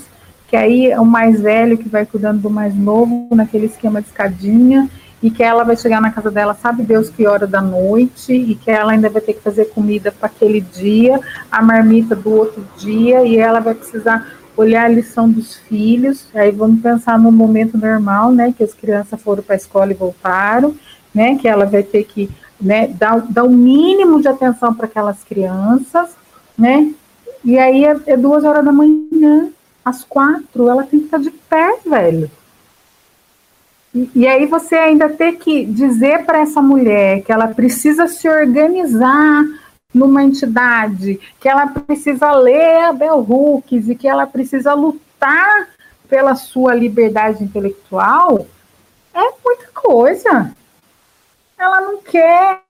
que 0.48 0.56
aí 0.56 0.92
é 0.92 1.00
o 1.00 1.06
mais 1.06 1.42
velho 1.42 1.78
que 1.78 1.90
vai 1.90 2.06
cuidando 2.06 2.42
do 2.42 2.50
mais 2.50 2.76
novo, 2.76 3.28
naquele 3.32 3.66
esquema 3.66 4.02
de 4.02 4.10
escadinha, 4.10 4.90
e 5.22 5.30
que 5.30 5.44
ela 5.44 5.64
vai 5.64 5.76
chegar 5.76 6.02
na 6.02 6.12
casa 6.12 6.32
dela, 6.32 6.56
sabe 6.56 6.84
Deus 6.84 7.10
que 7.10 7.28
hora 7.28 7.46
da 7.46 7.62
noite, 7.62 8.34
e 8.34 8.56
que 8.56 8.72
ela 8.72 8.92
ainda 8.94 9.10
vai 9.10 9.22
ter 9.22 9.34
que 9.34 9.42
fazer 9.42 9.66
comida 9.66 10.12
para 10.12 10.28
aquele 10.28 10.62
dia, 10.62 11.20
a 11.52 11.62
marmita 11.62 12.16
do 12.16 12.32
outro 12.32 12.66
dia, 12.78 13.24
e 13.24 13.38
ela 13.38 13.60
vai 13.60 13.76
precisar 13.76 14.41
olhar 14.56 14.86
a 14.86 14.90
lição 14.90 15.30
dos 15.30 15.56
filhos, 15.56 16.28
aí 16.34 16.52
vamos 16.52 16.82
pensar 16.82 17.18
no 17.18 17.32
momento 17.32 17.78
normal, 17.78 18.32
né, 18.32 18.54
que 18.56 18.64
as 18.64 18.74
crianças 18.74 19.22
foram 19.22 19.44
para 19.44 19.56
a 19.56 19.58
escola 19.58 19.92
e 19.92 19.96
voltaram, 19.96 20.76
né, 21.14 21.38
que 21.38 21.48
ela 21.48 21.66
vai 21.66 21.84
ter 21.84 22.04
que 22.04 22.30
né, 22.60 22.88
dar, 22.88 23.22
dar 23.30 23.44
o 23.44 23.50
mínimo 23.50 24.22
de 24.22 24.28
atenção 24.28 24.74
para 24.74 24.86
aquelas 24.86 25.24
crianças, 25.24 26.10
né, 26.58 26.92
e 27.44 27.58
aí 27.58 27.86
é, 27.86 28.00
é 28.08 28.18
duas 28.18 28.44
horas 28.44 28.64
da 28.64 28.72
manhã, 28.72 29.50
às 29.84 30.04
quatro, 30.04 30.68
ela 30.68 30.84
tem 30.84 31.00
que 31.00 31.06
estar 31.06 31.18
de 31.18 31.32
pé, 31.32 31.78
velho. 31.86 32.30
E, 33.94 34.10
e 34.16 34.28
aí 34.28 34.46
você 34.46 34.76
ainda 34.76 35.10
ter 35.10 35.34
que 35.34 35.66
dizer 35.66 36.24
para 36.24 36.40
essa 36.40 36.62
mulher 36.62 37.24
que 37.24 37.32
ela 37.32 37.48
precisa 37.48 38.08
se 38.08 38.30
organizar 38.30 39.44
numa 39.94 40.24
entidade, 40.24 41.20
que 41.40 41.50
ela 41.50 41.68
precisa 41.68 42.32
ler 42.32 42.86
a 42.86 42.94
Bell 42.94 43.20
Hooks 43.20 43.90
e 43.90 43.96
que 43.96 44.08
ela 44.08 44.26
precisa 44.26 44.74
lutar 44.74 45.70
pela 46.10 46.36
sua 46.36 46.74
liberdade 46.74 47.44
intelectual, 47.44 48.46
é 49.14 49.22
muita 49.44 49.68
coisa. 49.74 50.54
Ela 51.58 51.82
não 51.82 52.02
quer. 52.02 52.62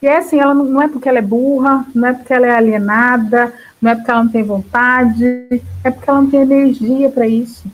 E 0.00 0.06
é 0.06 0.18
assim, 0.18 0.38
ela 0.38 0.54
não, 0.54 0.64
não 0.64 0.82
é 0.82 0.88
porque 0.88 1.08
ela 1.08 1.18
é 1.18 1.22
burra, 1.22 1.86
não 1.94 2.08
é 2.08 2.12
porque 2.12 2.32
ela 2.32 2.46
é 2.46 2.50
alienada, 2.50 3.52
não 3.80 3.90
é 3.90 3.94
porque 3.94 4.10
ela 4.10 4.24
não 4.24 4.30
tem 4.30 4.42
vontade, 4.42 5.62
é 5.84 5.90
porque 5.90 6.08
ela 6.08 6.22
não 6.22 6.30
tem 6.30 6.40
energia 6.40 7.10
para 7.10 7.26
isso. 7.26 7.64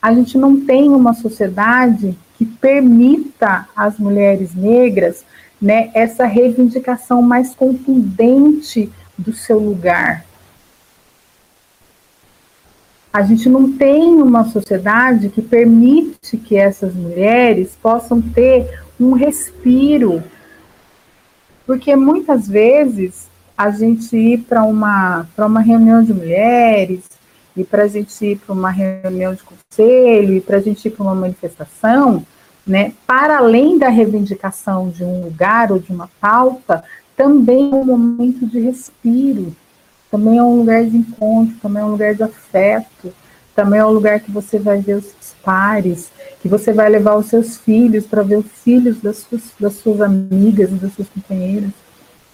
A 0.00 0.12
gente 0.12 0.36
não 0.36 0.60
tem 0.60 0.90
uma 0.90 1.14
sociedade 1.14 2.16
que 2.36 2.44
permita 2.44 3.68
às 3.74 3.98
mulheres 3.98 4.54
negras 4.54 5.24
né, 5.64 5.90
essa 5.94 6.26
reivindicação 6.26 7.22
mais 7.22 7.54
contundente 7.54 8.92
do 9.16 9.32
seu 9.32 9.58
lugar. 9.58 10.22
A 13.10 13.22
gente 13.22 13.48
não 13.48 13.72
tem 13.72 14.20
uma 14.20 14.44
sociedade 14.44 15.30
que 15.30 15.40
permite 15.40 16.36
que 16.36 16.54
essas 16.54 16.92
mulheres 16.92 17.78
possam 17.80 18.20
ter 18.20 18.78
um 19.00 19.12
respiro. 19.14 20.22
Porque 21.64 21.96
muitas 21.96 22.46
vezes 22.46 23.30
a 23.56 23.70
gente 23.70 24.14
ir 24.14 24.40
para 24.40 24.64
uma, 24.64 25.26
uma 25.38 25.60
reunião 25.60 26.04
de 26.04 26.12
mulheres, 26.12 27.04
e 27.56 27.64
para 27.64 27.84
a 27.84 27.88
gente 27.88 28.22
ir 28.22 28.36
para 28.36 28.52
uma 28.52 28.70
reunião 28.70 29.32
de 29.32 29.42
conselho, 29.42 30.34
e 30.34 30.42
para 30.42 30.58
a 30.58 30.60
gente 30.60 30.88
ir 30.88 30.90
para 30.90 31.04
uma 31.04 31.14
manifestação, 31.14 32.26
né, 32.66 32.92
para 33.06 33.38
além 33.38 33.78
da 33.78 33.88
reivindicação 33.88 34.88
de 34.88 35.04
um 35.04 35.24
lugar 35.24 35.70
ou 35.70 35.78
de 35.78 35.92
uma 35.92 36.08
pauta, 36.20 36.82
também 37.16 37.70
é 37.70 37.74
um 37.74 37.84
momento 37.84 38.46
de 38.46 38.58
respiro, 38.60 39.54
também 40.10 40.38
é 40.38 40.42
um 40.42 40.56
lugar 40.56 40.84
de 40.84 40.96
encontro, 40.96 41.54
também 41.60 41.82
é 41.82 41.86
um 41.86 41.90
lugar 41.90 42.14
de 42.14 42.22
afeto, 42.22 43.12
também 43.54 43.80
é 43.80 43.84
um 43.84 43.90
lugar 43.90 44.20
que 44.20 44.30
você 44.30 44.58
vai 44.58 44.78
ver 44.78 44.94
os 44.94 45.04
seus 45.04 45.34
pares, 45.42 46.10
que 46.40 46.48
você 46.48 46.72
vai 46.72 46.88
levar 46.88 47.16
os 47.16 47.26
seus 47.26 47.56
filhos 47.56 48.06
para 48.06 48.22
ver 48.22 48.38
os 48.38 48.46
filhos 48.62 49.00
das 49.00 49.18
suas, 49.18 49.42
das 49.60 49.74
suas 49.74 50.00
amigas 50.00 50.70
e 50.70 50.74
das 50.74 50.92
suas 50.94 51.08
companheiras. 51.08 51.70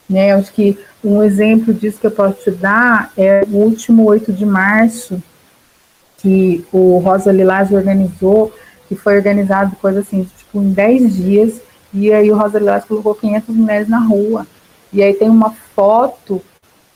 Né? 0.09 0.33
Acho 0.33 0.53
que 0.53 0.79
um 1.05 1.23
exemplo 1.23 1.75
disso 1.75 2.01
que 2.01 2.07
eu 2.07 2.11
posso 2.11 2.43
te 2.43 2.51
dar 2.51 3.13
é 3.17 3.45
o 3.49 3.57
último 3.57 4.05
8 4.05 4.33
de 4.33 4.47
março, 4.47 5.23
que 6.19 6.65
o 6.73 6.99
Rosa 6.99 7.33
Lilás 7.33 7.71
organizou, 7.71 8.53
que 8.91 8.97
foi 8.97 9.17
organizado 9.17 9.77
coisa 9.77 10.01
assim, 10.01 10.29
tipo, 10.37 10.61
em 10.61 10.73
10 10.73 11.15
dias, 11.15 11.61
e 11.95 12.13
aí 12.13 12.29
o 12.29 12.37
Rosa 12.37 12.59
Lilás 12.59 12.85
colocou 12.85 13.15
500 13.15 13.55
mulheres 13.55 13.89
na 13.89 14.01
rua. 14.01 14.45
E 14.93 15.01
aí 15.01 15.15
tem 15.15 15.31
uma 15.31 15.53
foto, 15.77 16.43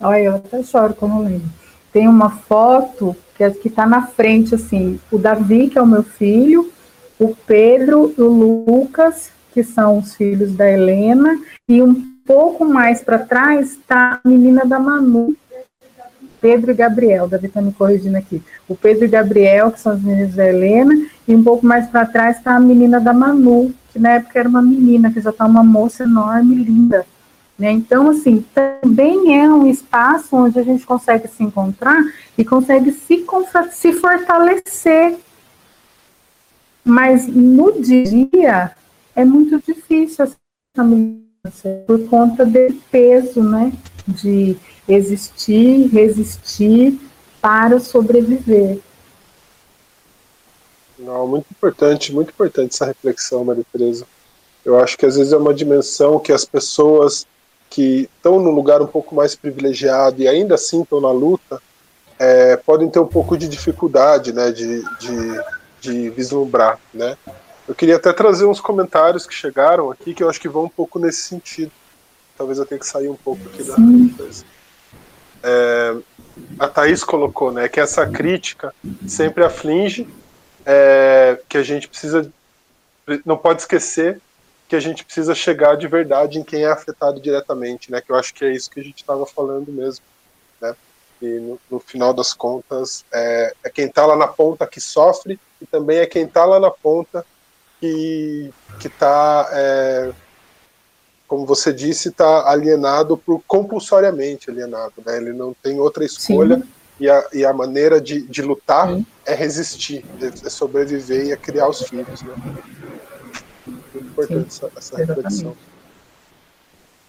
olha, 0.01 0.18
eu 0.24 0.34
até 0.34 0.61
choro 0.64 0.92
quando 0.95 1.22
lembro. 1.22 1.49
Tem 1.92 2.09
uma 2.09 2.30
foto 2.30 3.16
que 3.36 3.45
é, 3.45 3.55
está 3.64 3.86
na 3.86 4.09
frente, 4.09 4.57
assim, 4.57 4.99
o 5.09 5.16
Davi, 5.16 5.68
que 5.68 5.78
é 5.78 5.82
o 5.82 5.86
meu 5.86 6.03
filho, 6.03 6.68
o 7.16 7.32
Pedro 7.47 8.12
e 8.18 8.20
o 8.20 8.64
Lucas, 8.66 9.30
que 9.53 9.62
são 9.62 9.99
os 9.99 10.16
filhos 10.16 10.53
da 10.53 10.68
Helena, 10.68 11.40
e 11.68 11.80
um 11.80 11.95
pouco 12.26 12.64
mais 12.64 13.03
para 13.03 13.20
trás 13.20 13.70
está 13.70 14.18
a 14.24 14.28
menina 14.28 14.64
da 14.64 14.80
Manu, 14.80 15.36
Pedro 16.45 16.72
e 16.72 16.74
Gabriel, 16.74 17.26
Davi 17.26 17.47
está 17.47 17.62
me 17.62 17.72
corrigindo 17.72 18.18
aqui. 18.18 18.42
O 18.68 18.76
Pedro 18.76 19.07
e 19.07 19.09
Gabriel, 19.09 19.72
que 19.72 19.80
são 19.80 19.95
os 19.95 20.03
meninos 20.03 20.34
da 20.34 20.47
Helena, 20.47 20.95
e 21.26 21.34
um 21.34 21.42
pouco 21.42 21.64
mais 21.64 21.86
para 21.86 22.05
trás 22.05 22.36
está 22.36 22.55
a 22.55 22.61
menina 22.61 23.01
da 23.01 23.14
Manu, 23.14 23.72
que 23.90 23.99
na 23.99 24.11
época 24.11 24.40
era 24.40 24.47
uma 24.47 24.61
menina, 24.61 25.11
que 25.11 25.22
já 25.22 25.30
está 25.30 25.47
uma 25.47 25.64
moça 25.64 26.03
enorme, 26.03 26.57
linda. 26.57 27.07
Né? 27.59 27.70
Então, 27.70 28.11
assim, 28.11 28.45
também 28.55 29.40
é 29.40 29.49
um 29.49 29.66
espaço 29.66 30.36
onde 30.36 30.59
a 30.59 30.62
gente 30.62 30.84
consegue 30.84 31.28
se 31.28 31.42
encontrar 31.42 32.05
e 32.36 32.45
consegue 32.45 32.92
se, 32.92 33.24
se 33.70 33.92
fortalecer. 33.95 35.16
Mas 36.84 37.26
no 37.26 37.80
dia 37.80 38.72
é 39.16 39.24
muito 39.24 39.62
difícil 39.66 40.26
essa 40.26 40.84
militância 40.84 41.84
por 41.86 42.07
conta 42.07 42.45
do 42.45 42.74
peso, 42.90 43.42
né? 43.42 43.72
De 44.07 44.59
existir, 44.89 45.89
resistir 45.89 46.99
para 47.41 47.78
sobreviver. 47.80 48.78
Não, 50.99 51.26
muito 51.26 51.47
importante, 51.51 52.12
muito 52.12 52.30
importante 52.30 52.74
essa 52.74 52.87
reflexão, 52.87 53.45
Maria 53.45 53.64
Tereza. 53.72 54.07
Eu 54.64 54.78
acho 54.78 54.97
que 54.97 55.05
às 55.05 55.16
vezes 55.16 55.32
é 55.32 55.37
uma 55.37 55.53
dimensão 55.53 56.18
que 56.18 56.32
as 56.32 56.45
pessoas 56.45 57.26
que 57.68 58.09
estão 58.16 58.41
num 58.41 58.53
lugar 58.53 58.80
um 58.80 58.87
pouco 58.87 59.14
mais 59.14 59.35
privilegiado 59.35 60.22
e 60.22 60.28
ainda 60.28 60.55
assim 60.55 60.82
estão 60.82 61.01
na 61.01 61.11
luta, 61.11 61.61
é, 62.18 62.57
podem 62.57 62.89
ter 62.89 63.01
um 63.01 63.07
pouco 63.07 63.37
de 63.37 63.49
dificuldade 63.49 64.32
né, 64.32 64.53
de, 64.53 64.82
de, 64.99 65.41
de, 65.80 66.11
vislumbrar. 66.11 66.78
Né? 66.93 67.18
Eu 67.66 67.74
queria 67.74 67.97
até 67.97 68.12
trazer 68.12 68.47
uns 68.47 68.61
comentários 68.61 69.26
que 69.26 69.35
chegaram 69.35 69.91
aqui 69.91 70.14
que 70.14 70.22
eu 70.22 70.30
acho 70.30 70.41
que 70.41 70.49
vão 70.49 70.64
um 70.64 70.68
pouco 70.68 70.99
nesse 70.99 71.22
sentido. 71.22 71.72
Talvez 72.39 72.59
eu 72.59 72.66
tenha 72.66 72.78
que 72.78 72.87
sair 72.87 73.09
um 73.09 73.16
pouco 73.16 73.43
aqui 73.49 73.62
da 73.64 73.74
coisa. 74.16 74.45
É, 75.47 75.95
a 76.59 76.66
Thaís 76.66 77.05
colocou 77.05 77.53
né, 77.53 77.68
que 77.68 77.78
essa 77.78 78.07
crítica 78.07 78.74
sempre 79.07 79.45
aflige, 79.45 80.09
é, 80.64 81.38
que 81.49 81.59
a 81.59 81.62
gente 81.62 81.86
precisa, 81.86 82.32
não 83.26 83.36
pode 83.36 83.61
esquecer 83.61 84.20
que 84.66 84.74
a 84.74 84.80
gente 84.80 85.05
precisa 85.05 85.34
chegar 85.34 85.76
de 85.76 85.86
verdade 85.86 86.38
em 86.38 86.42
quem 86.42 86.64
é 86.64 86.70
afetado 86.70 87.20
diretamente, 87.20 87.92
né? 87.92 88.01
Que 88.01 88.11
eu 88.11 88.16
acho 88.16 88.32
que 88.32 88.45
é 88.45 88.53
isso 88.53 88.70
que 88.70 88.80
a 88.80 88.82
gente 88.82 88.97
estava 88.97 89.26
falando 89.26 89.70
mesmo, 89.70 90.05
né? 90.61 90.74
E 91.20 91.26
no, 91.26 91.61
no 91.70 91.78
final 91.78 92.14
das 92.14 92.32
contas 92.32 93.05
é, 93.12 93.53
é 93.62 93.70
quem 93.70 93.86
está 93.86 94.07
lá 94.07 94.16
na 94.16 94.26
ponta 94.26 94.66
que 94.66 94.80
sofre 94.80 95.38
e 95.61 95.66
também 95.66 95.99
é 95.99 96.07
quem 96.07 96.24
está 96.24 96.47
lá 96.47 96.59
na 96.59 96.70
ponta 96.70 97.24
que 97.78 98.51
que 98.80 98.86
está, 98.86 99.49
é, 99.53 100.12
como 101.27 101.47
você 101.47 101.72
disse, 101.72 102.09
está 102.09 102.49
alienado 102.49 103.16
por 103.16 103.43
compulsoriamente 103.47 104.51
alienado, 104.51 104.95
né? 105.05 105.16
Ele 105.16 105.33
não 105.33 105.55
tem 105.62 105.81
outra 105.81 106.05
escolha. 106.05 106.62
E 107.01 107.11
a, 107.11 107.25
e 107.33 107.45
a, 107.45 107.53
maneira 107.53 108.01
de, 108.01 108.22
de 108.22 108.41
lutar 108.41 108.89
Sim. 108.89 109.05
é 109.27 109.35
resistir, 109.35 110.05
é 110.22 110.49
sobreviver 110.49 111.27
e 111.27 111.33
é 111.33 111.37
criar 111.37 111.68
os 111.68 111.83
filhos. 111.83 112.22
Né? 112.22 112.35
Muito 113.66 113.99
importante 113.99 114.55
Sim, 114.55 114.66
essa, 114.66 114.79
essa 114.79 114.97
reflexão. 114.97 115.57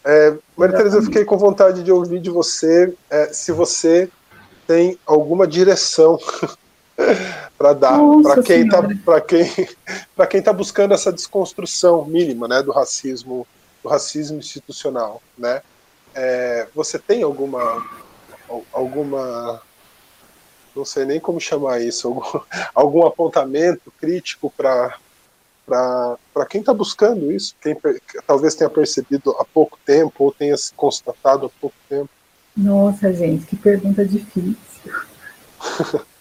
É, 0.04 0.36
Maria 0.56 0.78
Teresa, 0.78 0.98
eu 0.98 1.04
fiquei 1.04 1.26
com 1.26 1.38
vontade 1.38 1.84
de 1.84 1.92
ouvir 1.92 2.20
de 2.20 2.30
você 2.30 2.94
é, 3.10 3.34
se 3.34 3.52
você 3.52 4.10
tem 4.68 5.00
alguma 5.06 5.48
direção 5.48 6.20
para 7.58 7.74
dar 7.74 8.00
para 8.22 8.44
quem 8.44 8.66
está 8.66 8.84
para 9.04 9.22
quem 9.22 9.52
para 10.16 10.28
quem 10.28 10.42
tá 10.42 10.54
buscando 10.54 10.94
essa 10.94 11.12
desconstrução 11.12 12.06
mínima, 12.06 12.48
né, 12.48 12.62
do 12.62 12.72
racismo 12.72 13.48
do 13.86 13.90
racismo 13.90 14.40
institucional, 14.40 15.22
né? 15.38 15.62
É, 16.16 16.68
você 16.74 16.98
tem 16.98 17.22
alguma 17.22 17.86
alguma 18.74 19.62
não 20.76 20.84
sei 20.84 21.06
nem 21.06 21.20
como 21.20 21.40
chamar 21.40 21.82
isso, 21.82 22.08
algum, 22.10 22.40
algum 22.74 23.06
apontamento 23.06 23.94
crítico 24.00 24.52
para 24.58 24.98
para 25.68 26.46
quem 26.48 26.62
está 26.62 26.72
buscando 26.72 27.32
isso, 27.32 27.56
quem 27.60 27.76
talvez 28.28 28.54
tenha 28.54 28.70
percebido 28.70 29.32
há 29.40 29.46
pouco 29.46 29.80
tempo 29.84 30.26
ou 30.26 30.32
tenha 30.32 30.56
se 30.56 30.72
constatado 30.74 31.48
há 31.48 31.50
pouco 31.60 31.76
tempo? 31.90 32.10
Nossa, 32.56 33.12
gente, 33.12 33.48
que 33.48 33.56
pergunta 33.56 34.06
difícil. 34.06 34.56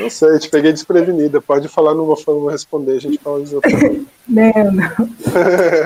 não 0.00 0.10
sei, 0.10 0.38
te 0.38 0.48
peguei 0.48 0.72
desprevenida. 0.72 1.40
Pode 1.40 1.68
falar, 1.68 1.94
não 1.94 2.04
vou, 2.04 2.16
não 2.26 2.40
vou 2.40 2.48
responder, 2.48 2.96
a 2.96 3.00
gente 3.00 3.18
fala 3.18 3.40
exatamente. 3.40 4.06
não, 4.28 4.72
não. 4.72 5.10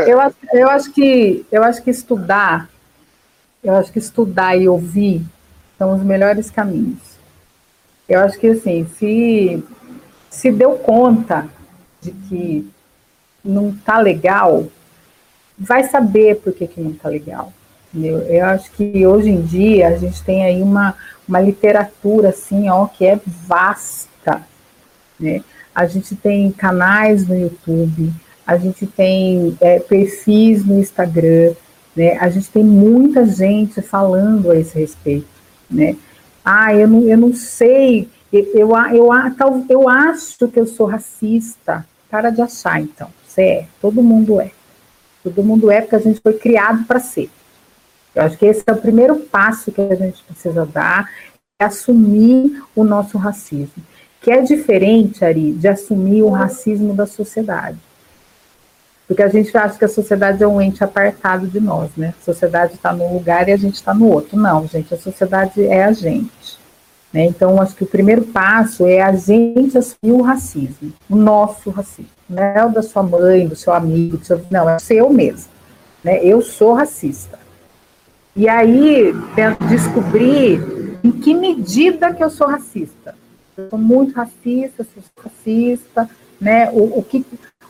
Eu 0.06 0.20
acho, 0.20 0.36
eu, 0.52 0.68
acho 0.68 0.92
que, 0.92 1.46
eu 1.50 1.62
acho 1.62 1.82
que 1.82 1.90
estudar, 1.90 2.68
eu 3.62 3.74
acho 3.74 3.92
que 3.92 3.98
estudar 3.98 4.56
e 4.56 4.68
ouvir 4.68 5.22
são 5.78 5.94
os 5.94 6.02
melhores 6.02 6.50
caminhos. 6.50 6.98
Eu 8.08 8.20
acho 8.20 8.38
que, 8.38 8.48
assim, 8.48 8.86
se, 8.96 9.62
se 10.30 10.50
deu 10.50 10.72
conta 10.72 11.46
de 12.00 12.10
que 12.10 12.70
não 13.44 13.72
tá 13.72 13.98
legal, 13.98 14.66
vai 15.56 15.84
saber 15.84 16.36
por 16.36 16.52
que, 16.52 16.66
que 16.66 16.80
não 16.80 16.92
tá 16.92 17.08
legal. 17.08 17.52
Eu 17.94 18.44
acho 18.46 18.70
que 18.72 19.06
hoje 19.06 19.30
em 19.30 19.42
dia 19.42 19.88
a 19.88 19.96
gente 19.96 20.22
tem 20.22 20.44
aí 20.44 20.60
uma, 20.60 20.94
uma 21.26 21.40
literatura 21.40 22.30
assim, 22.30 22.68
ó, 22.68 22.86
que 22.86 23.06
é 23.06 23.18
vasta, 23.24 24.42
né? 25.18 25.42
A 25.74 25.86
gente 25.86 26.14
tem 26.16 26.50
canais 26.50 27.26
no 27.26 27.38
YouTube, 27.38 28.12
a 28.46 28.56
gente 28.56 28.86
tem 28.86 29.56
é, 29.60 29.78
perfis 29.78 30.64
no 30.64 30.78
Instagram, 30.78 31.54
né? 31.96 32.18
A 32.18 32.28
gente 32.28 32.50
tem 32.50 32.64
muita 32.64 33.24
gente 33.24 33.80
falando 33.80 34.50
a 34.50 34.56
esse 34.56 34.78
respeito, 34.78 35.26
né? 35.70 35.96
Ah, 36.44 36.74
eu 36.74 36.88
não, 36.88 37.02
eu 37.02 37.16
não 37.16 37.34
sei 37.34 38.08
eu, 38.32 38.44
eu, 38.54 38.70
eu, 38.92 39.66
eu 39.68 39.88
acho 39.88 40.48
que 40.48 40.60
eu 40.60 40.66
sou 40.66 40.86
racista. 40.86 41.86
Para 42.10 42.30
de 42.30 42.40
achar, 42.40 42.80
então. 42.80 43.10
Você 43.26 43.42
é. 43.42 43.66
Todo 43.80 44.02
mundo 44.02 44.40
é. 44.40 44.50
Todo 45.22 45.42
mundo 45.42 45.70
é 45.70 45.80
porque 45.80 45.96
a 45.96 46.00
gente 46.00 46.20
foi 46.20 46.34
criado 46.34 46.84
para 46.84 47.00
ser. 47.00 47.30
Eu 48.14 48.22
acho 48.22 48.36
que 48.36 48.46
esse 48.46 48.62
é 48.66 48.72
o 48.72 48.76
primeiro 48.76 49.16
passo 49.16 49.70
que 49.70 49.80
a 49.80 49.94
gente 49.94 50.22
precisa 50.24 50.66
dar, 50.66 51.08
é 51.60 51.64
assumir 51.64 52.62
o 52.74 52.84
nosso 52.84 53.18
racismo. 53.18 53.82
Que 54.20 54.30
é 54.30 54.40
diferente, 54.40 55.24
Ari, 55.24 55.52
de 55.52 55.68
assumir 55.68 56.22
o 56.22 56.30
racismo 56.30 56.94
da 56.94 57.06
sociedade. 57.06 57.78
Porque 59.06 59.22
a 59.22 59.28
gente 59.28 59.56
acha 59.56 59.78
que 59.78 59.84
a 59.84 59.88
sociedade 59.88 60.42
é 60.42 60.46
um 60.46 60.60
ente 60.60 60.84
apartado 60.84 61.46
de 61.46 61.58
nós, 61.58 61.90
né? 61.96 62.12
A 62.20 62.24
sociedade 62.24 62.74
está 62.74 62.92
num 62.92 63.14
lugar 63.14 63.48
e 63.48 63.52
a 63.52 63.56
gente 63.56 63.76
está 63.76 63.94
no 63.94 64.06
outro. 64.08 64.36
Não, 64.36 64.66
gente, 64.66 64.92
a 64.92 64.98
sociedade 64.98 65.64
é 65.64 65.84
a 65.84 65.92
gente. 65.92 66.58
Né? 67.12 67.24
Então, 67.24 67.60
acho 67.60 67.74
que 67.74 67.84
o 67.84 67.86
primeiro 67.86 68.22
passo 68.22 68.86
é 68.86 69.00
a 69.00 69.12
gente 69.12 69.78
assumir 69.78 70.12
o 70.12 70.20
racismo, 70.20 70.92
o 71.08 71.16
nosso 71.16 71.70
racismo, 71.70 72.10
não 72.28 72.42
é 72.42 72.64
o 72.64 72.70
da 72.70 72.82
sua 72.82 73.02
mãe, 73.02 73.48
do 73.48 73.56
seu 73.56 73.72
amigo, 73.72 74.18
do 74.18 74.24
seu, 74.26 74.44
não, 74.50 74.68
é 74.68 74.76
o 74.76 74.80
seu 74.80 75.10
mesmo. 75.10 75.50
Né? 76.04 76.22
Eu 76.22 76.42
sou 76.42 76.74
racista. 76.74 77.37
E 78.38 78.48
aí, 78.48 79.12
descobrir 79.68 80.60
em 81.02 81.10
que 81.10 81.34
medida 81.34 82.14
que 82.14 82.22
eu 82.22 82.30
sou 82.30 82.46
racista. 82.46 83.12
Eu 83.56 83.68
sou 83.68 83.78
muito 83.80 84.14
racista, 84.14 84.86
sou 84.94 85.02
racista, 85.24 86.08
né? 86.40 86.70
o, 86.70 87.00
o 87.00 87.02
que, 87.02 87.26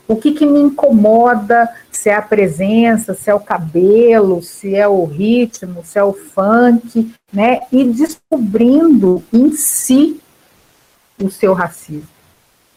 o 0.07 0.15
que, 0.15 0.31
que 0.31 0.45
me 0.45 0.59
incomoda 0.59 1.67
se 1.91 2.11
é 2.11 2.13
a 2.13 2.21
presença, 2.21 3.15
se 3.15 3.31
é 3.31 3.33
o 3.33 3.39
cabelo, 3.39 4.43
se 4.43 4.75
é 4.75 4.87
o 4.87 5.05
ritmo, 5.05 5.83
se 5.83 5.97
é 5.97 6.03
o 6.03 6.13
funk, 6.13 7.11
né? 7.33 7.61
E 7.71 7.85
descobrindo 7.85 9.23
em 9.33 9.51
si 9.53 10.21
o 11.19 11.31
seu 11.31 11.53
racismo. 11.53 12.07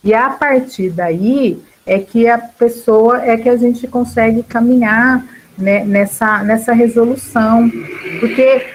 E 0.02 0.14
a 0.14 0.30
partir 0.30 0.88
daí 0.88 1.62
é 1.84 1.98
que 1.98 2.26
a 2.26 2.38
pessoa, 2.38 3.22
é 3.22 3.36
que 3.36 3.50
a 3.50 3.56
gente 3.58 3.86
consegue 3.86 4.42
caminhar 4.42 5.41
né, 5.58 5.84
nessa, 5.84 6.42
nessa 6.42 6.72
resolução. 6.72 7.70
Porque 8.20 8.66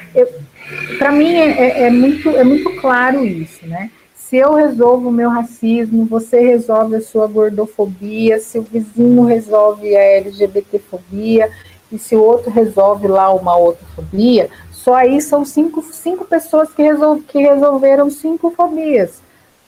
para 0.98 1.12
mim 1.12 1.34
é, 1.34 1.50
é, 1.50 1.84
é, 1.84 1.90
muito, 1.90 2.30
é 2.30 2.44
muito 2.44 2.76
claro 2.82 3.26
isso, 3.26 3.66
né? 3.66 3.92
Se 4.16 4.36
eu 4.36 4.56
resolvo 4.56 5.08
o 5.08 5.12
meu 5.12 5.30
racismo, 5.30 6.06
você 6.06 6.42
resolve 6.42 6.98
a 6.98 7.02
sua 7.02 7.28
gordofobia, 7.28 8.40
se 8.40 8.60
o 8.60 8.64
vizinho 8.64 9.24
resolve 9.24 9.96
a 9.96 10.02
LGBTfobia, 10.18 11.50
e 11.90 11.98
se 11.98 12.14
o 12.16 12.22
outro 12.22 12.52
resolve 12.52 13.08
lá 13.08 13.34
uma 13.34 13.56
outra 13.56 13.86
fobia, 13.96 14.50
só 14.72 14.96
aí 14.96 15.22
são 15.22 15.46
cinco, 15.46 15.82
cinco 15.94 16.26
pessoas 16.26 16.74
que, 16.74 16.82
resol, 16.82 17.22
que 17.22 17.40
resolveram 17.40 18.10
cinco 18.10 18.52
fobias. 18.52 19.22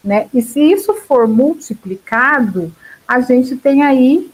Né? 0.04 0.28
E 0.34 0.42
se 0.42 0.60
isso 0.60 0.94
for 0.94 1.28
multiplicado, 1.28 2.72
a 3.08 3.22
gente 3.22 3.56
tem 3.56 3.84
aí 3.84 4.30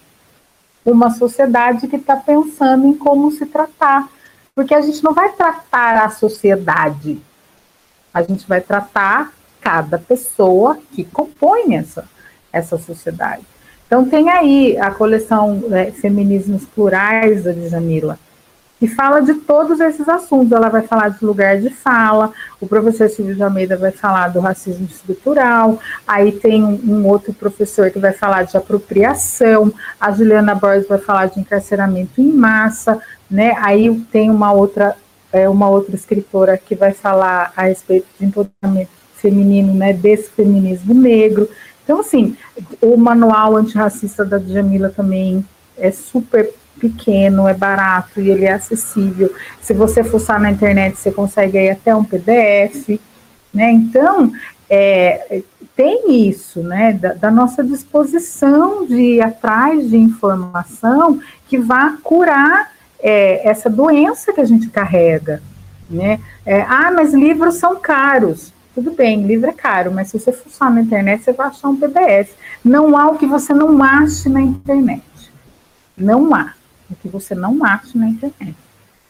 uma 0.86 1.10
sociedade 1.10 1.88
que 1.88 1.96
está 1.96 2.16
pensando 2.16 2.86
em 2.86 2.94
como 2.94 3.32
se 3.32 3.46
tratar. 3.46 4.08
Porque 4.54 4.74
a 4.74 4.82
gente 4.82 5.04
não 5.04 5.14
vai 5.14 5.32
tratar 5.34 6.06
a 6.06 6.10
sociedade, 6.10 7.20
a 8.14 8.22
gente 8.22 8.48
vai 8.48 8.62
tratar 8.62 9.34
cada 9.60 9.98
pessoa 9.98 10.78
que 10.92 11.04
compõe 11.04 11.76
essa, 11.76 12.06
essa 12.54 12.78
sociedade. 12.78 13.44
Então 13.86 14.08
tem 14.08 14.30
aí 14.30 14.78
a 14.78 14.92
coleção 14.92 15.62
é, 15.72 15.92
Feminismos 15.92 16.66
Plurais 16.66 17.44
da 17.44 17.52
Djamila, 17.52 18.18
que 18.80 18.88
fala 18.88 19.22
de 19.22 19.34
todos 19.36 19.80
esses 19.80 20.08
assuntos. 20.08 20.52
Ela 20.52 20.70
vai 20.70 20.82
falar 20.82 21.10
de 21.10 21.24
lugar 21.24 21.60
de 21.60 21.70
fala, 21.70 22.32
o 22.60 22.68
professor 22.68 23.10
Silvio 23.10 23.36
de 23.36 23.44
Almeida 23.44 23.78
vai 23.78 23.92
falar 23.92 24.30
do 24.30 24.40
racismo 24.40 24.86
estrutural, 24.86 25.80
aí 26.08 26.32
tem 26.32 26.64
um, 26.64 27.08
outro 27.08 27.34
professor 27.34 27.90
que 27.90 28.00
vai 28.00 28.14
falar 28.14 28.44
de 28.44 28.58
apropriação, 28.58 29.72
a 30.00 30.12
Juliana 30.12 30.56
Borges 30.56 30.88
vai 30.88 31.00
falar 31.00 31.28
de 31.28 31.40
encarceramento 31.40 32.22
em 32.22 32.32
massa, 32.32 33.00
né? 33.30 33.56
Aí 33.60 34.00
tem 34.12 34.30
uma 34.30 34.52
outra, 34.52 34.96
é, 35.32 35.48
uma 35.50 35.70
outra 35.70 35.96
escritora 35.96 36.58
que 36.58 36.76
vai 36.76 36.94
falar 36.94 37.54
a 37.56 37.64
respeito 37.64 38.08
de 38.20 38.26
empoderamento 38.26 38.90
feminino, 39.16 39.74
né? 39.74 39.94
Desse 39.94 40.30
feminismo 40.30 40.94
negro. 40.94 41.50
Então, 41.84 42.00
assim, 42.00 42.36
o 42.82 42.98
manual 42.98 43.56
antirracista 43.56 44.26
da 44.26 44.38
Djamila 44.38 44.90
também 44.90 45.46
é 45.78 45.92
super 45.92 46.52
pequeno, 46.80 47.48
é 47.48 47.54
barato 47.54 48.22
e 48.22 48.30
ele 48.30 48.46
é 48.46 48.54
acessível. 48.54 49.34
Se 49.62 49.74
você 49.74 50.04
fuçar 50.04 50.40
na 50.40 50.52
internet, 50.52 50.98
você 50.98 51.12
consegue 51.12 51.58
aí 51.58 51.70
até 51.70 51.96
um 51.96 52.04
PDF, 52.04 53.00
né? 53.54 53.72
Então, 53.72 54.32
é, 54.70 55.42
tem 55.76 56.28
isso, 56.28 56.62
né, 56.62 56.94
da, 56.94 57.14
da, 57.14 57.32
nossa 57.32 57.64
disposição 57.64 58.86
de 58.86 58.96
ir 58.96 59.22
atrás 59.22 59.90
de 59.90 59.98
informação 59.98 61.20
que 61.48 61.58
vá 61.58 61.98
curar 62.02 62.72
é, 63.00 63.48
essa 63.48 63.70
doença 63.70 64.34
que 64.34 64.42
a 64.42 64.46
gente 64.46 64.70
carrega, 64.70 65.42
né? 65.90 66.20
É, 66.46 66.62
ah, 66.62 66.92
mas 66.92 67.14
livros 67.14 67.56
são 67.56 67.80
caros. 67.80 68.54
Tudo 68.74 68.92
bem, 68.92 69.26
livro 69.26 69.50
é 69.50 69.54
caro, 69.54 69.92
mas 69.92 70.10
se 70.10 70.20
você 70.20 70.34
fuçar 70.34 70.74
na 70.74 70.82
internet, 70.82 71.24
você 71.24 71.32
vai 71.32 71.48
achar 71.48 71.70
um 71.70 71.78
PDF. 71.78 72.34
Não 72.64 72.98
há 72.98 73.08
o 73.08 73.18
que 73.18 73.26
você 73.26 73.54
não 73.54 73.82
ache 73.82 74.28
na 74.28 74.42
internet. 74.42 75.04
Não 75.96 76.34
há 76.34 76.54
o 76.90 76.96
que 76.96 77.08
você 77.08 77.36
não 77.36 77.64
acha 77.64 77.98
na 77.98 78.08
internet. 78.08 78.56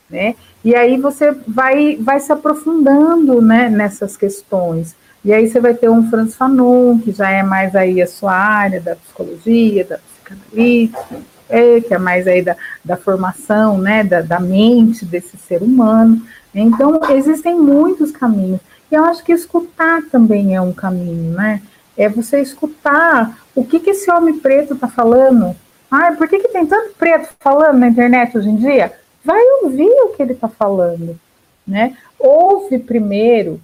Né? 0.09 0.35
E 0.63 0.75
aí 0.75 0.99
você 0.99 1.31
vai, 1.47 1.95
vai 1.97 2.19
se 2.19 2.31
aprofundando 2.31 3.41
né, 3.41 3.69
nessas 3.69 4.15
questões. 4.15 4.95
E 5.23 5.33
aí 5.33 5.49
você 5.49 5.59
vai 5.59 5.73
ter 5.73 5.89
um 5.89 6.07
Franz 6.09 6.35
Fanon, 6.35 6.99
que 6.99 7.11
já 7.11 7.29
é 7.31 7.41
mais 7.41 7.75
aí 7.75 8.01
a 8.01 8.07
sua 8.07 8.33
área 8.33 8.79
da 8.79 8.95
psicologia, 8.95 9.83
da 9.83 9.97
psicanalítica, 9.97 11.19
é, 11.49 11.81
que 11.81 11.93
é 11.93 11.97
mais 11.97 12.27
aí 12.27 12.43
da, 12.43 12.55
da 12.83 12.95
formação, 12.95 13.77
né, 13.77 14.03
da, 14.03 14.21
da 14.21 14.39
mente 14.39 15.03
desse 15.03 15.37
ser 15.37 15.63
humano. 15.63 16.21
Então, 16.53 16.99
existem 17.09 17.55
muitos 17.55 18.11
caminhos. 18.11 18.61
E 18.91 18.95
eu 18.95 19.03
acho 19.05 19.23
que 19.23 19.33
escutar 19.33 20.03
também 20.11 20.55
é 20.55 20.61
um 20.61 20.71
caminho, 20.71 21.33
né? 21.33 21.61
É 21.97 22.07
você 22.07 22.39
escutar 22.39 23.45
o 23.53 23.65
que, 23.65 23.79
que 23.79 23.91
esse 23.91 24.09
homem 24.11 24.37
preto 24.37 24.73
está 24.73 24.87
falando, 24.87 25.55
ah, 25.95 26.15
por 26.17 26.27
que, 26.27 26.39
que 26.39 26.49
tem 26.49 26.65
tanto 26.65 26.93
preto 26.95 27.29
falando 27.39 27.79
na 27.79 27.87
internet 27.87 28.37
hoje 28.37 28.49
em 28.49 28.57
dia? 28.57 28.91
Vai 29.23 29.41
ouvir 29.63 29.89
o 30.03 30.09
que 30.09 30.21
ele 30.21 30.33
está 30.33 30.49
falando, 30.49 31.17
né? 31.65 31.95
Ouve 32.19 32.79
primeiro, 32.79 33.61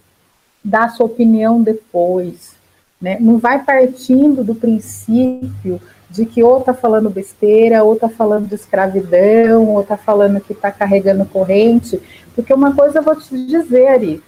dá 0.64 0.88
sua 0.88 1.08
opinião 1.08 1.62
depois, 1.62 2.56
né? 3.02 3.18
Não 3.20 3.38
vai 3.38 3.64
partindo 3.64 4.44
do 4.44 4.56
princípio 4.56 5.82
de 6.10 6.26
que 6.26 6.42
ou 6.42 6.60
está 6.60 6.74
falando 6.74 7.10
besteira, 7.10 7.84
ou 7.84 7.96
está 7.96 8.08
falando 8.08 8.48
de 8.48 8.56
escravidão, 8.56 9.68
ou 9.68 9.82
está 9.82 9.98
falando 9.98 10.40
que 10.40 10.54
está 10.54 10.72
carregando 10.72 11.26
corrente, 11.26 12.02
porque 12.34 12.54
uma 12.54 12.74
coisa 12.74 13.00
eu 13.00 13.04
vou 13.04 13.16
te 13.16 13.46
dizer, 13.46 13.88
Ari, 13.88 14.24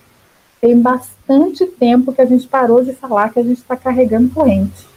tem 0.60 0.80
bastante 0.80 1.66
tempo 1.66 2.12
que 2.12 2.22
a 2.22 2.26
gente 2.26 2.48
parou 2.48 2.84
de 2.84 2.94
falar 2.94 3.32
que 3.32 3.40
a 3.40 3.44
gente 3.44 3.60
está 3.60 3.78
carregando 3.78 4.30
corrente, 4.30 4.88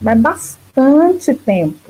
mas 0.00 0.20
bastante 0.20 1.34
tempo 1.34 1.87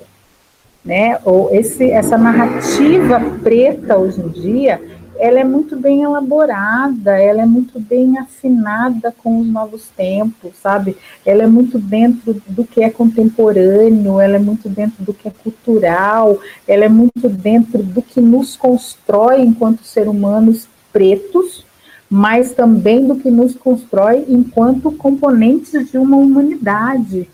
né? 0.89 1.18
Ou 1.22 1.55
esse, 1.55 1.91
essa 1.91 2.16
narrativa 2.16 3.20
preta 3.43 3.99
hoje 3.99 4.22
em 4.22 4.28
dia, 4.28 4.80
ela 5.18 5.39
é 5.39 5.45
muito 5.45 5.76
bem 5.76 6.03
elaborada, 6.03 7.20
ela 7.20 7.43
é 7.43 7.45
muito 7.45 7.78
bem 7.78 8.16
afinada 8.16 9.14
com 9.22 9.39
os 9.39 9.47
novos 9.47 9.89
tempos, 9.95 10.53
sabe? 10.62 10.97
Ela 11.26 11.43
é 11.43 11.47
muito 11.47 11.78
dentro 11.78 12.41
do 12.47 12.64
que 12.64 12.82
é 12.82 12.89
contemporâneo, 12.89 14.18
ela 14.18 14.36
é 14.36 14.39
muito 14.39 14.66
dentro 14.70 15.05
do 15.05 15.12
que 15.12 15.28
é 15.28 15.30
cultural, 15.30 16.39
ela 16.66 16.86
é 16.86 16.89
muito 16.89 17.28
dentro 17.28 17.82
do 17.82 18.01
que 18.01 18.20
nos 18.20 18.57
constrói 18.57 19.43
enquanto 19.43 19.84
ser 19.84 20.09
humanos 20.09 20.66
pretos, 20.91 21.66
mas 22.09 22.53
também 22.53 23.07
do 23.07 23.16
que 23.16 23.30
nos 23.30 23.55
constrói 23.55 24.24
enquanto 24.26 24.91
componentes 24.93 25.91
de 25.91 25.99
uma 25.99 26.16
humanidade, 26.16 27.28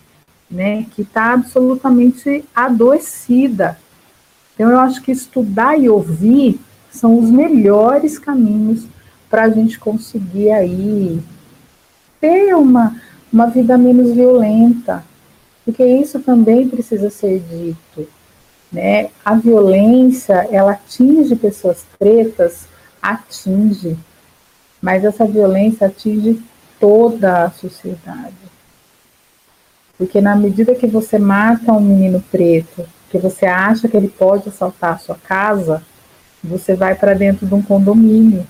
né, 0.55 0.87
que 0.95 1.03
está 1.03 1.33
absolutamente 1.33 2.45
adoecida. 2.55 3.77
Então, 4.55 4.71
eu 4.71 4.79
acho 4.79 5.03
que 5.03 5.11
estudar 5.11 5.77
e 5.77 5.89
ouvir 5.89 6.61
são 6.91 7.19
os 7.19 7.29
melhores 7.29 8.21
caminhos 8.21 8.87
para 9.29 9.43
a 9.43 9.51
gente 9.51 9.81
conseguir 9.81 10.53
aí 10.53 11.21
ter 12.21 12.55
uma, 12.55 12.97
uma 13.33 13.49
vida 13.49 13.77
menos 13.77 14.13
violenta, 14.13 15.05
porque 15.65 15.85
isso 15.85 16.21
também 16.21 16.69
precisa 16.69 17.11
ser 17.11 17.41
dito. 17.41 18.09
Né? 18.71 19.11
A 19.25 19.35
violência, 19.35 20.49
ela 20.53 20.73
atinge 20.73 21.35
pessoas 21.35 21.85
pretas, 21.99 22.69
atinge, 23.03 23.97
mas 24.81 25.05
essa 25.05 25.25
violência 25.25 25.89
atinge 25.89 26.41
toda 26.79 27.45
a 27.45 27.51
sociedade. 27.51 28.54
Porque 29.97 30.21
na 30.21 30.35
medida 30.35 30.75
que 30.75 30.87
você 30.87 31.19
mata 31.19 31.73
um 31.73 31.81
menino 31.81 32.23
preto, 32.31 32.85
que 33.11 33.19
você 33.19 33.47
acha 33.47 33.89
que 33.89 33.97
ele 33.97 34.09
pode 34.09 34.49
assaltar 34.49 34.95
a 34.95 34.99
sua 34.99 35.17
casa, 35.17 35.83
você 36.43 36.75
vai 36.75 36.95
para 36.95 37.15
dentro 37.15 37.47
de 37.47 37.55
um 37.55 37.63
condomínio. 37.63 38.47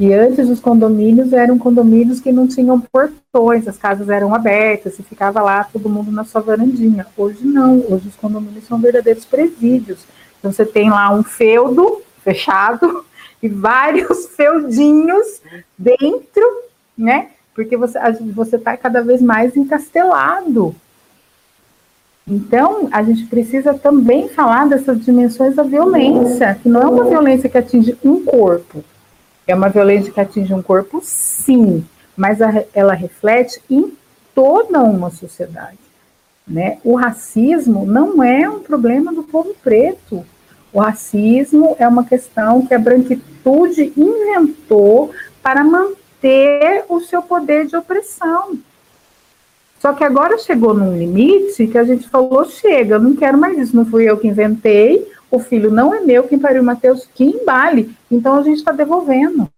E 0.00 0.12
antes 0.12 0.48
os 0.48 0.58
condomínios 0.58 1.32
eram 1.32 1.58
condomínios 1.58 2.18
que 2.18 2.32
não 2.32 2.48
tinham 2.48 2.80
portões, 2.80 3.68
as 3.68 3.76
casas 3.76 4.08
eram 4.08 4.34
abertas 4.34 4.98
e 4.98 5.02
ficava 5.02 5.40
lá 5.40 5.62
todo 5.62 5.88
mundo 5.88 6.10
na 6.10 6.24
sua 6.24 6.40
varandinha. 6.40 7.06
Hoje 7.16 7.44
não, 7.44 7.78
hoje 7.88 8.08
os 8.08 8.16
condomínios 8.16 8.66
são 8.66 8.80
verdadeiros 8.80 9.24
presídios. 9.24 10.00
Então 10.38 10.50
você 10.50 10.64
tem 10.64 10.90
lá 10.90 11.14
um 11.14 11.22
feudo 11.22 12.02
fechado 12.24 13.04
e 13.40 13.48
vários 13.48 14.26
feudinhos 14.34 15.40
dentro, 15.78 16.62
né? 16.98 17.30
Porque 17.54 17.76
você 17.76 17.98
você 18.34 18.56
está 18.56 18.76
cada 18.76 19.02
vez 19.02 19.20
mais 19.20 19.56
encastelado. 19.56 20.74
Então, 22.26 22.88
a 22.92 23.02
gente 23.02 23.26
precisa 23.26 23.74
também 23.74 24.28
falar 24.28 24.68
dessas 24.68 25.04
dimensões 25.04 25.56
da 25.56 25.62
violência, 25.62 26.56
que 26.62 26.68
não 26.68 26.82
é 26.82 26.86
uma 26.86 27.04
violência 27.04 27.48
que 27.48 27.58
atinge 27.58 27.96
um 28.04 28.24
corpo, 28.24 28.84
é 29.46 29.54
uma 29.54 29.68
violência 29.68 30.12
que 30.12 30.20
atinge 30.20 30.54
um 30.54 30.62
corpo, 30.62 31.00
sim, 31.02 31.84
mas 32.16 32.40
a, 32.40 32.64
ela 32.72 32.94
reflete 32.94 33.60
em 33.68 33.92
toda 34.34 34.82
uma 34.82 35.10
sociedade. 35.10 35.78
Né? 36.46 36.78
O 36.84 36.94
racismo 36.94 37.84
não 37.84 38.22
é 38.22 38.48
um 38.48 38.60
problema 38.60 39.12
do 39.12 39.22
povo 39.22 39.54
preto. 39.62 40.24
O 40.72 40.80
racismo 40.80 41.76
é 41.78 41.86
uma 41.86 42.04
questão 42.04 42.66
que 42.66 42.74
a 42.74 42.78
branquitude 42.78 43.92
inventou 43.96 45.10
para 45.42 45.62
manter 45.62 46.01
ter 46.22 46.84
o 46.88 47.00
seu 47.00 47.20
poder 47.20 47.66
de 47.66 47.76
opressão. 47.76 48.58
Só 49.80 49.92
que 49.92 50.04
agora 50.04 50.38
chegou 50.38 50.72
num 50.72 50.96
limite 50.96 51.66
que 51.66 51.76
a 51.76 51.82
gente 51.82 52.08
falou: 52.08 52.44
chega, 52.44 52.94
eu 52.94 53.00
não 53.00 53.16
quero 53.16 53.36
mais 53.36 53.58
isso, 53.58 53.76
não 53.76 53.84
fui 53.84 54.08
eu 54.08 54.16
que 54.16 54.28
inventei, 54.28 55.10
o 55.28 55.40
filho 55.40 55.70
não 55.70 55.92
é 55.92 56.00
meu, 56.00 56.22
quem 56.22 56.38
pariu 56.38 56.62
Mateus, 56.62 57.08
que 57.12 57.24
embale. 57.24 57.92
Então 58.08 58.38
a 58.38 58.42
gente 58.42 58.58
está 58.58 58.70
devolvendo. 58.70 59.50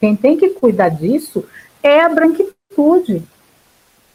Quem 0.00 0.16
tem 0.16 0.36
que 0.36 0.50
cuidar 0.50 0.88
disso 0.88 1.44
é 1.82 2.00
a 2.00 2.08
branquitude. 2.08 3.22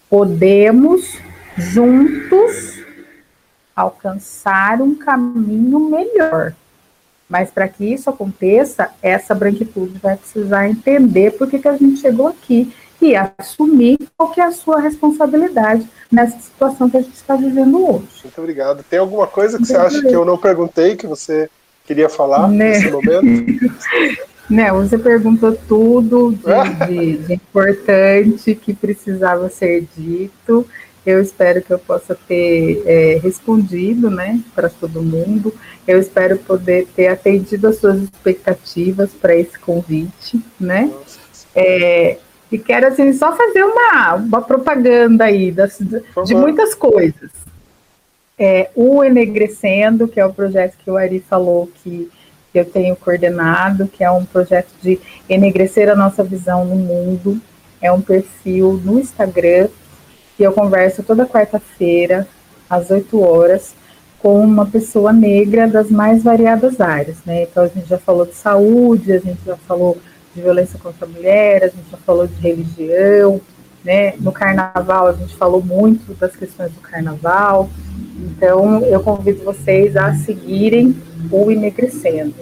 Podemos 0.10 1.18
juntos 1.56 2.84
alcançar 3.76 4.82
um 4.82 4.94
caminho 4.94 5.80
melhor. 5.80 6.54
Mas 7.30 7.52
para 7.52 7.68
que 7.68 7.86
isso 7.86 8.10
aconteça, 8.10 8.90
essa 9.02 9.36
branquitude 9.36 10.00
vai 10.00 10.18
precisar 10.18 10.68
entender 10.68 11.32
por 11.32 11.48
que, 11.48 11.60
que 11.60 11.68
a 11.68 11.78
gente 11.78 12.02
chegou 12.02 12.28
aqui 12.28 12.74
e 13.02 13.16
assumir 13.16 13.98
qual 14.18 14.32
que 14.32 14.42
é 14.42 14.46
a 14.46 14.52
sua 14.52 14.80
responsabilidade 14.80 15.88
nessa 16.12 16.40
situação 16.40 16.90
que 16.90 16.98
a 16.98 17.02
gente 17.02 17.16
está 17.16 17.36
vivendo 17.36 17.82
hoje. 17.82 18.08
Muito 18.24 18.40
obrigado. 18.40 18.84
Tem 18.84 19.00
alguma 19.00 19.28
coisa 19.28 19.58
que 19.58 19.66
você 19.66 19.78
acha 19.78 20.02
que 20.02 20.14
eu 20.14 20.26
não 20.26 20.38
perguntei, 20.38 20.96
que 20.96 21.08
você 21.08 21.50
queria 21.86 22.10
falar 22.10 22.48
né? 22.48 22.72
nesse 22.72 22.92
momento? 22.92 23.26
Né, 24.50 24.72
você 24.72 24.98
perguntou 24.98 25.56
tudo 25.68 26.32
de, 26.32 26.88
de, 26.88 27.18
de, 27.18 27.34
importante 27.36 28.56
que 28.56 28.74
precisava 28.74 29.48
ser 29.48 29.88
dito. 29.96 30.66
Eu 31.10 31.22
espero 31.22 31.60
que 31.64 31.72
eu 31.72 31.80
possa 31.80 32.14
ter 32.14 32.84
é, 32.86 33.20
respondido, 33.24 34.12
né, 34.12 34.40
para 34.54 34.70
todo 34.70 35.02
mundo. 35.02 35.52
Eu 35.88 36.00
espero 36.00 36.38
poder 36.38 36.88
ter 36.96 37.08
atendido 37.08 37.68
as 37.68 37.78
suas 37.78 38.00
expectativas 38.04 39.10
para 39.12 39.36
esse 39.36 39.58
convite, 39.58 40.40
né? 40.60 40.92
É, 41.56 42.18
e 42.52 42.60
quero, 42.60 42.88
assim, 42.88 43.12
só 43.14 43.36
fazer 43.36 43.64
uma, 43.64 44.14
uma 44.16 44.42
propaganda 44.42 45.26
aí 45.26 45.52
das, 45.52 45.80
de 45.80 46.36
muitas 46.36 46.76
coisas. 46.76 47.32
É, 48.38 48.70
o 48.76 49.04
Enegrecendo, 49.04 50.08
que 50.08 50.20
é 50.20 50.26
o 50.26 50.32
projeto 50.32 50.78
que 50.78 50.92
o 50.92 50.96
Ari 50.96 51.24
falou 51.28 51.72
que 51.84 52.08
eu 52.54 52.66
tenho 52.66 52.96
coordenado, 52.96 53.88
que 53.88 54.04
é 54.04 54.12
um 54.12 54.26
projeto 54.26 54.70
de 54.80 55.00
enegrecer 55.28 55.90
a 55.90 55.96
nossa 55.96 56.24
visão 56.24 56.66
no 56.66 56.76
mundo. 56.76 57.42
É 57.82 57.92
um 57.92 58.02
perfil 58.02 58.80
no 58.84 59.00
Instagram 59.00 59.70
que 60.40 60.44
eu 60.46 60.54
converso 60.54 61.04
toda 61.04 61.26
quarta-feira, 61.26 62.26
às 62.70 62.90
8 62.90 63.22
horas, 63.22 63.74
com 64.20 64.42
uma 64.42 64.66
pessoa 64.66 65.12
negra 65.12 65.68
das 65.68 65.92
mais 65.92 66.24
variadas 66.24 66.80
áreas, 66.80 67.18
né? 67.26 67.44
Então 67.44 67.62
a 67.64 67.68
gente 67.68 67.90
já 67.90 67.98
falou 67.98 68.26
de 68.26 68.36
saúde, 68.36 69.12
a 69.12 69.20
gente 69.20 69.42
já 69.46 69.58
falou 69.58 69.98
de 70.34 70.42
violência 70.42 70.80
contra 70.80 71.06
a 71.06 71.10
mulher, 71.10 71.66
a 71.66 71.68
gente 71.68 71.92
já 71.92 71.98
falou 71.98 72.26
de 72.26 72.36
religião, 72.36 73.42
né? 73.84 74.14
No 74.18 74.32
carnaval 74.32 75.08
a 75.08 75.12
gente 75.12 75.36
falou 75.36 75.62
muito 75.62 76.14
das 76.14 76.34
questões 76.34 76.72
do 76.72 76.80
carnaval. 76.80 77.70
Então 78.18 78.80
eu 78.86 79.02
convido 79.02 79.44
vocês 79.44 79.98
a 79.98 80.16
seguirem 80.16 80.96
o 81.30 81.52
Enegrecendo. 81.52 82.36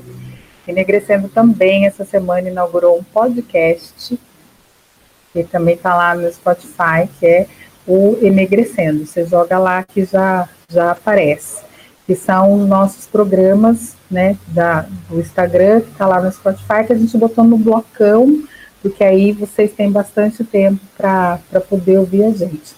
Enegrecendo 0.67 1.29
também 1.29 1.87
essa 1.87 2.05
semana 2.05 2.47
inaugurou 2.47 2.99
um 2.99 3.03
podcast 3.03 4.19
que 5.33 5.43
também 5.45 5.73
está 5.73 5.95
lá 5.95 6.13
no 6.13 6.31
Spotify, 6.31 7.09
que 7.19 7.25
é 7.25 7.47
o 7.87 8.17
Enegrecendo. 8.21 9.05
Você 9.05 9.25
joga 9.25 9.57
lá 9.57 9.83
que 9.83 10.03
já 10.03 10.47
já 10.69 10.91
aparece. 10.91 11.65
Que 12.05 12.15
são 12.15 12.61
os 12.61 12.67
nossos 12.67 13.05
programas 13.07 13.95
né, 14.09 14.37
da, 14.47 14.85
do 15.09 15.19
Instagram, 15.19 15.81
que 15.81 15.91
está 15.91 16.05
lá 16.05 16.21
no 16.21 16.31
Spotify, 16.31 16.85
que 16.85 16.93
a 16.93 16.97
gente 16.97 17.17
botou 17.17 17.43
no 17.43 17.57
blocão, 17.57 18.43
porque 18.81 19.03
aí 19.03 19.33
vocês 19.33 19.73
têm 19.73 19.91
bastante 19.91 20.43
tempo 20.43 20.79
para 20.97 21.39
poder 21.69 21.97
ouvir 21.97 22.23
a 22.23 22.31
gente. 22.31 22.75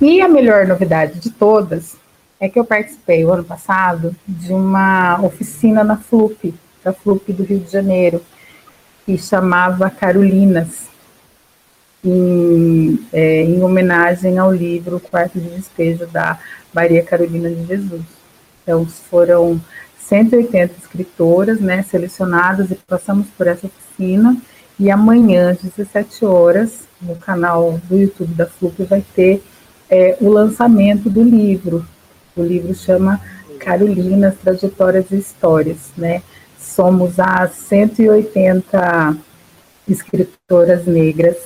E 0.00 0.20
a 0.20 0.28
melhor 0.28 0.66
novidade 0.66 1.20
de 1.20 1.30
todas 1.30 1.96
é 2.40 2.48
que 2.48 2.58
eu 2.58 2.64
participei 2.64 3.24
o 3.24 3.32
ano 3.32 3.44
passado 3.44 4.16
de 4.26 4.52
uma 4.52 5.20
oficina 5.22 5.84
na 5.84 5.96
FLUP, 5.96 6.52
da 6.82 6.92
FLUP 6.92 7.32
do 7.32 7.44
Rio 7.44 7.60
de 7.60 7.70
Janeiro, 7.70 8.20
que 9.06 9.16
chamava 9.16 9.88
Carolinas, 9.90 10.88
em, 12.04 12.98
é, 13.12 13.42
em 13.42 13.62
homenagem 13.62 14.38
ao 14.38 14.52
livro 14.52 15.00
Quarto 15.00 15.38
de 15.38 15.48
Despejo 15.50 16.06
da 16.06 16.38
Maria 16.74 17.02
Carolina 17.02 17.48
de 17.48 17.64
Jesus. 17.66 18.02
Então, 18.62 18.86
foram 18.86 19.60
180 19.98 20.74
escritoras, 20.78 21.60
né, 21.60 21.82
selecionadas 21.82 22.70
e 22.70 22.74
passamos 22.74 23.26
por 23.36 23.46
essa 23.46 23.66
oficina. 23.66 24.36
E 24.78 24.90
amanhã, 24.90 25.50
às 25.50 25.58
17 25.58 26.24
horas, 26.24 26.80
no 27.00 27.16
canal 27.16 27.80
do 27.88 27.96
YouTube 27.96 28.34
da 28.34 28.46
FLUP, 28.46 28.84
vai 28.84 29.04
ter 29.14 29.42
é, 29.88 30.16
o 30.20 30.28
lançamento 30.28 31.08
do 31.08 31.22
livro. 31.22 31.86
O 32.36 32.42
livro 32.42 32.74
chama 32.74 33.20
Carolinas, 33.58 34.34
Trajetórias 34.42 35.10
e 35.10 35.16
Histórias, 35.16 35.90
né? 35.96 36.22
Somos 36.58 37.18
as 37.18 37.52
180 37.52 39.16
escritoras 39.88 40.86
negras 40.86 41.36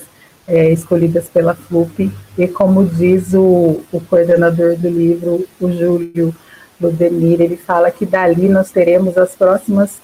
é, 0.47 0.71
escolhidas 0.71 1.25
pela 1.27 1.53
FLUP, 1.53 2.11
e 2.37 2.47
como 2.47 2.85
diz 2.85 3.33
o, 3.33 3.81
o 3.91 4.01
coordenador 4.01 4.77
do 4.77 4.89
livro, 4.89 5.45
o 5.59 5.71
Júlio 5.71 6.33
do 6.79 6.91
Demir, 6.91 7.41
ele 7.41 7.57
fala 7.57 7.91
que 7.91 8.05
dali 8.05 8.47
nós 8.47 8.71
teremos 8.71 9.17
as 9.17 9.35
próximas 9.35 9.99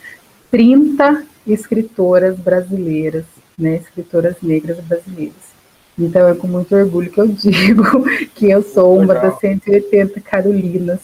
30 0.51 1.23
escritoras 1.47 2.37
brasileiras, 2.37 3.25
né, 3.57 3.75
escritoras 3.75 4.35
negras 4.41 4.79
brasileiras. 4.79 5.53
Então 5.97 6.27
é 6.27 6.33
com 6.33 6.47
muito 6.47 6.75
orgulho 6.75 7.11
que 7.11 7.21
eu 7.21 7.27
digo 7.27 8.03
que 8.33 8.49
eu 8.49 8.63
sou 8.63 8.97
uma 8.97 9.13
Legal. 9.13 9.31
das 9.31 9.39
180 9.39 10.19
Carolinas, 10.21 10.99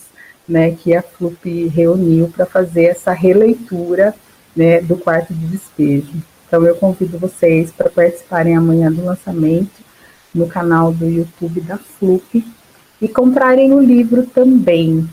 né, 0.47 0.71
que 0.71 0.95
a 0.95 1.01
FLUP 1.01 1.67
reuniu 1.67 2.27
para 2.27 2.45
fazer 2.45 2.85
essa 2.85 3.11
releitura, 3.11 4.15
né, 4.55 4.81
do 4.81 4.97
quarto 4.97 5.33
de 5.33 5.45
despejo. 5.47 6.13
Então 6.49 6.65
eu 6.65 6.75
convido 6.75 7.19
vocês 7.19 7.71
para 7.71 7.91
participarem 7.91 8.57
amanhã 8.57 8.91
do 8.91 9.05
lançamento 9.05 9.69
no 10.33 10.47
canal 10.47 10.91
do 10.91 11.07
YouTube 11.07 11.61
da 11.61 11.77
FLUP 11.77 12.43
e 12.99 13.07
comprarem 13.07 13.71
o 13.71 13.79
livro 13.79 14.25
também, 14.25 15.07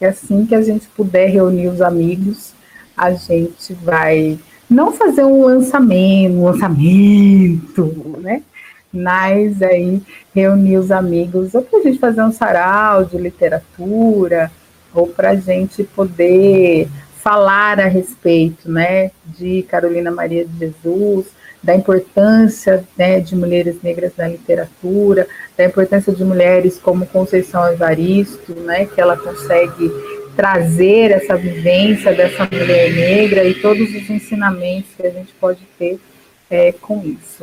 e 0.00 0.04
assim 0.04 0.44
que 0.44 0.54
a 0.54 0.60
gente 0.60 0.88
puder 0.88 1.28
reunir 1.30 1.68
os 1.68 1.80
amigos, 1.80 2.52
a 2.96 3.12
gente 3.12 3.72
vai 3.74 4.38
não 4.68 4.92
fazer 4.92 5.24
um 5.24 5.46
lançamento, 5.46 6.34
um 6.34 6.44
lançamento, 6.44 8.18
né? 8.20 8.42
Mas 8.92 9.62
aí 9.62 10.02
reunir 10.34 10.78
os 10.78 10.90
amigos, 10.90 11.54
ou 11.54 11.62
para 11.62 11.78
a 11.78 11.82
gente 11.82 11.98
fazer 11.98 12.22
um 12.22 12.32
sarau 12.32 13.04
de 13.04 13.16
literatura, 13.16 14.50
ou 14.92 15.06
para 15.06 15.30
a 15.30 15.36
gente 15.36 15.84
poder 15.84 16.88
falar 17.26 17.80
a 17.80 17.88
respeito, 17.88 18.70
né, 18.70 19.10
de 19.24 19.64
Carolina 19.64 20.12
Maria 20.12 20.44
de 20.44 20.56
Jesus, 20.60 21.26
da 21.60 21.74
importância 21.74 22.84
né, 22.96 23.18
de 23.18 23.34
mulheres 23.34 23.82
negras 23.82 24.12
na 24.16 24.28
literatura, 24.28 25.26
da 25.58 25.64
importância 25.64 26.12
de 26.12 26.22
mulheres 26.22 26.78
como 26.78 27.04
Conceição 27.04 27.66
Evaristo, 27.66 28.54
né, 28.54 28.86
que 28.86 29.00
ela 29.00 29.16
consegue 29.16 29.90
trazer 30.36 31.10
essa 31.10 31.36
vivência 31.36 32.12
dessa 32.12 32.44
mulher 32.44 32.94
negra 32.94 33.42
e 33.42 33.54
todos 33.54 33.92
os 33.92 34.08
ensinamentos 34.08 34.90
que 34.96 35.04
a 35.04 35.10
gente 35.10 35.32
pode 35.40 35.66
ter 35.76 35.98
é, 36.48 36.70
com 36.70 37.02
isso. 37.04 37.42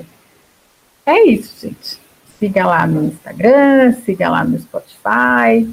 É 1.06 1.24
isso, 1.24 1.68
gente. 1.68 2.00
Siga 2.40 2.66
lá 2.66 2.88
no 2.88 3.04
Instagram, 3.04 3.92
siga 4.06 4.30
lá 4.30 4.46
no 4.46 4.58
Spotify, 4.58 5.68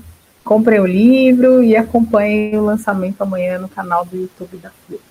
comprem 0.44 0.80
o 0.80 0.86
livro 0.86 1.62
e 1.62 1.76
acompanhem 1.76 2.58
o 2.58 2.64
lançamento 2.64 3.20
amanhã 3.20 3.58
no 3.58 3.68
canal 3.68 4.04
do 4.04 4.16
YouTube 4.16 4.56
da 4.56 4.70
Flip. 4.86 5.02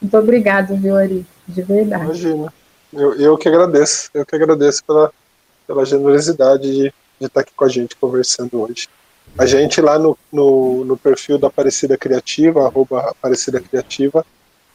Muito 0.00 0.16
obrigada, 0.16 0.74
viu, 0.74 0.96
Ari? 0.96 1.26
De 1.46 1.62
verdade. 1.62 2.04
Imagina. 2.04 2.52
Eu, 2.92 3.14
eu 3.14 3.38
que 3.38 3.48
agradeço, 3.48 4.10
eu 4.14 4.26
que 4.26 4.34
agradeço 4.34 4.84
pela, 4.84 5.12
pela 5.66 5.84
generosidade 5.84 6.62
de, 6.62 6.94
de 7.20 7.26
estar 7.26 7.40
aqui 7.40 7.52
com 7.54 7.64
a 7.64 7.68
gente 7.68 7.94
conversando 7.96 8.60
hoje. 8.60 8.88
A 9.38 9.46
gente 9.46 9.80
lá 9.80 9.98
no, 9.98 10.18
no, 10.32 10.84
no 10.84 10.96
perfil 10.96 11.38
da 11.38 11.46
Aparecida 11.46 11.96
Criativa, 11.96 12.66
arroba 12.66 13.10
Aparecida 13.10 13.60
Criativa, 13.60 14.24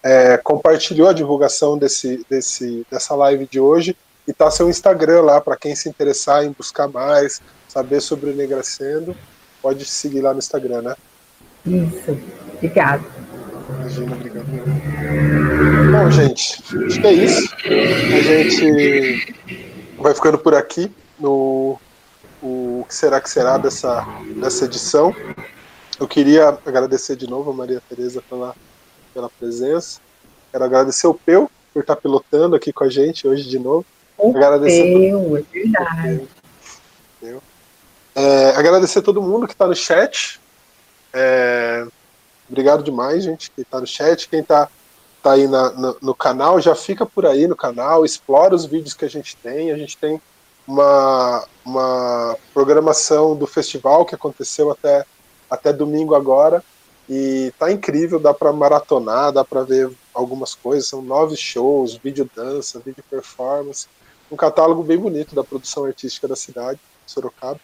é, 0.01 0.37
compartilhou 0.37 1.09
a 1.09 1.13
divulgação 1.13 1.77
desse, 1.77 2.25
desse, 2.29 2.85
dessa 2.89 3.15
live 3.15 3.47
de 3.47 3.59
hoje 3.59 3.97
e 4.27 4.33
tá 4.33 4.49
seu 4.49 4.69
Instagram 4.69 5.21
lá 5.21 5.41
para 5.41 5.57
quem 5.57 5.75
se 5.75 5.89
interessar 5.89 6.45
em 6.45 6.51
buscar 6.51 6.87
mais, 6.87 7.41
saber 7.67 8.01
sobre 8.01 8.29
o 8.29 8.35
Negracendo, 8.35 9.15
pode 9.65 9.83
seguir 9.83 10.21
lá 10.21 10.31
no 10.31 10.37
Instagram, 10.37 10.83
né? 10.83 10.95
Isso, 11.65 12.15
obrigado. 12.53 13.03
Imagina, 13.67 14.15
obrigado. 14.15 14.45
Bom, 15.91 16.11
gente, 16.11 16.61
acho 16.85 17.01
que 17.01 17.07
é 17.07 17.13
isso. 17.13 17.55
A 17.65 18.21
gente 18.21 19.35
vai 19.97 20.13
ficando 20.13 20.37
por 20.37 20.53
aqui 20.53 20.91
no 21.19 21.79
o 22.43 22.85
que 22.87 22.93
será 22.93 23.19
que 23.19 23.27
será 23.27 23.57
dessa, 23.57 24.05
dessa 24.39 24.65
edição. 24.65 25.15
Eu 25.99 26.07
queria 26.07 26.59
agradecer 26.63 27.15
de 27.15 27.27
novo 27.27 27.49
a 27.49 27.53
Maria 27.55 27.81
Tereza 27.89 28.21
pela, 28.29 28.55
pela 29.15 29.31
presença. 29.31 29.99
Quero 30.51 30.63
agradecer 30.63 31.07
o 31.07 31.15
Peu 31.15 31.49
por 31.73 31.79
estar 31.79 31.95
pilotando 31.95 32.55
aqui 32.55 32.71
com 32.71 32.83
a 32.83 32.89
gente 32.89 33.27
hoje 33.27 33.49
de 33.49 33.57
novo. 33.57 33.83
O 34.15 34.29
agradecer 34.29 34.93
Peu, 34.93 35.37
é 35.37 35.41
verdade. 35.41 36.27
É, 38.15 38.51
agradecer 38.51 38.99
a 38.99 39.01
todo 39.01 39.21
mundo 39.21 39.45
que 39.45 39.51
está 39.51 39.67
no 39.67 39.75
chat. 39.75 40.39
É, 41.13 41.85
obrigado 42.49 42.81
demais, 42.81 43.25
gente, 43.25 43.51
que 43.51 43.61
está 43.61 43.81
no 43.81 43.85
chat. 43.85 44.29
Quem 44.29 44.39
está 44.39 44.69
tá 45.21 45.33
aí 45.33 45.47
na, 45.47 45.71
no, 45.71 45.97
no, 46.01 46.15
canal, 46.15 46.61
já 46.61 46.73
fica 46.73 47.05
por 47.05 47.25
aí 47.25 47.45
no 47.45 47.57
canal, 47.57 48.05
explora 48.05 48.55
os 48.55 48.65
vídeos 48.65 48.93
que 48.93 49.03
a 49.03 49.09
gente 49.09 49.35
tem. 49.35 49.69
A 49.69 49.77
gente 49.77 49.97
tem 49.97 50.21
uma, 50.65 51.45
uma 51.65 52.37
programação 52.53 53.35
do 53.35 53.45
festival 53.45 54.05
que 54.05 54.15
aconteceu 54.15 54.71
até, 54.71 55.05
até 55.49 55.73
domingo 55.73 56.15
agora. 56.15 56.63
E 57.09 57.53
tá 57.59 57.69
incrível, 57.69 58.17
dá 58.17 58.33
para 58.33 58.53
maratonar, 58.53 59.33
dá 59.33 59.43
para 59.43 59.63
ver 59.63 59.91
algumas 60.13 60.55
coisas. 60.55 60.87
São 60.87 61.01
nove 61.01 61.35
shows, 61.35 61.95
vídeo 61.95 62.29
dança, 62.33 62.79
vídeo 62.79 63.03
performance. 63.09 63.87
Um 64.31 64.37
catálogo 64.37 64.81
bem 64.83 64.97
bonito 64.97 65.35
da 65.35 65.43
produção 65.43 65.83
artística 65.83 66.29
da 66.29 66.35
cidade, 66.35 66.79
Sorocaba. 67.05 67.59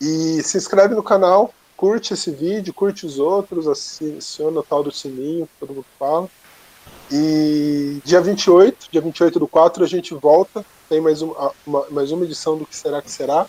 E 0.00 0.42
se 0.42 0.56
inscreve 0.56 0.94
no 0.94 1.02
canal, 1.02 1.52
curte 1.76 2.14
esse 2.14 2.30
vídeo, 2.30 2.74
curte 2.74 3.06
os 3.06 3.18
outros, 3.18 3.66
aciona 3.66 4.60
o 4.60 4.62
tal 4.62 4.82
do 4.82 4.92
sininho, 4.92 5.48
todo 5.58 5.74
mundo 5.74 5.86
fala. 5.98 6.28
E 7.10 8.00
dia 8.04 8.20
28, 8.20 8.88
dia 8.90 9.00
28 9.00 9.38
do 9.38 9.48
4, 9.48 9.84
a 9.84 9.86
gente 9.86 10.14
volta. 10.14 10.64
Tem 10.88 11.00
mais 11.00 11.22
uma, 11.22 11.52
uma 11.66 11.86
mais 11.90 12.12
uma 12.12 12.24
edição 12.24 12.56
do 12.56 12.66
Que 12.66 12.76
Será 12.76 13.02
Que 13.02 13.10
Será 13.10 13.46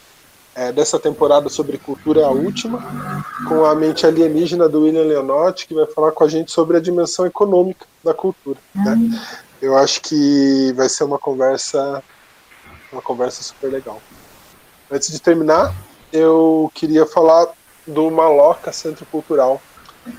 é, 0.58 0.72
dessa 0.72 0.98
temporada 0.98 1.50
sobre 1.50 1.78
cultura 1.78 2.22
é 2.22 2.24
a 2.24 2.32
última, 2.32 2.80
com 3.48 3.64
a 3.64 3.76
mente 3.76 4.08
alienígena 4.08 4.68
do 4.68 4.82
William 4.82 5.04
Leonotti, 5.04 5.68
que 5.68 5.76
vai 5.76 5.86
falar 5.86 6.12
com 6.12 6.24
a 6.24 6.28
gente 6.28 6.52
sobre 6.52 6.78
a 6.78 6.80
dimensão 6.80 7.28
econômica 7.28 7.86
da 8.04 8.12
cultura. 8.12 8.58
Né? 8.74 9.22
Eu 9.62 9.78
acho 9.78 10.02
que 10.02 10.74
vai 10.76 10.90
ser 10.90 11.04
uma 11.04 11.20
conversa, 11.20 12.04
uma 12.92 13.04
conversa 13.04 13.44
super 13.44 13.72
legal. 13.72 14.02
Antes 14.90 15.12
de 15.12 15.22
terminar, 15.22 15.76
eu 16.12 16.72
queria 16.74 17.06
falar 17.06 17.48
do 17.86 18.10
Maloca 18.12 18.72
Centro 18.72 19.06
Cultural. 19.06 19.62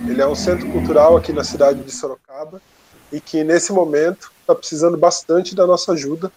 Ele 0.06 0.20
é 0.20 0.26
um 0.26 0.34
centro 0.34 0.70
cultural 0.70 1.16
aqui 1.16 1.32
na 1.32 1.44
cidade 1.44 1.82
de 1.82 1.90
Sorocaba 1.90 2.60
e 3.12 3.20
que 3.20 3.42
nesse 3.42 3.72
momento 3.72 4.30
está 4.40 4.54
precisando 4.54 4.96
bastante 4.96 5.54
da 5.54 5.66
nossa 5.66 5.92
ajuda 5.92 6.30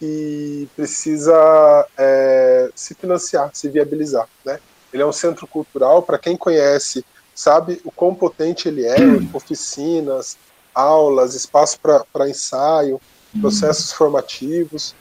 e 0.00 0.68
precisa 0.76 1.86
é, 1.96 2.70
se 2.74 2.94
financiar, 2.94 3.50
se 3.54 3.68
viabilizar. 3.68 4.28
Né? 4.44 4.58
Ele 4.92 5.02
é 5.02 5.06
um 5.06 5.12
centro 5.12 5.46
cultural, 5.46 6.02
para 6.02 6.18
quem 6.18 6.36
conhece, 6.36 7.04
sabe 7.34 7.80
o 7.84 7.90
quão 7.90 8.14
potente 8.14 8.68
ele 8.68 8.84
é, 8.84 8.96
oficinas, 9.32 10.36
aulas, 10.74 11.34
espaço 11.34 11.78
para 11.80 12.28
ensaio, 12.28 13.00
processos 13.40 13.92
formativos, 13.92 14.94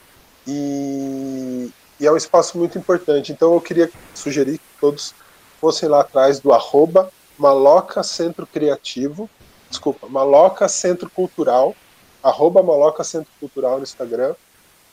e, 0.48 1.70
e, 2.00 2.06
é 2.06 2.12
um 2.12 2.18
espaço 2.18 2.58
muito 2.58 2.78
importante. 2.78 3.32
Então 3.32 3.54
eu 3.54 3.62
queria 3.62 3.90
sugerir 4.14 4.58
que 4.58 4.66
todos 4.80 5.14
fossem 5.60 5.88
lá 5.88 6.02
atrás 6.02 6.40
do 6.40 6.52
arroba 6.52 7.12
Maloca 7.38 8.04
Centro 8.04 8.46
Criativo, 8.46 9.30
desculpa, 9.70 10.08
Maloca 10.08 10.68
Centro 10.68 11.10
Cultural, 11.10 11.76
arroba 12.22 12.62
Maloca 12.62 13.04
Centro 13.04 13.32
Cultural 13.40 13.78
no 13.78 13.84
Instagram, 13.84 14.36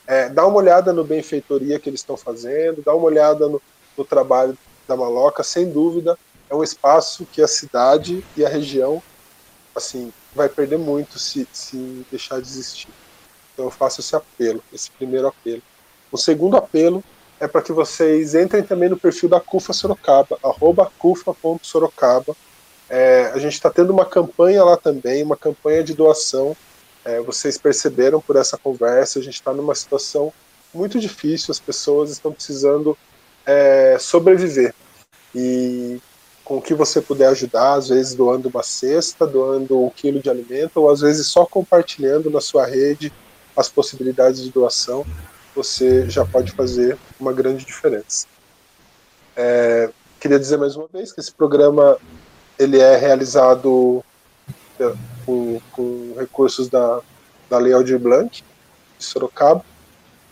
é, 0.07 0.29
dá 0.29 0.45
uma 0.45 0.57
olhada 0.57 0.91
no 0.91 1.03
benfeitoria 1.03 1.79
que 1.79 1.89
eles 1.89 1.99
estão 1.99 2.17
fazendo, 2.17 2.81
dá 2.83 2.93
uma 2.95 3.05
olhada 3.05 3.47
no, 3.47 3.61
no 3.97 4.03
trabalho 4.03 4.57
da 4.87 4.95
Maloca, 4.95 5.43
sem 5.43 5.69
dúvida 5.69 6.17
é 6.51 6.55
um 6.55 6.63
espaço 6.63 7.25
que 7.31 7.41
a 7.41 7.47
cidade 7.47 8.25
e 8.35 8.45
a 8.45 8.49
região 8.49 9.01
assim 9.73 10.11
vai 10.35 10.49
perder 10.49 10.77
muito 10.77 11.17
se, 11.17 11.47
se 11.53 12.05
deixar 12.11 12.41
de 12.41 12.47
existir. 12.49 12.89
Então 13.53 13.65
eu 13.65 13.71
faço 13.71 14.01
esse 14.01 14.13
apelo, 14.13 14.61
esse 14.73 14.91
primeiro 14.91 15.27
apelo. 15.27 15.61
O 16.11 16.17
segundo 16.17 16.57
apelo 16.57 17.03
é 17.39 17.47
para 17.47 17.61
que 17.61 17.71
vocês 17.71 18.35
entrem 18.35 18.63
também 18.63 18.89
no 18.89 18.97
perfil 18.97 19.29
da 19.29 19.39
CUFA 19.39 19.73
Sorocaba, 19.73 20.37
arroba 20.43 20.91
cufa.sorocaba. 20.99 22.35
É, 22.89 23.31
a 23.33 23.39
gente 23.39 23.53
está 23.53 23.69
tendo 23.69 23.91
uma 23.91 24.05
campanha 24.05 24.63
lá 24.63 24.77
também, 24.77 25.23
uma 25.23 25.37
campanha 25.37 25.83
de 25.83 25.93
doação 25.93 26.55
é, 27.03 27.19
vocês 27.19 27.57
perceberam 27.57 28.21
por 28.21 28.35
essa 28.35 28.57
conversa, 28.57 29.19
a 29.19 29.23
gente 29.23 29.35
está 29.35 29.51
numa 29.53 29.73
situação 29.73 30.31
muito 30.73 30.99
difícil, 30.99 31.51
as 31.51 31.59
pessoas 31.59 32.11
estão 32.11 32.31
precisando 32.31 32.97
é, 33.45 33.97
sobreviver. 33.99 34.73
E 35.33 35.99
com 36.43 36.57
o 36.57 36.61
que 36.61 36.73
você 36.73 37.01
puder 37.01 37.27
ajudar, 37.29 37.73
às 37.73 37.89
vezes 37.89 38.13
doando 38.13 38.49
uma 38.49 38.61
cesta, 38.61 39.25
doando 39.25 39.83
um 39.83 39.89
quilo 39.89 40.21
de 40.21 40.29
alimento, 40.29 40.77
ou 40.77 40.89
às 40.89 41.01
vezes 41.01 41.27
só 41.27 41.45
compartilhando 41.45 42.29
na 42.29 42.41
sua 42.41 42.65
rede 42.65 43.11
as 43.55 43.67
possibilidades 43.67 44.43
de 44.43 44.51
doação, 44.51 45.05
você 45.55 46.09
já 46.09 46.25
pode 46.25 46.51
fazer 46.51 46.97
uma 47.19 47.33
grande 47.33 47.65
diferença. 47.65 48.27
É, 49.35 49.89
queria 50.19 50.39
dizer 50.39 50.57
mais 50.57 50.75
uma 50.75 50.87
vez 50.91 51.11
que 51.11 51.19
esse 51.19 51.31
programa 51.31 51.97
ele 52.57 52.79
é 52.79 52.95
realizado 52.95 54.03
com, 55.25 55.59
com 55.71 56.15
recursos 56.17 56.69
da, 56.69 57.01
da 57.49 57.57
Lei 57.57 57.73
Aldir 57.73 57.99
Blanc, 57.99 58.43
de 58.97 59.05
Sorocaba. 59.05 59.63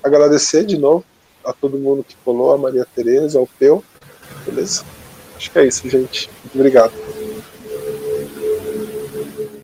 Agradecer 0.03 0.65
de 0.65 0.78
novo 0.78 1.03
a 1.43 1.53
todo 1.53 1.78
mundo 1.78 2.03
que 2.03 2.15
colou, 2.24 2.53
a 2.53 2.57
Maria 2.57 2.86
Tereza, 2.95 3.39
ao 3.39 3.47
Peu. 3.47 3.84
Beleza? 4.45 4.84
Acho 5.36 5.51
que 5.51 5.59
é 5.59 5.65
isso, 5.65 5.89
gente. 5.89 6.30
Obrigado. 6.53 6.93